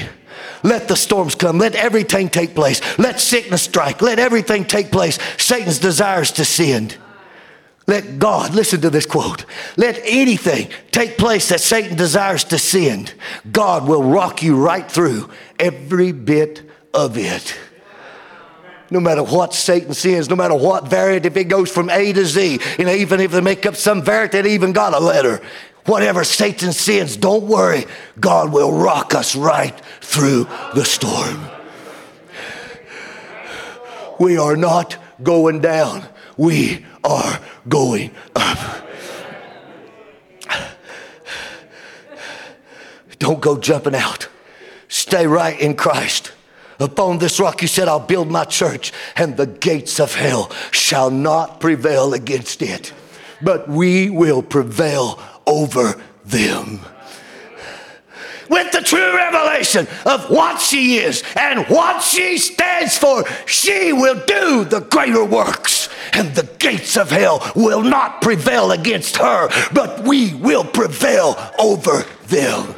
Let 0.63 0.87
the 0.87 0.95
storms 0.95 1.33
come. 1.33 1.57
Let 1.57 1.75
everything 1.75 2.29
take 2.29 2.53
place. 2.53 2.79
Let 2.99 3.19
sickness 3.19 3.63
strike. 3.63 4.01
Let 4.01 4.19
everything 4.19 4.63
take 4.63 4.91
place. 4.91 5.17
Satan's 5.37 5.79
desires 5.79 6.31
to 6.33 6.45
sin. 6.45 6.91
Let 7.87 8.19
God, 8.19 8.53
listen 8.53 8.79
to 8.81 8.89
this 8.89 9.05
quote, 9.05 9.45
let 9.75 9.99
anything 10.05 10.69
take 10.91 11.17
place 11.17 11.49
that 11.49 11.59
Satan 11.59 11.97
desires 11.97 12.45
to 12.45 12.57
sin. 12.57 13.09
God 13.51 13.87
will 13.89 14.03
rock 14.03 14.41
you 14.41 14.55
right 14.55 14.89
through 14.89 15.29
every 15.59 16.13
bit 16.13 16.61
of 16.93 17.17
it. 17.17 17.57
No 18.89 19.01
matter 19.01 19.23
what 19.23 19.53
Satan 19.53 19.93
sins, 19.93 20.29
no 20.29 20.35
matter 20.37 20.55
what 20.55 20.87
variant, 20.87 21.25
if 21.25 21.35
it 21.35 21.45
goes 21.45 21.69
from 21.69 21.89
A 21.89 22.13
to 22.13 22.25
Z, 22.25 22.59
know, 22.79 22.93
even 22.93 23.19
if 23.19 23.31
they 23.31 23.41
make 23.41 23.65
up 23.65 23.75
some 23.75 24.01
variant 24.01 24.31
that 24.31 24.45
even 24.45 24.71
got 24.71 24.93
a 24.93 24.99
letter, 24.99 25.41
Whatever 25.85 26.23
Satan 26.23 26.71
sends, 26.71 27.17
don't 27.17 27.43
worry. 27.43 27.85
God 28.19 28.53
will 28.53 28.71
rock 28.71 29.13
us 29.13 29.35
right 29.35 29.77
through 30.01 30.45
the 30.75 30.85
storm. 30.85 31.49
We 34.19 34.37
are 34.37 34.55
not 34.55 34.95
going 35.21 35.59
down, 35.59 36.05
we 36.37 36.85
are 37.03 37.39
going 37.67 38.11
up. 38.35 38.83
Don't 43.19 43.41
go 43.41 43.57
jumping 43.57 43.95
out. 43.95 44.27
Stay 44.89 45.25
right 45.25 45.59
in 45.59 45.75
Christ. 45.75 46.33
Upon 46.79 47.19
this 47.19 47.39
rock, 47.39 47.61
you 47.61 47.67
said, 47.67 47.87
I'll 47.87 47.99
build 47.99 48.29
my 48.29 48.43
church, 48.43 48.91
and 49.15 49.37
the 49.37 49.45
gates 49.45 49.99
of 49.99 50.13
hell 50.13 50.51
shall 50.71 51.09
not 51.09 51.61
prevail 51.61 52.13
against 52.13 52.61
it. 52.61 52.93
But 53.41 53.69
we 53.69 54.09
will 54.09 54.41
prevail 54.41 55.19
over 55.45 56.01
them. 56.25 56.79
With 58.49 58.71
the 58.71 58.81
true 58.81 59.15
revelation 59.15 59.87
of 60.05 60.29
what 60.29 60.59
she 60.59 60.97
is 60.97 61.23
and 61.35 61.65
what 61.67 62.03
she 62.03 62.37
stands 62.37 62.97
for, 62.97 63.25
she 63.47 63.93
will 63.93 64.21
do 64.25 64.65
the 64.65 64.81
greater 64.81 65.23
works, 65.23 65.89
and 66.11 66.35
the 66.35 66.47
gates 66.59 66.97
of 66.97 67.09
hell 67.09 67.51
will 67.55 67.81
not 67.81 68.21
prevail 68.21 68.71
against 68.71 69.17
her, 69.17 69.49
but 69.73 70.03
we 70.03 70.33
will 70.35 70.65
prevail 70.65 71.35
over 71.57 72.05
them. 72.27 72.75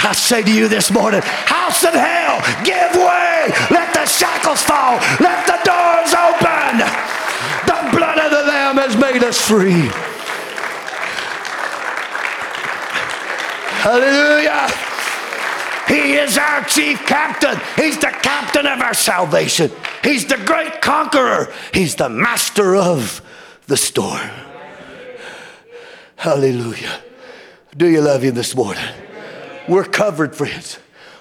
I 0.00 0.12
say 0.12 0.42
to 0.42 0.50
you 0.50 0.68
this 0.68 0.90
morning, 0.90 1.20
house 1.22 1.82
of 1.82 1.92
hell, 1.92 2.40
give 2.64 2.94
way. 2.94 3.52
Let 3.70 3.92
the 3.92 4.06
shackles 4.06 4.62
fall. 4.62 4.96
Let 5.20 5.44
the 5.44 5.58
doors 5.66 6.14
open. 6.14 6.78
The 7.66 7.96
blood 7.96 8.18
of 8.18 8.30
the 8.30 8.44
Lamb 8.48 8.76
has 8.76 8.96
made 8.96 9.24
us 9.24 9.40
free. 9.40 9.90
Hallelujah. 13.78 14.68
He 15.86 16.14
is 16.14 16.36
our 16.36 16.64
chief 16.64 16.98
captain. 17.06 17.56
He's 17.76 17.96
the 17.96 18.10
captain 18.22 18.66
of 18.66 18.80
our 18.80 18.92
salvation. 18.92 19.70
He's 20.02 20.26
the 20.26 20.36
great 20.36 20.82
conqueror. 20.82 21.52
He's 21.72 21.94
the 21.94 22.08
master 22.08 22.74
of 22.76 23.22
the 23.66 23.76
storm. 23.76 24.30
Hallelujah. 26.16 27.00
Do 27.76 27.86
you 27.86 28.00
love 28.00 28.22
him 28.22 28.34
this 28.34 28.56
morning? 28.56 28.82
We're 29.68 29.84
covered, 29.84 30.34
friends. 30.34 30.78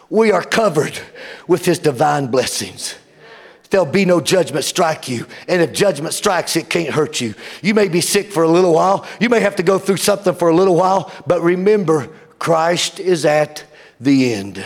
We 0.10 0.32
are 0.32 0.44
covered 0.44 1.00
with 1.48 1.66
his 1.66 1.78
divine 1.78 2.28
blessings. 2.28 2.96
There'll 3.70 3.86
be 3.86 4.06
no 4.06 4.20
judgment 4.20 4.66
strike 4.66 5.08
you. 5.08 5.28
And 5.48 5.62
if 5.62 5.74
judgment 5.74 6.14
strikes, 6.14 6.56
it 6.56 6.70
can't 6.70 6.90
hurt 6.90 7.22
you. 7.22 7.36
You 7.62 7.74
may 7.74 7.88
be 7.88 8.02
sick 8.02 8.32
for 8.32 8.44
a 8.44 8.50
little 8.50 8.74
while. 8.74 9.06
You 9.20 9.30
may 9.30 9.42
have 9.42 9.58
to 9.58 9.64
go 9.64 9.78
through 9.78 9.98
something 9.98 10.34
for 10.34 10.50
a 10.50 10.56
little 10.56 10.76
while. 10.76 11.12
But 11.28 11.42
remember, 11.42 12.10
Christ 12.40 13.00
is 13.00 13.26
at 13.26 13.64
the 14.00 14.34
end. 14.34 14.64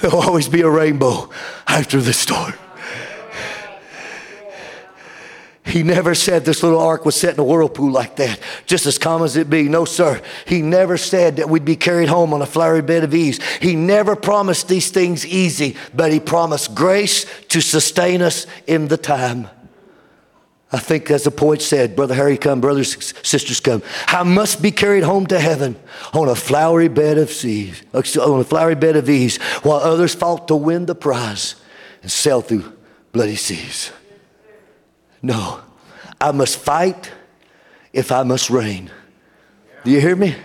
There'll 0.00 0.22
always 0.22 0.48
be 0.48 0.62
a 0.62 0.70
rainbow 0.70 1.30
after 1.66 2.00
the 2.00 2.12
storm. 2.12 2.54
He 5.70 5.84
never 5.84 6.16
said 6.16 6.44
this 6.44 6.64
little 6.64 6.80
ark 6.80 7.04
was 7.04 7.14
set 7.14 7.34
in 7.34 7.40
a 7.40 7.44
whirlpool 7.44 7.92
like 7.92 8.16
that, 8.16 8.40
just 8.66 8.86
as 8.86 8.98
calm 8.98 9.22
as 9.22 9.36
it 9.36 9.48
be. 9.48 9.68
No, 9.68 9.84
sir. 9.84 10.20
He 10.46 10.62
never 10.62 10.96
said 10.96 11.36
that 11.36 11.48
we'd 11.48 11.64
be 11.64 11.76
carried 11.76 12.08
home 12.08 12.34
on 12.34 12.42
a 12.42 12.46
flowery 12.46 12.82
bed 12.82 13.04
of 13.04 13.14
ease. 13.14 13.40
He 13.60 13.76
never 13.76 14.16
promised 14.16 14.66
these 14.66 14.90
things 14.90 15.24
easy, 15.24 15.76
but 15.94 16.12
he 16.12 16.18
promised 16.18 16.74
grace 16.74 17.24
to 17.48 17.60
sustain 17.60 18.20
us 18.20 18.46
in 18.66 18.88
the 18.88 18.96
time. 18.96 19.48
I 20.72 20.78
think, 20.78 21.10
as 21.10 21.24
the 21.24 21.32
poet 21.32 21.62
said, 21.62 21.96
Brother 21.96 22.14
Harry, 22.14 22.38
come, 22.38 22.60
brothers, 22.60 23.12
sisters, 23.26 23.58
come. 23.58 23.82
I 24.06 24.22
must 24.22 24.62
be 24.62 24.70
carried 24.70 25.02
home 25.02 25.26
to 25.26 25.40
heaven 25.40 25.76
on 26.14 26.28
a 26.28 26.36
flowery 26.36 26.86
bed 26.86 27.18
of 27.18 27.30
seas, 27.30 27.82
on 27.92 28.40
a 28.40 28.44
flowery 28.44 28.76
bed 28.76 28.94
of 28.96 29.10
ease, 29.10 29.38
while 29.62 29.80
others 29.80 30.14
fought 30.14 30.46
to 30.48 30.54
win 30.54 30.86
the 30.86 30.94
prize 30.94 31.56
and 32.02 32.10
sail 32.10 32.40
through 32.40 32.72
bloody 33.10 33.34
seas. 33.34 33.90
No, 35.22 35.60
I 36.20 36.30
must 36.30 36.58
fight 36.58 37.10
if 37.92 38.12
I 38.12 38.22
must 38.22 38.48
reign. 38.48 38.90
Do 39.84 39.90
you 39.90 40.00
hear 40.00 40.16
me? 40.16 40.36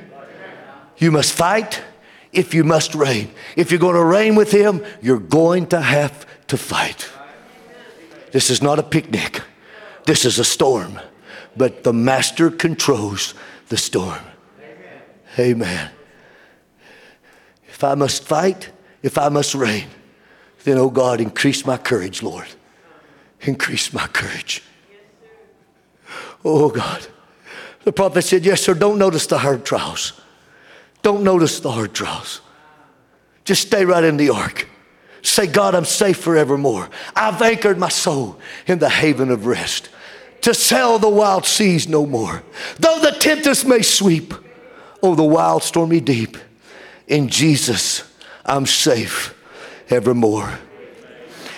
You 0.98 1.12
must 1.12 1.34
fight 1.34 1.84
if 2.32 2.54
you 2.54 2.64
must 2.64 2.96
reign. 2.96 3.30
If 3.56 3.72
you're 3.72 3.80
going 3.80 3.96
to 3.96 4.04
reign 4.04 4.36
with 4.36 4.52
Him, 4.52 4.84
you're 5.02 5.20
going 5.20 5.68
to 5.68 5.80
have 5.80 6.26
to 6.48 6.58
fight. 6.58 7.10
This 8.32 8.50
is 8.50 8.62
not 8.62 8.80
a 8.80 8.84
picnic, 8.84 9.42
this 10.06 10.26
is 10.26 10.40
a 10.40 10.44
storm. 10.44 11.00
But 11.58 11.84
the 11.84 11.94
Master 11.94 12.52
controls 12.52 13.34
the 13.70 13.78
storm. 13.78 14.20
Amen. 15.40 15.90
If 17.68 17.84
I 17.84 17.96
must 17.96 18.24
fight, 18.24 18.70
if 19.04 19.18
I 19.18 19.30
must 19.30 19.56
reign, 19.56 19.88
then, 20.64 20.78
oh 20.78 20.90
God, 20.90 21.22
increase 21.22 21.66
my 21.66 21.78
courage, 21.78 22.24
Lord. 22.24 22.48
Increase 23.42 23.94
my 23.94 24.08
courage. 24.08 24.64
Oh 26.44 26.70
God. 26.70 27.08
The 27.84 27.92
prophet 27.92 28.24
said, 28.24 28.46
Yes, 28.46 28.62
sir, 28.62 28.74
don't 28.74 28.98
notice 28.98 29.28
the 29.28 29.38
hard 29.38 29.66
trials. 29.66 30.14
Don't 31.02 31.24
notice 31.24 31.60
the 31.60 31.72
hard 31.72 31.94
trials. 31.94 32.42
Just 33.44 33.68
stay 33.68 33.86
right 33.86 34.04
in 34.04 34.18
the 34.18 34.32
ark. 34.32 34.68
Say, 35.22 35.48
God, 35.48 35.76
I'm 35.76 35.86
safe 35.86 36.18
forevermore. 36.18 36.90
I've 37.16 37.42
anchored 37.42 37.78
my 37.78 37.90
soul 37.90 38.40
in 38.68 38.80
the 38.80 38.90
haven 38.90 39.30
of 39.30 39.46
rest 39.46 39.90
to 40.42 40.54
sail 40.54 41.00
the 41.00 41.10
wild 41.10 41.46
seas 41.46 41.88
no 41.88 42.06
more. 42.06 42.44
Though 42.80 43.00
the 43.00 43.12
tempest 43.12 43.66
may 43.66 43.82
sweep, 43.82 44.34
oh, 45.02 45.16
the 45.16 45.24
wild 45.24 45.64
stormy 45.64 46.00
deep, 46.00 46.38
in 47.08 47.30
Jesus 47.30 48.04
I'm 48.46 48.66
safe 48.66 49.34
evermore. 49.90 50.60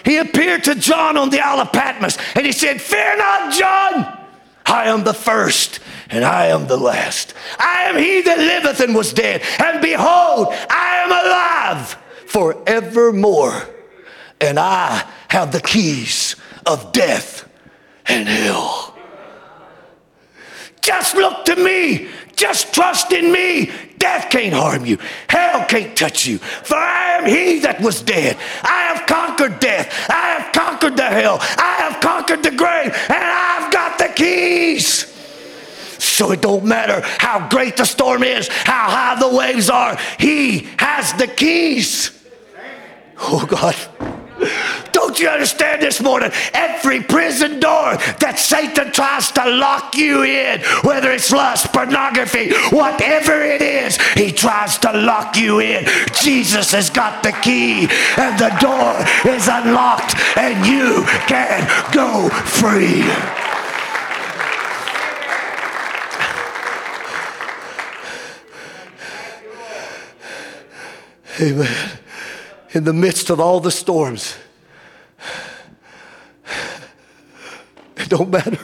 He 0.03 0.17
appeared 0.17 0.63
to 0.65 0.75
John 0.75 1.17
on 1.17 1.29
the 1.29 1.41
Isle 1.41 1.59
of 1.59 1.73
Patmos 1.73 2.17
and 2.35 2.45
he 2.45 2.53
said, 2.53 2.81
Fear 2.81 3.17
not, 3.17 3.53
John. 3.53 4.17
I 4.65 4.89
am 4.89 5.03
the 5.03 5.13
first 5.13 5.79
and 6.09 6.23
I 6.23 6.47
am 6.47 6.67
the 6.67 6.77
last. 6.77 7.33
I 7.59 7.83
am 7.89 7.97
he 7.97 8.21
that 8.21 8.37
liveth 8.37 8.79
and 8.79 8.95
was 8.95 9.11
dead. 9.11 9.41
And 9.59 9.81
behold, 9.81 10.47
I 10.69 11.03
am 11.03 11.11
alive 11.11 11.97
forevermore. 12.25 13.67
And 14.39 14.59
I 14.59 15.05
have 15.29 15.51
the 15.51 15.61
keys 15.61 16.35
of 16.65 16.93
death 16.93 17.49
and 18.07 18.27
hell. 18.27 18.95
Just 20.81 21.15
look 21.15 21.45
to 21.45 21.55
me. 21.55 22.07
Just 22.35 22.73
trust 22.73 23.11
in 23.11 23.31
me. 23.31 23.71
Death 23.97 24.29
can't 24.29 24.53
harm 24.53 24.85
you. 24.85 24.97
Hell 25.27 25.65
can't 25.65 25.97
touch 25.97 26.25
you. 26.25 26.37
For 26.37 26.75
I 26.75 27.17
am 27.17 27.25
he 27.25 27.59
that 27.59 27.81
was 27.81 28.01
dead. 28.01 28.37
I 28.63 28.93
have 28.93 29.07
conquered 29.07 29.59
death. 29.59 29.91
I 30.09 30.39
have 30.39 30.53
conquered 30.53 30.95
the 30.95 31.03
hell. 31.03 31.39
I 31.41 31.75
have 31.79 31.99
conquered 31.99 32.43
the 32.43 32.51
grave. 32.51 32.93
And 33.09 33.23
I've 33.23 33.73
got 33.73 33.97
the 33.97 34.13
keys. 34.15 35.13
So 35.99 36.31
it 36.31 36.41
don't 36.41 36.63
matter 36.63 37.01
how 37.17 37.47
great 37.49 37.75
the 37.77 37.85
storm 37.85 38.23
is, 38.23 38.47
how 38.47 38.89
high 38.89 39.19
the 39.19 39.35
waves 39.35 39.69
are. 39.69 39.97
He 40.19 40.67
has 40.77 41.13
the 41.13 41.27
keys. 41.27 42.11
Oh 43.19 43.45
God. 43.45 43.75
Don't 44.91 45.19
you 45.19 45.29
understand 45.29 45.81
this 45.81 46.01
morning? 46.01 46.31
Every 46.53 47.01
prison 47.01 47.59
door 47.59 47.95
that 48.19 48.37
Satan 48.37 48.91
tries 48.91 49.31
to 49.31 49.45
lock 49.49 49.95
you 49.95 50.23
in, 50.23 50.61
whether 50.83 51.11
it's 51.11 51.31
lust, 51.31 51.71
pornography, 51.73 52.51
whatever 52.71 53.41
it 53.41 53.61
is, 53.61 53.97
he 54.13 54.31
tries 54.31 54.77
to 54.79 54.91
lock 54.91 55.37
you 55.37 55.59
in. 55.59 55.85
Jesus 56.13 56.71
has 56.71 56.89
got 56.89 57.23
the 57.23 57.31
key, 57.31 57.87
and 58.17 58.37
the 58.39 58.55
door 58.59 58.93
is 59.33 59.47
unlocked, 59.47 60.15
and 60.37 60.65
you 60.65 61.03
can 61.27 61.67
go 61.93 62.29
free. 62.29 63.03
Amen. 71.39 71.99
In 72.77 72.83
the 72.83 72.93
midst 72.93 73.31
of 73.31 73.39
all 73.39 73.59
the 73.59 73.71
storms, 73.71 74.35
it 77.97 78.07
don't 78.07 78.29
matter 78.29 78.59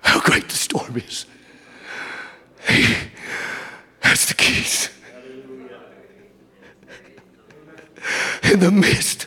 how 0.00 0.20
great 0.20 0.48
the 0.48 0.54
storm 0.54 0.96
is. 0.96 1.26
He 2.68 2.94
has 3.98 4.26
the 4.26 4.34
keys. 4.34 4.90
In 8.44 8.60
the 8.60 8.70
midst, 8.70 9.26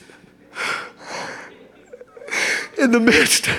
in 2.77 2.91
the 2.91 3.01
midst 3.01 3.49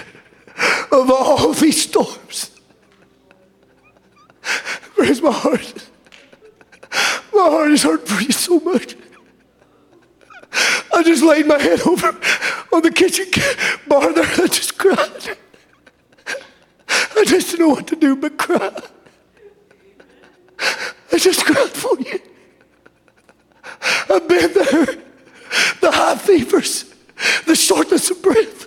of 0.90 1.10
all 1.10 1.52
these 1.52 1.82
storms, 1.82 2.50
where's 4.94 5.20
my 5.20 5.32
heart? 5.32 5.90
My 7.34 7.50
heart 7.50 7.72
is 7.72 7.82
hurt 7.82 8.08
for 8.08 8.22
you 8.22 8.32
so 8.32 8.58
much. 8.60 8.96
I 10.98 11.02
just 11.04 11.22
laid 11.22 11.46
my 11.46 11.60
head 11.60 11.80
over 11.82 12.08
on 12.72 12.82
the 12.82 12.90
kitchen 12.90 13.26
bar 13.86 14.12
there. 14.12 14.24
I 14.24 14.46
just 14.48 14.76
cried. 14.76 15.38
I 16.88 17.24
just 17.24 17.52
didn't 17.52 17.60
know 17.60 17.74
what 17.74 17.86
to 17.86 17.96
do 17.96 18.16
but 18.16 18.36
cry. 18.36 18.76
I 20.58 21.18
just 21.18 21.44
cried 21.44 21.70
for 21.70 21.96
you. 22.00 22.20
I've 24.10 24.26
been 24.26 24.52
there. 24.52 24.86
The 25.80 25.92
high 25.92 26.16
fevers, 26.16 26.92
the 27.46 27.54
shortness 27.54 28.10
of 28.10 28.20
breath, 28.20 28.66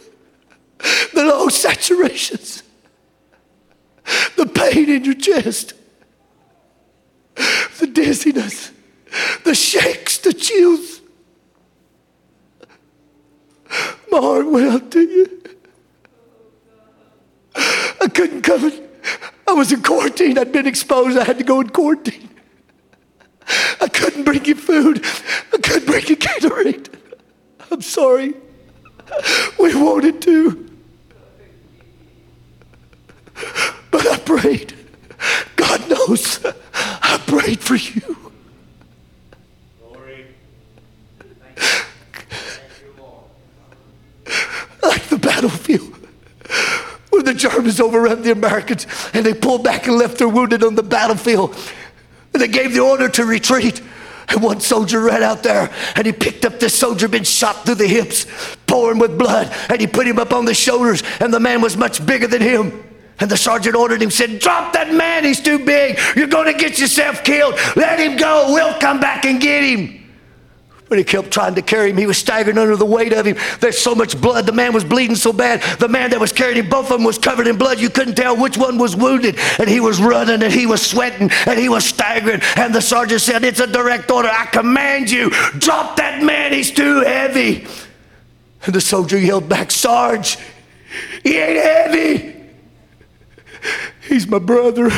the 1.14 1.26
low 1.26 1.48
saturations, 1.48 2.64
the 4.38 4.46
pain 4.46 4.90
in 4.90 5.04
your 5.04 5.16
chest, 5.16 5.74
the 7.36 7.88
dizziness, 7.88 8.72
the 9.44 9.54
shakes, 9.54 10.18
the 10.20 10.34
chills. 10.34 11.02
My 14.12 14.20
heart 14.20 14.41
went 14.52 14.68
out 14.70 14.92
to 14.92 15.02
you. 15.02 15.44
I 17.56 18.08
couldn't 18.14 18.42
come. 18.42 18.72
I 19.48 19.54
was 19.54 19.72
in 19.72 19.82
quarantine. 19.82 20.38
I'd 20.38 20.52
been 20.52 20.68
exposed. 20.68 21.18
I 21.18 21.24
had 21.24 21.38
to 21.38 21.44
go 21.44 21.62
in 21.62 21.70
quarantine. 21.70 22.30
I 23.82 23.88
couldn't 23.88 24.24
bring 24.24 24.46
you 24.46 24.56
food. 24.56 25.04
I 25.54 25.58
couldn't 25.58 25.86
bring 25.86 26.06
you 26.08 26.16
Gatorade. 26.16 26.88
I'm 27.70 27.82
sorry. 27.82 28.34
We 29.60 29.76
wanted 29.76 30.22
to. 30.24 30.70
But 33.92 34.08
I 34.08 34.18
prayed. 34.20 34.74
God 35.56 35.90
knows 35.90 36.46
I 36.76 37.22
prayed 37.26 37.60
for 37.60 37.76
you. 37.76 38.22
like 44.84 45.04
the 45.10 45.11
battlefield 45.22 45.96
where 47.12 47.24
the 47.24 47.34
Germans 47.34 47.80
overrun 47.80 48.22
the 48.22 48.32
Americans 48.32 48.88
and 49.14 49.26
they 49.26 49.34
pulled 49.34 49.64
back 49.64 49.86
and 49.88 49.98
left 49.98 50.18
their 50.18 50.30
wounded 50.30 50.64
on 50.64 50.76
the 50.76 50.84
battlefield. 50.84 51.56
And 52.34 52.42
they 52.42 52.48
gave 52.48 52.74
the 52.74 52.80
order 52.80 53.10
to 53.10 53.26
retreat. 53.26 53.82
And 54.30 54.42
one 54.42 54.62
soldier 54.62 55.02
ran 55.02 55.22
out 55.22 55.44
there 55.44 55.70
and 55.96 56.06
he 56.06 56.14
picked 56.14 56.46
up 56.46 56.60
this 56.60 56.74
soldier, 56.74 57.10
been 57.10 57.26
shot 57.26 57.66
through 57.66 57.76
the 57.76 57.88
hips, 57.88 58.26
pouring 58.66 58.98
with 58.98 59.18
blood, 59.18 59.54
and 59.70 59.82
he 59.82 59.88
put 59.88 60.08
him 60.08 60.20
up 60.20 60.32
on 60.32 60.46
the 60.46 60.54
shoulders. 60.54 61.04
And 61.20 61.34
the 61.34 61.40
man 61.40 61.62
was 61.62 61.76
much 61.76 62.06
bigger 62.06 62.28
than 62.28 62.42
him. 62.42 62.84
And 63.20 63.30
the 63.30 63.38
sergeant 63.38 63.76
ordered 63.76 64.02
him, 64.02 64.10
said, 64.10 64.40
Drop 64.40 64.74
that 64.74 64.94
man, 64.94 65.26
he's 65.26 65.42
too 65.42 65.60
big. 65.64 66.00
You're 66.16 66.28
going 66.28 66.52
to 66.52 66.58
get 66.58 66.80
yourself 66.80 67.24
killed. 67.24 67.56
Let 67.76 68.00
him 68.00 68.18
go. 68.18 68.54
We'll 68.54 68.80
come 68.80 69.00
back 69.00 69.26
and 69.26 69.40
get 69.40 69.64
him. 69.64 70.01
But 70.92 70.98
he 70.98 71.06
kept 71.06 71.32
trying 71.32 71.56
to 71.56 71.62
carry 71.62 71.92
him. 71.92 71.96
He 71.96 72.06
was 72.06 72.18
staggering 72.18 72.58
under 72.58 72.76
the 72.76 72.86
weight 72.86 73.14
of 73.14 73.26
him. 73.26 73.38
There's 73.62 73.80
so 73.80 73.96
much 73.96 74.20
blood. 74.20 74.46
The 74.46 74.52
man 74.52 74.74
was 74.74 74.84
bleeding 74.84 75.16
so 75.16 75.32
bad. 75.32 75.62
The 75.80 75.88
man 75.88 76.10
that 76.10 76.20
was 76.20 76.34
carrying 76.34 76.58
him, 76.58 76.70
both 76.70 76.92
of 76.92 76.98
them 76.98 77.06
was 77.06 77.18
covered 77.18 77.48
in 77.48 77.58
blood. 77.58 77.80
You 77.80 77.90
couldn't 77.90 78.16
tell 78.16 78.36
which 78.36 78.58
one 78.58 78.78
was 78.78 78.94
wounded. 78.94 79.40
And 79.58 79.70
he 79.70 79.80
was 79.80 80.02
running 80.02 80.44
and 80.44 80.52
he 80.52 80.66
was 80.66 80.86
sweating 80.86 81.32
and 81.48 81.58
he 81.58 81.70
was 81.70 81.86
staggering. 81.86 82.42
And 82.58 82.76
the 82.76 82.82
sergeant 82.82 83.22
said, 83.22 83.46
It's 83.46 83.62
a 83.62 83.68
direct 83.68 84.12
order. 84.12 84.28
I 84.30 84.48
command 84.48 85.10
you, 85.10 85.30
drop 85.60 85.96
that 85.96 86.22
man. 86.24 86.52
He's 86.52 86.72
too 86.72 87.00
heavy. 87.06 87.66
And 88.66 88.76
the 88.76 88.82
soldier 88.82 89.18
yelled 89.18 89.48
back, 89.48 89.72
Sarge, 89.72 90.38
he 91.24 91.38
ain't 91.38 91.64
heavy. 91.64 92.36
He's 94.10 94.28
my 94.28 94.40
brother. 94.40 94.92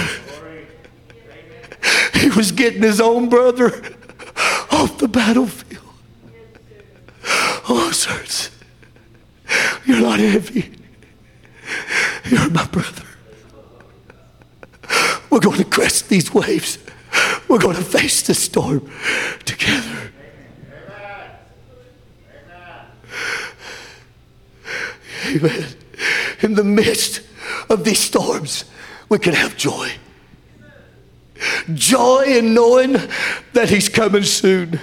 He 2.15 2.29
was 2.29 2.51
getting 2.51 2.81
his 2.81 2.99
own 2.99 3.29
brother 3.29 3.67
off 4.71 4.97
the 4.97 5.07
battlefield. 5.07 5.72
Oh, 7.69 7.91
sirs, 7.91 8.49
you're 9.85 10.01
not 10.01 10.19
heavy. 10.19 10.71
You're 12.25 12.49
my 12.49 12.65
brother. 12.67 13.03
We're 15.29 15.39
going 15.39 15.57
to 15.57 15.65
crest 15.65 16.09
these 16.09 16.33
waves. 16.33 16.77
We're 17.47 17.59
going 17.59 17.75
to 17.75 17.83
face 17.83 18.21
the 18.21 18.33
storm 18.33 18.91
together. 19.45 20.11
Amen. 25.27 25.65
In 26.41 26.55
the 26.55 26.63
midst 26.63 27.21
of 27.69 27.83
these 27.83 27.99
storms, 27.99 28.65
we 29.09 29.19
can 29.19 29.33
have 29.33 29.55
joy. 29.55 29.91
Joy 31.73 32.23
in 32.27 32.53
knowing 32.53 32.97
that 33.53 33.69
He's 33.69 33.89
coming 33.89 34.23
soon. 34.23 34.79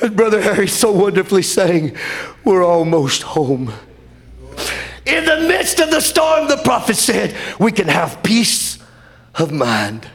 And 0.00 0.16
Brother 0.16 0.40
Harry 0.40 0.68
so 0.68 0.92
wonderfully 0.92 1.42
saying, 1.42 1.96
We're 2.44 2.64
almost 2.64 3.22
home. 3.22 3.72
In 5.06 5.24
the 5.24 5.40
midst 5.48 5.80
of 5.80 5.90
the 5.90 6.00
storm, 6.00 6.48
the 6.48 6.58
prophet 6.58 6.96
said, 6.96 7.34
We 7.58 7.72
can 7.72 7.88
have 7.88 8.22
peace 8.22 8.78
of 9.34 9.52
mind. 9.52 10.06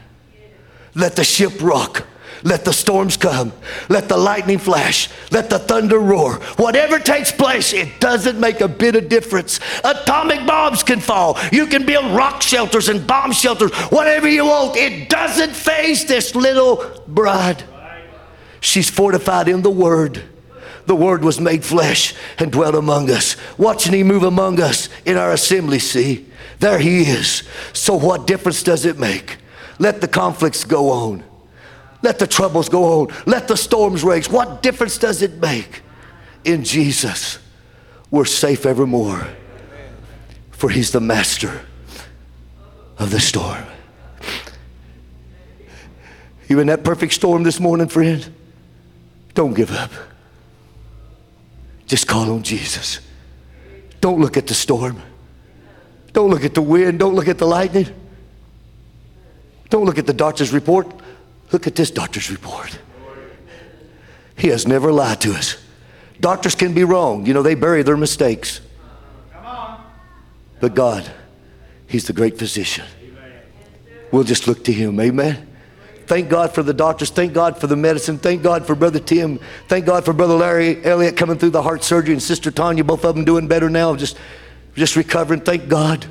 Let 0.96 1.16
the 1.16 1.24
ship 1.24 1.62
rock. 1.62 2.06
Let 2.44 2.66
the 2.66 2.74
storms 2.74 3.16
come. 3.16 3.54
Let 3.88 4.10
the 4.10 4.18
lightning 4.18 4.58
flash. 4.58 5.10
Let 5.32 5.50
the 5.50 5.60
thunder 5.60 5.98
roar. 5.98 6.36
Whatever 6.58 7.00
takes 7.00 7.32
place, 7.32 7.72
it 7.72 8.02
doesn't 8.02 8.38
make 8.38 8.60
a 8.60 8.68
bit 8.68 8.96
of 8.96 9.08
difference. 9.08 9.62
Atomic 9.84 10.46
bombs 10.46 10.84
can 10.84 11.00
fall. 11.00 11.38
You 11.54 11.68
can 11.68 11.86
build 11.86 12.14
rock 12.16 12.42
shelters 12.42 12.90
and 12.90 13.08
bomb 13.08 13.32
shelters, 13.32 13.72
whatever 13.90 14.28
you 14.28 14.46
want. 14.46 14.76
It 14.76 15.10
doesn't 15.10 15.54
phase 15.54 16.06
this 16.06 16.36
little 16.36 17.02
bride. 17.08 17.64
She's 18.64 18.90
fortified 18.90 19.50
in 19.50 19.62
the 19.62 19.70
Word. 19.70 20.24
The 20.86 20.96
Word 20.96 21.22
was 21.22 21.38
made 21.38 21.66
flesh 21.66 22.16
and 22.40 22.50
dwelt 22.50 22.76
among 22.76 23.12
us. 23.12 23.36
Watching 23.58 23.94
Him 23.94 24.08
move 24.08 24.24
among 24.24 24.62
us 24.62 24.88
in 25.06 25.18
our 25.18 25.34
assembly, 25.34 25.80
see? 25.80 26.28
There 26.60 26.80
He 26.80 27.02
is. 27.02 27.44
So, 27.74 27.96
what 27.96 28.26
difference 28.26 28.64
does 28.64 28.86
it 28.86 28.98
make? 28.98 29.36
Let 29.80 30.00
the 30.00 30.08
conflicts 30.08 30.64
go 30.64 30.92
on. 30.92 31.26
Let 32.04 32.20
the 32.20 32.28
troubles 32.28 32.70
go 32.70 33.02
on. 33.02 33.14
Let 33.26 33.50
the 33.50 33.58
storms 33.58 34.02
rage. 34.02 34.30
What 34.30 34.64
difference 34.64 34.98
does 34.98 35.22
it 35.22 35.42
make? 35.42 35.82
In 36.46 36.64
Jesus, 36.64 37.40
we're 38.10 38.24
safe 38.24 38.66
evermore. 38.66 39.28
For 40.52 40.70
He's 40.70 40.92
the 40.92 41.02
master 41.02 41.66
of 42.98 43.12
the 43.12 43.20
storm. 43.20 43.66
You 46.48 46.62
in 46.62 46.68
that 46.68 46.86
perfect 46.86 47.12
storm 47.12 47.44
this 47.44 47.60
morning, 47.60 47.90
friend? 47.90 48.34
Don't 49.34 49.54
give 49.54 49.72
up. 49.72 49.92
Just 51.88 52.08
call 52.08 52.32
on 52.32 52.44
Jesus. 52.44 53.00
Don't 54.02 54.20
look 54.20 54.38
at 54.38 54.48
the 54.48 54.54
storm. 54.54 55.02
Don't 56.12 56.30
look 56.30 56.44
at 56.44 56.54
the 56.54 56.62
wind. 56.62 57.00
Don't 57.00 57.16
look 57.16 57.28
at 57.28 57.38
the 57.38 57.48
lightning. 57.48 57.88
Don't 59.70 59.86
look 59.86 59.98
at 59.98 60.06
the 60.06 60.14
doctor's 60.14 60.54
report. 60.54 60.88
Look 61.52 61.68
at 61.68 61.76
this 61.76 61.90
doctor's 61.90 62.30
report. 62.30 62.78
He 64.36 64.48
has 64.50 64.68
never 64.68 64.92
lied 64.92 65.22
to 65.22 65.34
us. 65.34 65.58
Doctors 66.20 66.56
can 66.56 66.74
be 66.74 66.84
wrong. 66.84 67.26
You 67.26 67.34
know, 67.34 67.42
they 67.42 67.56
bury 67.56 67.84
their 67.84 67.98
mistakes. 67.98 68.62
But 70.60 70.76
God, 70.76 71.12
He's 71.88 72.06
the 72.06 72.14
great 72.14 72.40
physician. 72.40 72.86
We'll 74.12 74.24
just 74.24 74.48
look 74.48 74.64
to 74.66 74.72
Him. 74.72 75.00
Amen. 75.00 75.48
Thank 76.06 76.30
God 76.30 76.54
for 76.54 76.64
the 76.64 76.74
doctors. 76.74 77.10
Thank 77.10 77.34
God 77.34 77.58
for 77.58 77.68
the 77.68 77.76
medicine. 77.76 78.18
Thank 78.18 78.44
God 78.44 78.66
for 78.66 78.76
Brother 78.76 79.00
Tim. 79.00 79.40
Thank 79.68 79.86
God 79.86 80.04
for 80.04 80.14
Brother 80.14 80.34
Larry 80.34 80.84
Elliott 80.84 81.16
coming 81.16 81.38
through 81.38 81.52
the 81.52 81.62
heart 81.62 81.84
surgery 81.84 82.14
and 82.14 82.22
Sister 82.22 82.52
Tanya, 82.52 82.84
both 82.84 83.06
of 83.06 83.16
them 83.16 83.24
doing 83.24 83.48
better 83.48 83.70
now, 83.70 83.96
just, 83.96 84.18
just 84.76 84.96
recovering. 84.96 85.42
Thank 85.42 85.70
God. 85.70 86.06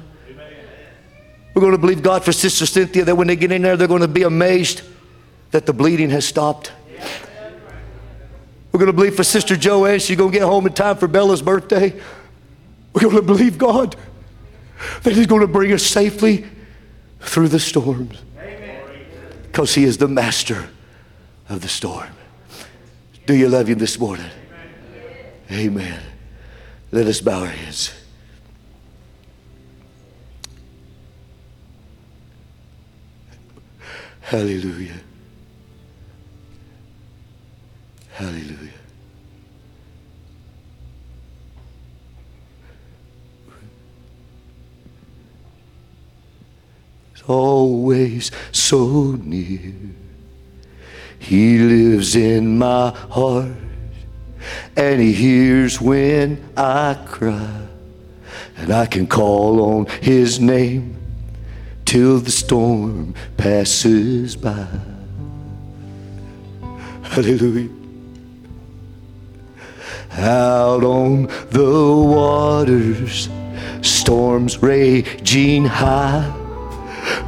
We're 1.55 1.61
going 1.61 1.73
to 1.73 1.79
believe 1.79 2.03
God 2.03 2.25
for 2.25 2.33
Sister 2.33 2.65
Cynthia 2.65 3.05
that 3.05 3.15
when 3.15 3.27
they 3.27 3.37
get 3.37 3.53
in 3.53 3.61
there, 3.61 3.77
they're 3.77 3.87
going 3.89 4.01
to 4.01 4.09
be 4.09 4.23
amazed 4.23 4.83
that 5.51 5.67
the 5.67 5.75
bleeding 5.75 6.09
has 6.09 6.27
stopped. 6.27 6.73
We're 8.73 8.79
going 8.79 8.87
to 8.87 8.95
believe 8.95 9.15
for 9.15 9.25
Sister 9.25 9.55
Joanne, 9.55 9.99
she's 9.99 10.17
going 10.17 10.33
to 10.33 10.39
get 10.39 10.47
home 10.47 10.67
in 10.67 10.73
time 10.73 10.97
for 10.97 11.07
Bella's 11.07 11.43
birthday. 11.43 12.01
We're 12.95 13.03
going 13.03 13.17
to 13.17 13.23
believe 13.23 13.59
God 13.59 13.97
that 15.03 15.13
He's 15.13 15.27
going 15.27 15.43
to 15.43 15.47
bring 15.47 15.73
us 15.73 15.83
safely 15.83 16.47
through 17.21 17.49
the 17.49 17.61
storms 17.61 18.19
because 19.53 19.75
He 19.75 19.85
is 19.85 19.99
the 19.99 20.09
master 20.09 20.71
of 21.51 21.61
the 21.61 21.69
storm. 21.69 22.09
Do 23.27 23.35
you 23.35 23.51
love 23.51 23.69
Him 23.69 23.79
this 23.79 23.99
morning? 23.99 24.31
Amen. 25.51 26.01
Let 26.91 27.07
us 27.07 27.21
bow 27.21 27.41
our 27.41 27.47
heads. 27.47 27.93
Hallelujah. 34.23 35.01
Hallelujah. 38.15 38.82
Always 47.33 48.31
so 48.53 49.19
near. 49.23 49.73
He 51.19 51.59
lives 51.59 52.17
in 52.17 52.59
my 52.59 52.91
heart 52.91 53.53
and 54.77 55.01
he 55.01 55.13
hears 55.13 55.81
when 55.81 56.43
I 56.57 56.99
cry. 57.07 57.69
And 58.57 58.73
I 58.73 58.87
can 58.87 59.07
call 59.07 59.61
on 59.61 59.87
his 60.01 60.41
name 60.41 60.97
till 61.85 62.19
the 62.19 62.31
storm 62.31 63.15
passes 63.37 64.37
by. 64.37 64.67
Hallelujah. 67.03 67.71
Out 70.13 70.85
on 70.85 71.27
the 71.51 71.95
waters, 71.97 73.29
storms 73.81 74.63
raging 74.63 75.65
high 75.65 76.42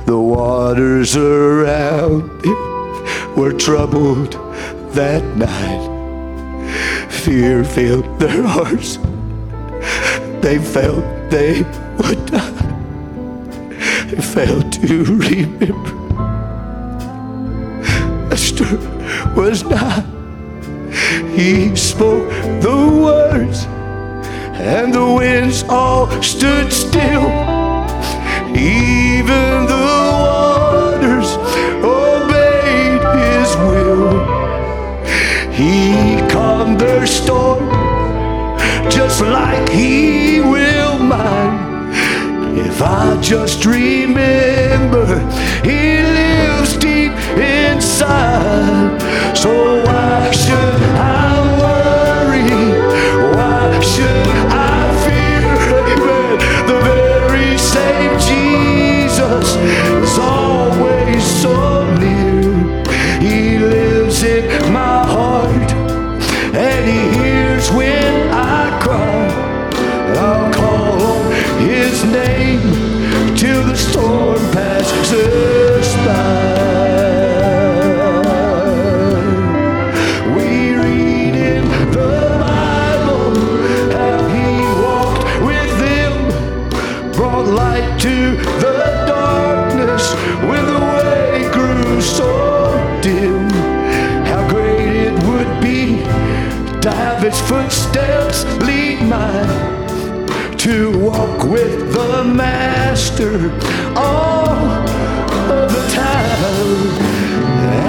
the 0.07 0.19
waters 0.19 1.17
around 1.17 2.45
him 2.45 3.35
were 3.37 3.53
troubled 3.53 4.33
that 4.93 5.25
night. 5.37 5.91
Fear 7.11 7.65
filled 7.65 8.19
their 8.19 8.43
hearts. 8.43 8.99
They 10.41 10.59
felt 10.59 11.05
they 11.31 11.63
would 11.99 12.27
die. 12.27 12.65
They 14.09 14.21
failed 14.21 14.73
to 14.75 15.05
remember. 15.05 15.95
Esther 18.33 18.77
was 19.35 19.65
not. 19.65 20.05
He 21.35 21.75
spoke 21.75 22.29
the 22.61 23.01
words, 23.03 23.65
and 24.55 24.93
the 24.93 25.15
winds 25.19 25.65
all 25.69 26.11
stood 26.23 26.73
still 26.73 27.54
even 28.57 29.67
the 29.67 29.85
waters 30.23 31.37
obeyed 31.83 33.03
his 33.21 33.57
will. 33.67 34.11
He 35.53 36.21
calmed 36.31 36.81
their 36.81 37.07
storm 37.07 37.69
just 38.89 39.21
like 39.23 39.69
he 39.71 40.41
will 40.41 40.99
mine. 40.99 41.93
If 42.57 42.81
I 42.81 43.19
just 43.21 43.65
remember 43.65 45.07
he 45.65 46.03
lives 46.19 46.77
deep 46.77 47.13
inside, 47.37 49.01
so 49.37 49.83
I 49.87 50.31
should. 50.31 50.84
his 97.25 97.41
footsteps 97.49 98.45
lead 98.67 99.01
mine 99.09 100.27
to 100.59 100.93
walk 100.99 101.43
with 101.45 101.95
the 101.95 102.23
Master 102.23 103.51
all 103.97 104.51
of 105.51 105.73
the 105.73 105.85
time. 105.95 106.85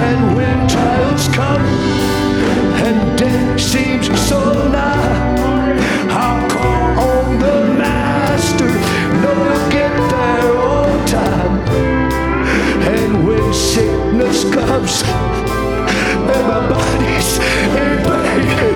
And 0.00 0.36
when 0.36 0.66
trials 0.66 1.28
come 1.28 1.60
and 2.86 3.18
death 3.18 3.60
seems 3.60 4.06
so 4.26 4.40
nigh, 4.70 5.36
I'll 6.08 6.48
call 6.48 6.98
on 7.10 7.38
the 7.38 7.74
Master, 7.74 8.72
know 9.20 9.36
I'll 9.52 9.70
get 9.70 9.92
there 10.12 10.56
on 10.56 11.06
time. 11.06 11.58
And 12.88 13.26
when 13.26 13.52
sickness 13.52 14.44
comes 14.44 15.02
and 15.02 16.48
my 16.48 16.68
body's 16.70 17.38
in 17.76 18.02
pain, 18.02 18.75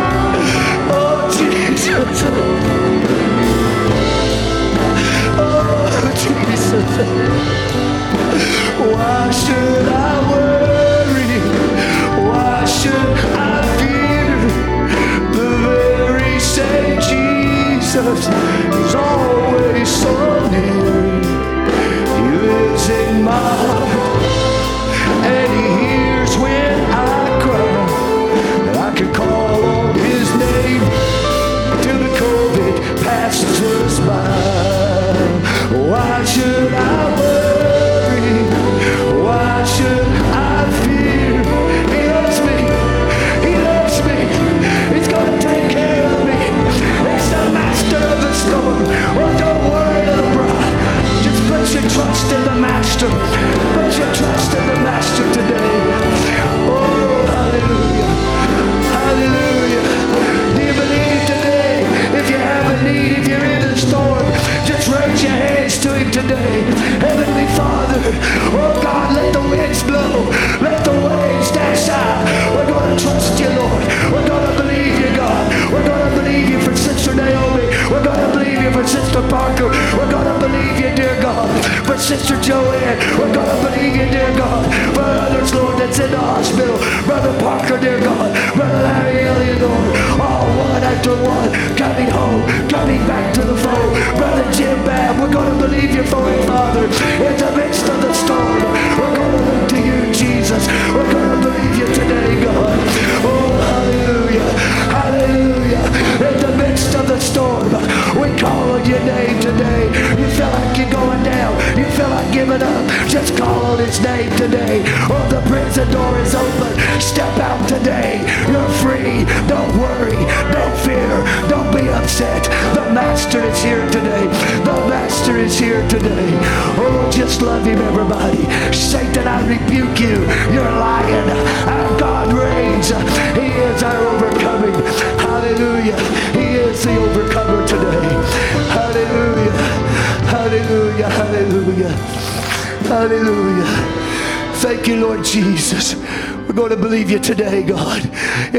Why 8.91 9.31
should 9.31 9.87
I 9.87 10.13
worry? 10.29 11.39
Why 12.27 12.65
should 12.65 13.17
I 13.33 13.63
fear 13.77 14.35
the 15.31 15.49
very 15.63 16.39
same 16.39 16.99
Jesus? 16.99 18.27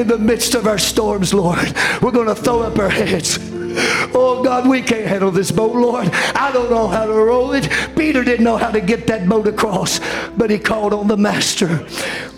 in 0.02 0.08
the 0.08 0.18
midst 0.18 0.54
of 0.54 0.66
our 0.66 0.78
storms, 0.78 1.32
Lord, 1.32 1.74
we're 2.02 2.10
going 2.10 2.26
to 2.26 2.34
throw 2.34 2.62
up 2.62 2.76
our 2.78 2.88
hands. 2.88 3.38
Oh 4.14 4.42
God, 4.44 4.68
we 4.68 4.82
can't 4.82 5.06
handle 5.06 5.30
this 5.30 5.50
boat, 5.50 5.74
Lord. 5.74 6.08
I 6.34 6.50
don't 6.52 6.70
know 6.70 6.88
how 6.88 7.06
to 7.06 7.12
row 7.12 7.52
it. 7.52 7.70
Peter 7.96 8.22
didn't 8.24 8.44
know 8.44 8.56
how 8.56 8.70
to 8.70 8.80
get 8.80 9.06
that 9.06 9.28
boat 9.28 9.46
across, 9.46 10.00
but 10.36 10.50
he 10.50 10.58
called 10.58 10.92
on 10.92 11.06
the 11.06 11.16
Master. 11.16 11.86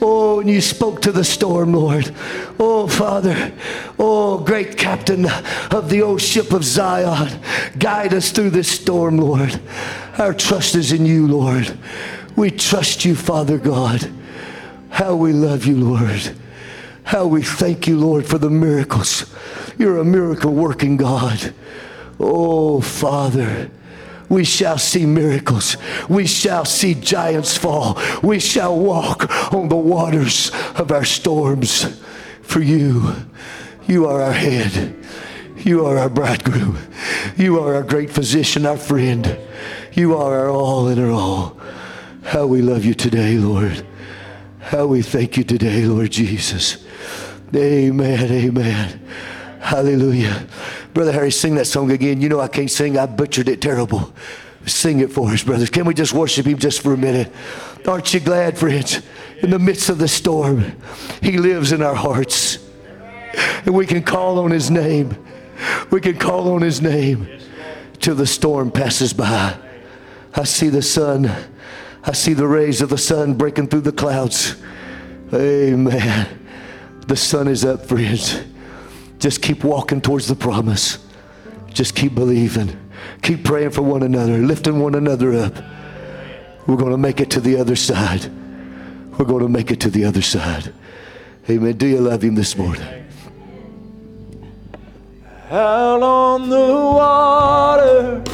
Oh, 0.01 0.41
and 0.41 0.49
you 0.49 0.61
spoke 0.61 1.01
to 1.03 1.13
the 1.13 1.25
storm, 1.25 1.73
Lord. 1.73 2.15
Oh, 2.61 2.87
Father, 2.87 3.53
oh, 3.99 4.39
great 4.39 4.77
captain 4.77 5.27
of 5.71 5.89
the 5.89 6.03
old 6.03 6.21
ship 6.21 6.53
of 6.53 6.65
Zion, 6.65 7.41
guide 7.79 8.13
us 8.13 8.31
through 8.31 8.51
this 8.51 8.71
storm, 8.71 9.17
Lord. 9.17 9.59
Our 10.19 10.35
trust 10.35 10.75
is 10.75 10.93
in 10.93 11.07
you, 11.07 11.27
Lord. 11.27 11.77
We 12.37 12.51
trust 12.51 13.05
you, 13.07 13.17
Father 13.17 13.59
God. 13.59 14.09
How 14.91 15.17
we 15.17 15.33
love 15.33 15.65
you, 15.65 15.77
Lord. 15.77 16.37
How 17.15 17.27
we 17.27 17.45
thank 17.45 17.87
you, 17.87 17.97
Lord, 17.97 18.27
for 18.27 18.39
the 18.39 18.51
miracles. 18.51 19.33
You're 19.79 19.99
a 19.99 20.05
miracle 20.05 20.53
working 20.53 20.97
God. 20.97 21.55
Oh, 22.19 22.81
Father. 22.81 23.71
We 24.29 24.43
shall 24.43 24.79
see 24.79 25.07
miracles. 25.07 25.77
We 26.09 26.27
shall 26.27 26.65
see 26.65 26.93
giants 26.93 27.57
fall. 27.57 28.01
We 28.21 28.41
shall 28.41 28.77
walk 28.77 29.31
on 29.53 29.69
the 29.69 29.77
waters 29.77 30.51
of 30.75 30.91
our 30.91 31.05
storms. 31.05 31.85
For 32.43 32.61
you, 32.61 33.15
you 33.87 34.07
are 34.07 34.21
our 34.21 34.33
head. 34.33 34.97
You 35.59 35.87
are 35.87 35.97
our 35.97 36.11
bridegroom. 36.11 36.79
You 37.37 37.61
are 37.61 37.77
our 37.77 37.85
great 37.85 38.11
physician, 38.11 38.67
our 38.67 38.77
friend. 38.77 39.39
You 39.93 40.17
are 40.17 40.37
our 40.37 40.51
all 40.51 40.89
in 40.89 40.99
our 40.99 41.13
all. 41.13 41.61
How 42.25 42.47
we 42.47 42.61
love 42.61 42.85
you 42.85 42.95
today, 42.95 43.39
Lord. 43.39 43.87
How 44.65 44.87
we 44.87 45.03
thank 45.03 45.37
you 45.37 45.45
today, 45.45 45.85
Lord 45.85 46.11
Jesus. 46.11 46.83
Amen. 47.55 48.33
Amen. 48.33 49.01
Hallelujah. 49.61 50.47
Brother 50.95 51.13
Harry, 51.13 51.31
sing 51.31 51.57
that 51.57 51.67
song 51.67 51.91
again. 51.91 52.23
You 52.23 52.31
know 52.31 52.41
I 52.41 52.49
can't 52.49 52.71
sing. 52.71 52.97
I 52.97 53.05
butchered 53.05 53.51
it 53.51 53.61
terrible. 53.61 54.15
Sing 54.65 55.01
it 55.01 55.13
for 55.13 55.29
us, 55.29 55.45
brothers. 55.45 55.69
Can 55.69 55.85
we 55.85 55.93
just 55.93 56.15
worship 56.15 56.47
him 56.47 56.59
just 56.59 56.81
for 56.81 56.95
a 56.95 56.97
minute? 56.97 57.31
Aren't 57.87 58.15
you 58.15 58.21
glad, 58.21 58.57
friends? 58.57 59.03
In 59.43 59.51
the 59.51 59.59
midst 59.59 59.91
of 59.91 59.99
the 59.99 60.09
storm, 60.09 60.65
he 61.21 61.37
lives 61.37 61.73
in 61.73 61.83
our 61.83 61.95
hearts. 61.95 62.59
And 63.67 63.75
we 63.75 63.85
can 63.85 64.03
call 64.03 64.39
on 64.39 64.51
his 64.51 64.71
name. 64.71 65.15
We 65.91 66.01
can 66.01 66.19
call 66.19 66.51
on 66.55 66.63
his 66.63 66.81
name 66.81 67.29
till 68.01 68.15
the 68.15 68.27
storm 68.27 68.71
passes 68.71 69.13
by. 69.13 69.59
I 70.35 70.45
see 70.45 70.71
the 70.71 70.83
sun. 70.83 71.31
I 72.07 72.13
see 72.13 72.35
the 72.35 72.47
rays 72.47 72.81
of 72.83 72.91
the 72.91 72.99
sun 72.99 73.35
breaking 73.35 73.69
through 73.69 73.81
the 73.83 73.93
clouds. 73.93 74.57
Amen. 75.33 76.29
The 77.07 77.17
sun 77.17 77.49
is 77.49 77.65
up, 77.65 77.87
friends. 77.87 78.41
Just 79.19 79.41
keep 79.41 79.65
walking 79.65 80.01
towards 80.01 80.27
the 80.29 80.35
promise. 80.35 80.99
Just 81.73 81.95
keep 81.95 82.15
believing. 82.15 82.79
Keep 83.23 83.45
praying 83.45 83.71
for 83.71 83.83
one 83.83 84.03
another, 84.03 84.39
lifting 84.39 84.81
one 84.81 84.95
another 84.95 85.35
up. 85.35 85.55
We're 86.67 86.77
going 86.77 86.93
to 86.93 86.99
make 86.99 87.21
it 87.21 87.31
to 87.33 87.41
the 87.41 87.57
other 87.57 87.77
side. 87.77 88.31
We're 89.19 89.25
going 89.25 89.43
to 89.43 89.49
make 89.49 89.71
it 89.71 89.81
to 89.81 89.91
the 89.91 90.05
other 90.05 90.23
side. 90.23 90.73
Amen. 91.49 91.77
Do 91.77 91.87
you 91.87 92.01
love 92.01 92.23
him 92.23 92.35
this 92.35 92.57
morning? 92.57 92.83
Out 95.51 96.03
on 96.03 96.49
the 96.49 96.57
water, 96.57 98.25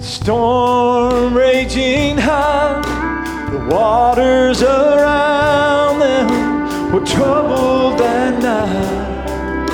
storm 0.00 1.34
raging 1.34 2.16
high, 2.16 2.93
the 3.54 3.66
waters 3.66 4.62
around 4.62 6.00
them 6.00 6.92
were 6.92 7.06
troubled 7.06 8.00
that 8.00 8.42
night 8.42 9.70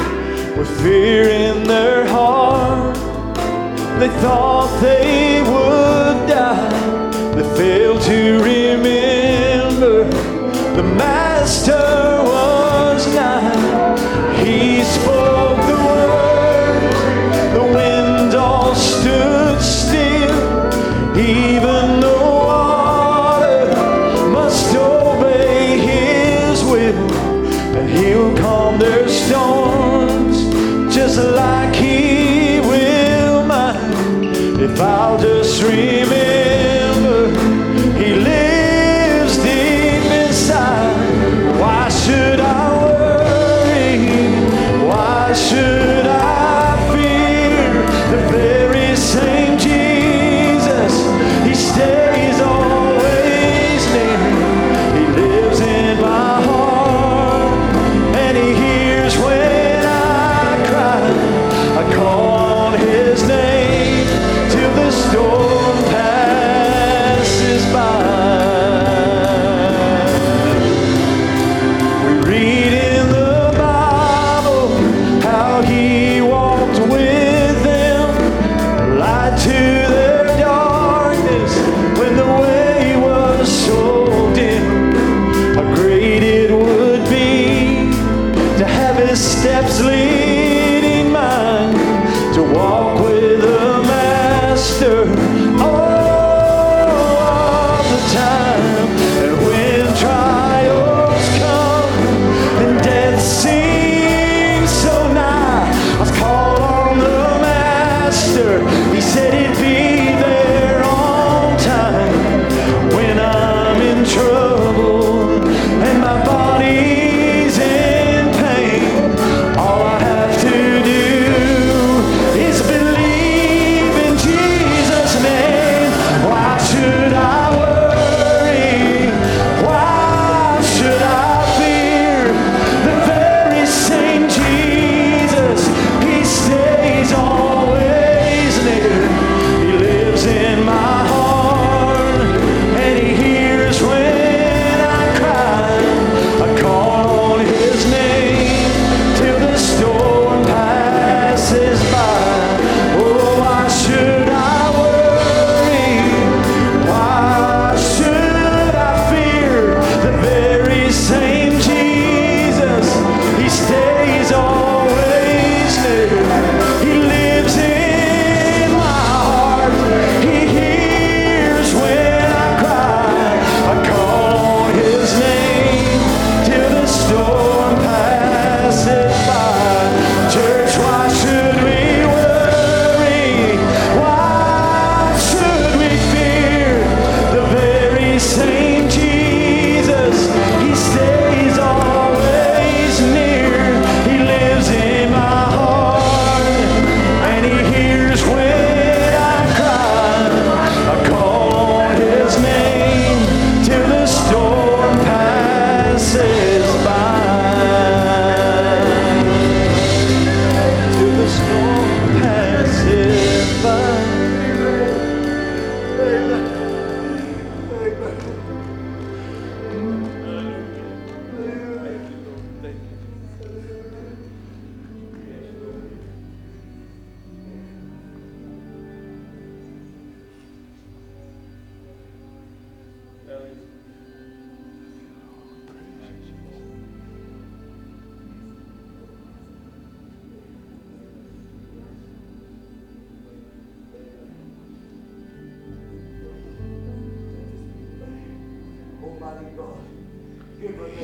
with 0.58 0.68
fear 0.82 1.30
in 1.30 1.64
their 1.64 2.06
heart. 2.06 2.94
They 3.98 4.10
thought 4.20 4.68
they 4.82 5.40
would 5.52 6.28
die. 6.28 7.34
They 7.34 7.56
failed 7.56 8.02
to 8.02 8.20
remember 8.42 10.04
the 10.76 10.82
Master 10.82 11.99
I'll 34.80 35.18
just 35.18 35.62
remember, 35.62 36.09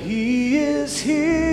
He 0.03 0.59
is 0.59 1.01
here, 1.01 1.46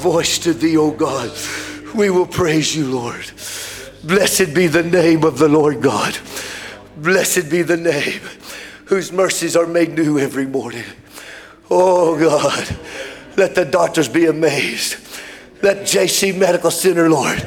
voice 0.00 0.38
to 0.40 0.52
thee, 0.52 0.76
O 0.76 0.90
God. 0.90 1.30
We 1.94 2.10
will 2.10 2.26
praise 2.26 2.74
you, 2.74 2.86
Lord. 2.86 3.30
Blessed 4.02 4.54
be 4.54 4.66
the 4.66 4.82
name 4.82 5.24
of 5.24 5.38
the 5.38 5.48
Lord 5.48 5.82
God. 5.82 6.18
Blessed 6.96 7.50
be 7.50 7.62
the 7.62 7.76
name 7.76 8.20
whose 8.86 9.12
mercies 9.12 9.56
are 9.56 9.66
made 9.66 9.94
new 9.94 10.18
every 10.18 10.46
morning. 10.46 10.84
Oh 11.70 12.18
God, 12.18 12.76
let 13.36 13.54
the 13.54 13.64
doctors 13.64 14.08
be 14.08 14.26
amazed. 14.26 14.96
Let 15.62 15.86
JC 15.86 16.36
Medical 16.36 16.70
Center, 16.70 17.08
Lord, 17.08 17.38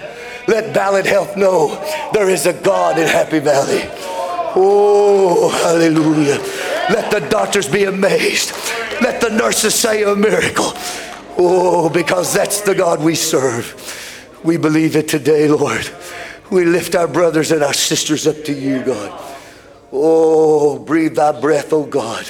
let 0.48 0.74
Ballad 0.74 1.06
Health 1.06 1.36
know 1.36 1.76
there 2.14 2.30
is 2.30 2.46
a 2.46 2.54
God 2.54 3.00
in 3.00 3.08
Happy 3.08 3.40
Valley. 3.40 3.82
Oh, 4.56 5.50
hallelujah. 5.64 6.38
Let 6.94 7.10
the 7.10 7.28
doctors 7.30 7.68
be 7.68 7.86
amazed. 7.86 8.52
Let 9.02 9.20
the 9.20 9.30
nurses 9.30 9.74
say 9.74 10.04
a 10.04 10.16
miracle. 10.16 10.74
Oh, 11.38 11.90
because 11.90 12.34
that's 12.34 12.62
the 12.62 12.76
God 12.76 13.02
we 13.02 13.16
serve. 13.16 14.40
We 14.44 14.58
believe 14.58 14.96
it 14.96 15.08
today, 15.08 15.48
Lord. 15.48 15.90
We 16.52 16.66
lift 16.66 16.96
our 16.96 17.08
brothers 17.08 17.52
and 17.52 17.64
our 17.64 17.74
sisters 17.74 18.28
up 18.28 18.44
to 18.46 18.54
you, 18.54 18.84
God. 18.84 19.36
Oh, 19.92 20.80
breathe 20.80 21.16
thy 21.16 21.40
breath, 21.40 21.72
oh 21.74 21.86
God 21.86 22.30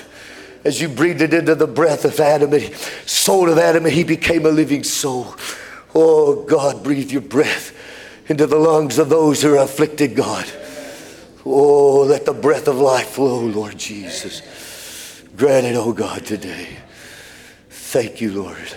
as 0.63 0.81
you 0.81 0.87
breathed 0.87 1.21
it 1.21 1.33
into 1.33 1.55
the 1.55 1.67
breath 1.67 2.05
of 2.05 2.19
Adam 2.19 2.53
and 2.53 2.73
soul 3.05 3.49
of 3.49 3.57
Adam, 3.57 3.85
and 3.85 3.93
he 3.93 4.03
became 4.03 4.45
a 4.45 4.49
living 4.49 4.83
soul. 4.83 5.35
Oh, 5.93 6.43
God, 6.43 6.83
breathe 6.83 7.11
your 7.11 7.21
breath 7.21 7.75
into 8.27 8.47
the 8.47 8.57
lungs 8.57 8.97
of 8.97 9.09
those 9.09 9.41
who 9.41 9.55
are 9.55 9.63
afflicted, 9.63 10.15
God. 10.15 10.49
Oh, 11.45 12.05
let 12.07 12.25
the 12.25 12.33
breath 12.33 12.67
of 12.67 12.77
life 12.77 13.09
flow, 13.09 13.39
Lord 13.39 13.77
Jesus. 13.77 14.41
Grant 15.35 15.65
it, 15.65 15.75
oh 15.75 15.91
God, 15.91 16.25
today. 16.25 16.69
Thank 17.69 18.21
you, 18.21 18.43
Lord. 18.43 18.73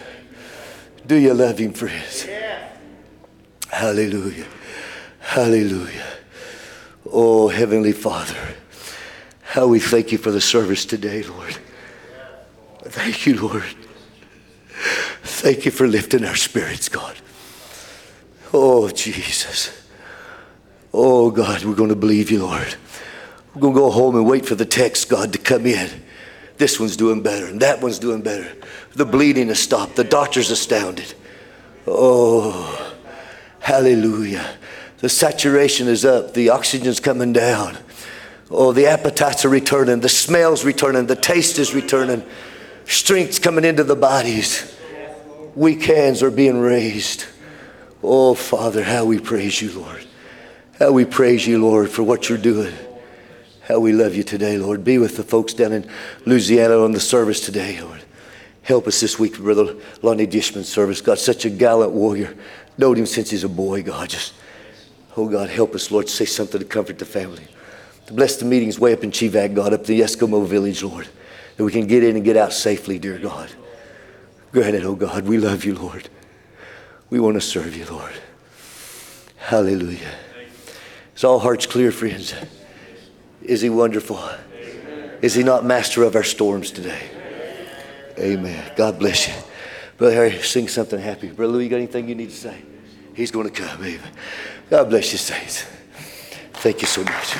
Do 1.06 1.16
you 1.16 1.34
love 1.34 1.58
him, 1.58 1.72
friends? 1.72 2.26
Yeah. 2.26 2.68
Hallelujah. 3.68 4.46
Hallelujah. 5.20 6.06
Oh, 7.12 7.48
Heavenly 7.48 7.92
Father, 7.92 8.36
how 9.42 9.68
we 9.68 9.78
thank 9.78 10.10
you 10.10 10.18
for 10.18 10.30
the 10.32 10.40
service 10.40 10.84
today, 10.84 11.22
Lord. 11.22 11.56
Thank 12.82 13.26
you, 13.26 13.40
Lord. 13.40 13.64
Thank 15.22 15.64
you 15.64 15.70
for 15.70 15.86
lifting 15.86 16.24
our 16.24 16.36
spirits, 16.36 16.88
God. 16.88 17.16
Oh, 18.52 18.88
Jesus. 18.88 19.86
Oh, 20.92 21.30
God, 21.30 21.64
we're 21.64 21.74
going 21.74 21.90
to 21.90 21.96
believe 21.96 22.30
you, 22.30 22.44
Lord. 22.44 22.74
We're 23.54 23.60
going 23.60 23.74
to 23.74 23.80
go 23.80 23.90
home 23.90 24.16
and 24.16 24.26
wait 24.26 24.46
for 24.46 24.54
the 24.54 24.64
text, 24.64 25.08
God, 25.08 25.32
to 25.32 25.38
come 25.38 25.66
in. 25.66 25.90
This 26.56 26.80
one's 26.80 26.96
doing 26.96 27.22
better, 27.22 27.46
and 27.46 27.60
that 27.60 27.82
one's 27.82 27.98
doing 27.98 28.22
better. 28.22 28.50
The 28.96 29.04
bleeding 29.04 29.48
has 29.48 29.60
stopped. 29.60 29.96
The 29.96 30.04
doctor's 30.04 30.50
astounded. 30.50 31.12
Oh, 31.86 32.94
hallelujah. 33.60 34.56
The 34.98 35.10
saturation 35.10 35.86
is 35.86 36.06
up. 36.06 36.32
The 36.32 36.48
oxygen's 36.48 36.98
coming 36.98 37.34
down. 37.34 37.76
Oh, 38.50 38.72
the 38.72 38.86
appetites 38.86 39.44
are 39.44 39.50
returning. 39.50 40.00
The 40.00 40.08
smell's 40.08 40.64
returning. 40.64 41.06
The 41.06 41.14
taste 41.14 41.58
is 41.58 41.74
returning 41.74 42.24
strength's 42.86 43.38
coming 43.38 43.64
into 43.64 43.84
the 43.84 43.96
bodies. 43.96 44.74
Weak 45.54 45.82
hands 45.84 46.22
are 46.22 46.30
being 46.30 46.58
raised. 46.58 47.26
Oh, 48.02 48.34
Father, 48.34 48.82
how 48.82 49.04
we 49.04 49.18
praise 49.18 49.60
you, 49.60 49.78
Lord. 49.78 50.06
How 50.78 50.92
we 50.92 51.04
praise 51.04 51.46
you, 51.46 51.60
Lord, 51.60 51.90
for 51.90 52.02
what 52.02 52.30
you're 52.30 52.38
doing. 52.38 52.74
How 53.62 53.78
we 53.80 53.92
love 53.92 54.14
you 54.14 54.22
today, 54.22 54.56
Lord. 54.56 54.84
Be 54.84 54.96
with 54.96 55.16
the 55.16 55.22
folks 55.22 55.52
down 55.52 55.72
in 55.72 55.90
Louisiana 56.24 56.78
on 56.78 56.92
the 56.92 57.00
service 57.00 57.40
today, 57.40 57.80
Lord. 57.80 58.02
Help 58.66 58.86
us 58.86 59.00
this 59.00 59.18
week, 59.18 59.38
Brother 59.38 59.76
Lonnie 60.02 60.26
Dishman's 60.26 60.68
service. 60.68 61.00
God, 61.00 61.18
such 61.18 61.44
a 61.44 61.50
gallant 61.50 61.92
warrior. 61.92 62.36
Knowed 62.76 62.98
him 62.98 63.06
since 63.06 63.30
he's 63.30 63.44
a 63.44 63.48
boy, 63.48 63.82
God. 63.82 64.10
Just, 64.10 64.34
oh, 65.16 65.28
God, 65.28 65.48
help 65.48 65.74
us, 65.74 65.90
Lord. 65.90 66.08
Say 66.08 66.26
something 66.26 66.58
to 66.60 66.66
comfort 66.66 66.98
the 66.98 67.06
family. 67.06 67.46
To 68.06 68.12
bless 68.12 68.36
the 68.36 68.44
meetings 68.44 68.78
way 68.78 68.92
up 68.92 69.02
in 69.02 69.10
Chevak, 69.10 69.54
God, 69.54 69.72
up 69.72 69.84
the 69.84 70.00
Eskimo 70.00 70.46
village, 70.46 70.82
Lord 70.82 71.08
that 71.56 71.64
we 71.64 71.72
can 71.72 71.86
get 71.86 72.04
in 72.04 72.16
and 72.16 72.24
get 72.24 72.36
out 72.36 72.52
safely, 72.52 72.98
dear 72.98 73.18
God. 73.18 73.50
Granted, 74.52 74.84
oh 74.84 74.94
God, 74.94 75.24
we 75.24 75.38
love 75.38 75.64
you, 75.64 75.74
Lord. 75.74 76.08
We 77.10 77.20
want 77.20 77.34
to 77.34 77.40
serve 77.40 77.76
you, 77.76 77.86
Lord. 77.86 78.12
Hallelujah. 79.36 80.14
Is 81.14 81.24
all 81.24 81.38
hearts 81.38 81.66
clear, 81.66 81.90
friends? 81.90 82.34
Is 83.42 83.62
he 83.62 83.70
wonderful? 83.70 84.20
Is 85.22 85.34
he 85.34 85.42
not 85.42 85.64
master 85.64 86.02
of 86.02 86.14
our 86.14 86.24
storms 86.24 86.70
today? 86.70 87.10
Amen. 88.18 88.72
God 88.76 88.98
bless 88.98 89.28
you. 89.28 89.34
Brother 89.98 90.14
Harry, 90.14 90.42
sing 90.42 90.68
something 90.68 90.98
happy. 90.98 91.28
Brother 91.28 91.54
Louis, 91.54 91.64
you 91.64 91.70
got 91.70 91.76
anything 91.76 92.08
you 92.08 92.14
need 92.14 92.30
to 92.30 92.36
say? 92.36 92.56
He's 93.14 93.30
going 93.30 93.48
to 93.48 93.52
come. 93.52 93.82
Amen. 93.82 94.00
God 94.68 94.90
bless 94.90 95.12
you, 95.12 95.18
saints. 95.18 95.64
Thank 96.54 96.80
you 96.80 96.86
so 96.86 97.02
much. 97.02 97.34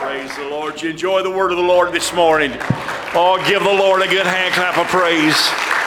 Praise 0.00 0.36
the 0.36 0.48
Lord. 0.48 0.80
You 0.80 0.90
enjoy 0.90 1.22
the 1.22 1.30
word 1.30 1.50
of 1.50 1.58
the 1.58 1.64
Lord 1.64 1.92
this 1.92 2.14
morning. 2.14 2.52
Oh, 3.12 3.42
give 3.46 3.62
the 3.62 3.68
Lord 3.68 4.02
a 4.02 4.08
good 4.08 4.26
hand 4.26 4.54
clap 4.54 4.78
of 4.78 4.86
praise. 4.86 5.79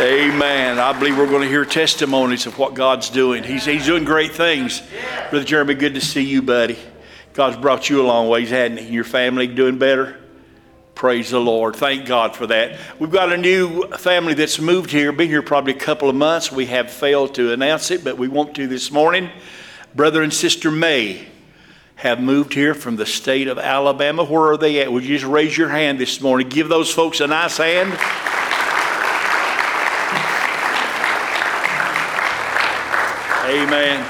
Amen. 0.00 0.78
I 0.78 0.96
believe 0.96 1.18
we're 1.18 1.26
going 1.26 1.42
to 1.42 1.48
hear 1.48 1.64
testimonies 1.64 2.46
of 2.46 2.56
what 2.56 2.74
God's 2.74 3.10
doing. 3.10 3.42
He's, 3.42 3.64
he's 3.64 3.84
doing 3.84 4.04
great 4.04 4.30
things. 4.30 4.80
Brother 5.28 5.44
Jeremy, 5.44 5.74
good 5.74 5.94
to 5.94 6.00
see 6.00 6.22
you, 6.22 6.40
buddy. 6.40 6.78
God's 7.32 7.56
brought 7.56 7.90
you 7.90 8.00
a 8.00 8.06
long 8.06 8.28
ways, 8.28 8.48
hadn't 8.48 8.78
he? 8.78 8.94
Your 8.94 9.02
family 9.02 9.48
doing 9.48 9.76
better? 9.76 10.16
Praise 10.94 11.30
the 11.30 11.40
Lord. 11.40 11.74
Thank 11.74 12.06
God 12.06 12.36
for 12.36 12.46
that. 12.46 12.78
We've 13.00 13.10
got 13.10 13.32
a 13.32 13.36
new 13.36 13.88
family 13.88 14.34
that's 14.34 14.60
moved 14.60 14.92
here, 14.92 15.10
been 15.10 15.26
here 15.26 15.42
probably 15.42 15.72
a 15.72 15.78
couple 15.78 16.08
of 16.08 16.14
months. 16.14 16.52
We 16.52 16.66
have 16.66 16.92
failed 16.92 17.34
to 17.34 17.52
announce 17.52 17.90
it, 17.90 18.04
but 18.04 18.16
we 18.16 18.28
want 18.28 18.54
to 18.54 18.68
this 18.68 18.92
morning. 18.92 19.28
Brother 19.96 20.22
and 20.22 20.32
Sister 20.32 20.70
May 20.70 21.26
have 21.96 22.20
moved 22.20 22.54
here 22.54 22.72
from 22.72 22.94
the 22.94 23.06
state 23.06 23.48
of 23.48 23.58
Alabama. 23.58 24.22
Where 24.22 24.52
are 24.52 24.56
they 24.56 24.80
at? 24.80 24.92
Would 24.92 25.02
you 25.02 25.18
just 25.18 25.28
raise 25.28 25.58
your 25.58 25.70
hand 25.70 25.98
this 25.98 26.20
morning? 26.20 26.48
Give 26.48 26.68
those 26.68 26.88
folks 26.88 27.18
a 27.18 27.26
nice 27.26 27.56
hand. 27.56 28.37
Amen. 33.48 34.06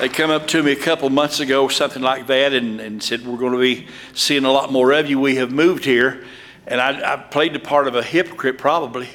They 0.00 0.08
come 0.08 0.30
up 0.30 0.48
to 0.48 0.62
me 0.62 0.72
a 0.72 0.76
couple 0.76 1.08
months 1.08 1.40
ago, 1.40 1.68
something 1.68 2.02
like 2.02 2.26
that, 2.26 2.52
and, 2.52 2.80
and 2.80 3.02
said, 3.02 3.24
We're 3.24 3.38
going 3.38 3.52
to 3.52 3.60
be 3.60 3.86
seeing 4.12 4.44
a 4.44 4.52
lot 4.52 4.72
more 4.72 4.92
of 4.92 5.08
you. 5.08 5.20
We 5.20 5.36
have 5.36 5.52
moved 5.52 5.84
here. 5.84 6.24
And 6.66 6.80
I, 6.80 7.14
I 7.14 7.16
played 7.16 7.54
the 7.54 7.58
part 7.60 7.88
of 7.88 7.94
a 7.94 8.02
hypocrite, 8.02 8.58
probably. 8.58 9.08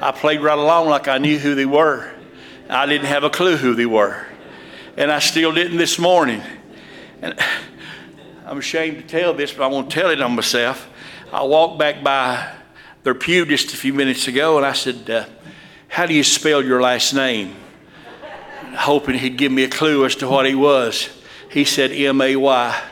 I 0.00 0.12
played 0.12 0.40
right 0.40 0.58
along 0.58 0.88
like 0.88 1.08
I 1.08 1.18
knew 1.18 1.38
who 1.38 1.54
they 1.54 1.66
were. 1.66 2.10
I 2.68 2.86
didn't 2.86 3.06
have 3.06 3.24
a 3.24 3.30
clue 3.30 3.56
who 3.56 3.74
they 3.74 3.86
were 3.86 4.26
and 4.96 5.10
I 5.10 5.18
still 5.18 5.52
didn't 5.52 5.78
this 5.78 5.98
morning. 5.98 6.42
And 7.20 7.38
I'm 8.46 8.58
ashamed 8.58 8.98
to 8.98 9.02
tell 9.02 9.34
this, 9.34 9.52
but 9.52 9.64
I 9.64 9.66
won't 9.68 9.90
tell 9.90 10.10
it 10.10 10.20
on 10.20 10.34
myself. 10.34 10.88
I 11.32 11.42
walked 11.44 11.78
back 11.78 12.02
by 12.02 12.54
their 13.02 13.14
pew 13.14 13.46
just 13.46 13.72
a 13.72 13.76
few 13.76 13.94
minutes 13.94 14.28
ago, 14.28 14.58
and 14.58 14.66
I 14.66 14.72
said, 14.72 15.08
uh, 15.08 15.26
"How 15.88 16.06
do 16.06 16.14
you 16.14 16.22
spell 16.22 16.62
your 16.62 16.82
last 16.82 17.14
name?" 17.14 17.54
Hoping 18.74 19.16
he'd 19.18 19.36
give 19.36 19.52
me 19.52 19.64
a 19.64 19.68
clue 19.68 20.04
as 20.04 20.16
to 20.16 20.28
what 20.28 20.46
he 20.46 20.54
was. 20.54 21.08
He 21.50 21.64
said 21.64 21.92
M 21.92 22.20
A 22.20 22.36
Y. 22.36 22.82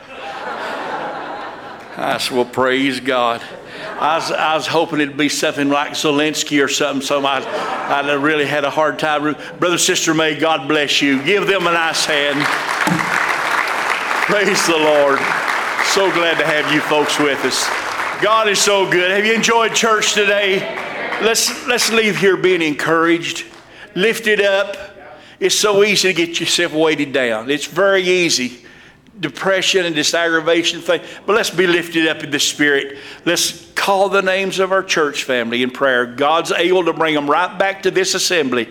I 1.97 2.17
said, 2.19 2.35
"Well, 2.35 2.45
praise 2.45 2.99
God." 2.99 3.41
I 3.99 4.15
was, 4.15 4.31
I 4.31 4.55
was 4.55 4.65
hoping 4.65 4.99
it'd 4.99 5.15
be 5.15 5.29
something 5.29 5.69
like 5.69 5.91
Zelensky 5.91 6.63
or 6.63 6.67
something, 6.67 7.05
so 7.05 7.23
I, 7.23 7.39
I 7.41 8.13
really 8.13 8.45
had 8.47 8.63
a 8.63 8.69
hard 8.69 8.97
time. 8.97 9.35
Brother, 9.59 9.77
Sister 9.77 10.15
May, 10.15 10.39
God 10.39 10.67
bless 10.67 11.03
you. 11.03 11.21
Give 11.23 11.45
them 11.45 11.67
a 11.67 11.71
nice 11.71 12.05
hand. 12.05 12.43
Praise 14.25 14.65
the 14.65 14.77
Lord. 14.77 15.19
So 15.93 16.11
glad 16.13 16.39
to 16.39 16.45
have 16.45 16.73
you 16.73 16.81
folks 16.81 17.19
with 17.19 17.45
us. 17.45 17.67
God 18.23 18.47
is 18.47 18.59
so 18.59 18.89
good. 18.89 19.11
Have 19.11 19.25
you 19.25 19.33
enjoyed 19.33 19.75
church 19.75 20.13
today? 20.13 20.61
Let's, 21.21 21.67
let's 21.67 21.91
leave 21.91 22.17
here 22.17 22.37
being 22.37 22.63
encouraged, 22.63 23.45
lifted 23.93 24.41
up. 24.41 24.90
It's 25.41 25.55
so 25.55 25.83
easy 25.83 26.13
to 26.13 26.13
get 26.13 26.39
yourself 26.39 26.71
weighted 26.71 27.11
down. 27.11 27.49
It's 27.49 27.65
very 27.65 28.03
easy 28.03 28.63
depression 29.19 29.85
and 29.85 29.95
this 29.95 30.13
aggravation 30.13 30.81
thing. 30.81 31.01
But 31.25 31.35
let's 31.35 31.49
be 31.49 31.67
lifted 31.67 32.07
up 32.07 32.23
in 32.23 32.31
the 32.31 32.39
spirit. 32.39 32.97
Let's 33.25 33.71
call 33.73 34.09
the 34.09 34.21
names 34.21 34.59
of 34.59 34.71
our 34.71 34.83
church 34.83 35.23
family 35.23 35.63
in 35.63 35.71
prayer. 35.71 36.05
God's 36.05 36.51
able 36.51 36.85
to 36.85 36.93
bring 36.93 37.15
them 37.15 37.29
right 37.29 37.57
back 37.57 37.83
to 37.83 37.91
this 37.91 38.13
assembly. 38.13 38.69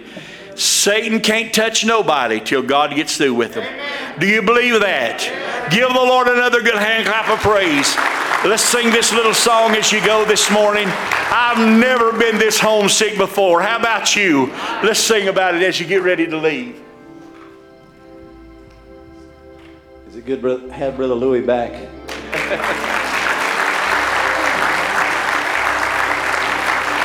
Satan 0.54 1.20
can't 1.20 1.54
touch 1.54 1.84
nobody 1.84 2.40
till 2.40 2.62
God 2.62 2.94
gets 2.94 3.16
through 3.16 3.34
with 3.34 3.54
them. 3.54 4.18
Do 4.18 4.26
you 4.26 4.42
believe 4.42 4.80
that? 4.80 5.70
Give 5.70 5.88
the 5.88 5.94
Lord 5.94 6.28
another 6.28 6.62
good 6.62 6.74
hand 6.74 7.06
clap 7.06 7.28
of 7.28 7.38
praise. 7.40 7.96
Let's 8.42 8.64
sing 8.64 8.90
this 8.90 9.12
little 9.12 9.34
song 9.34 9.76
as 9.76 9.92
you 9.92 10.02
go 10.02 10.24
this 10.24 10.50
morning. 10.50 10.88
I've 10.88 11.58
never 11.58 12.10
been 12.18 12.38
this 12.38 12.58
homesick 12.58 13.18
before. 13.18 13.60
How 13.60 13.78
about 13.78 14.16
you? 14.16 14.46
Let's 14.82 14.98
sing 14.98 15.28
about 15.28 15.56
it 15.56 15.62
as 15.62 15.78
you 15.78 15.86
get 15.86 16.02
ready 16.02 16.26
to 16.26 16.38
leave. 16.38 16.80
Is 20.08 20.16
it 20.16 20.24
good 20.24 20.40
to 20.40 20.72
have 20.72 20.96
Brother 20.96 21.14
Louis 21.14 21.42
back? 21.42 21.72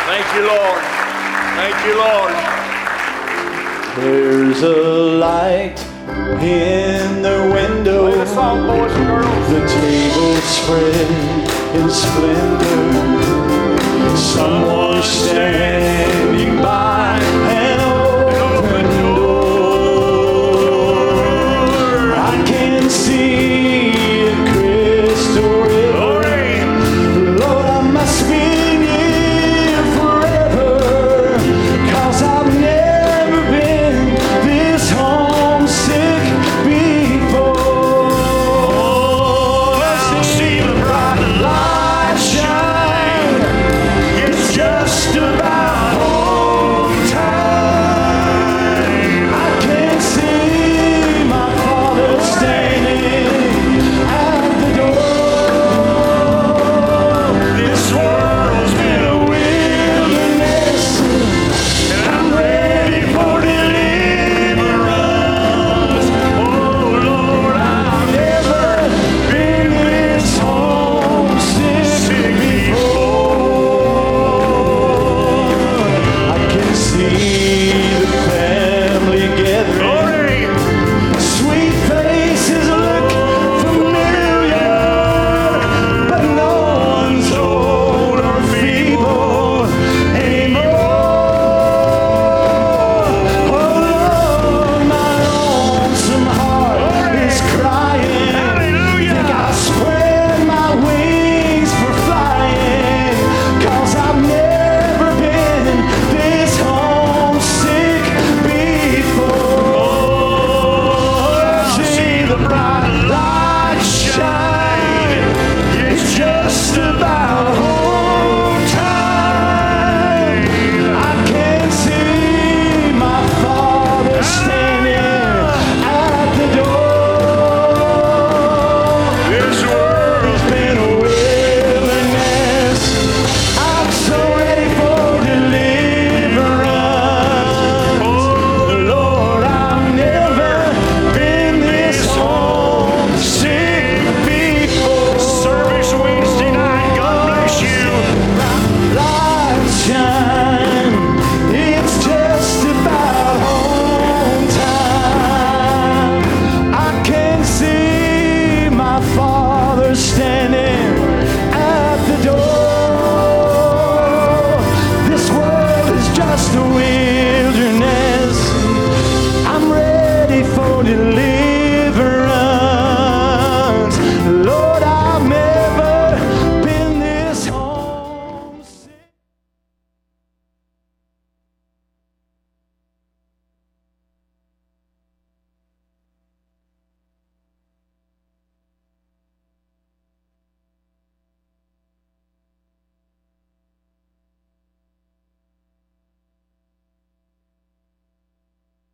Thank 0.07 0.35
you, 0.35 0.47
Lord. 0.47 0.81
Thank 1.57 1.75
you, 1.85 1.97
Lord. 1.97 2.33
There's 3.97 4.63
a 4.63 4.73
light 5.17 5.85
in 6.07 7.21
their 7.21 7.51
window. 7.51 8.05
The 8.15 9.59
table 9.67 10.35
spread 10.41 11.11
in 11.75 11.89
splendor. 11.89 14.17
Someone 14.17 15.03
standing 15.03 16.61
by. 16.61 16.84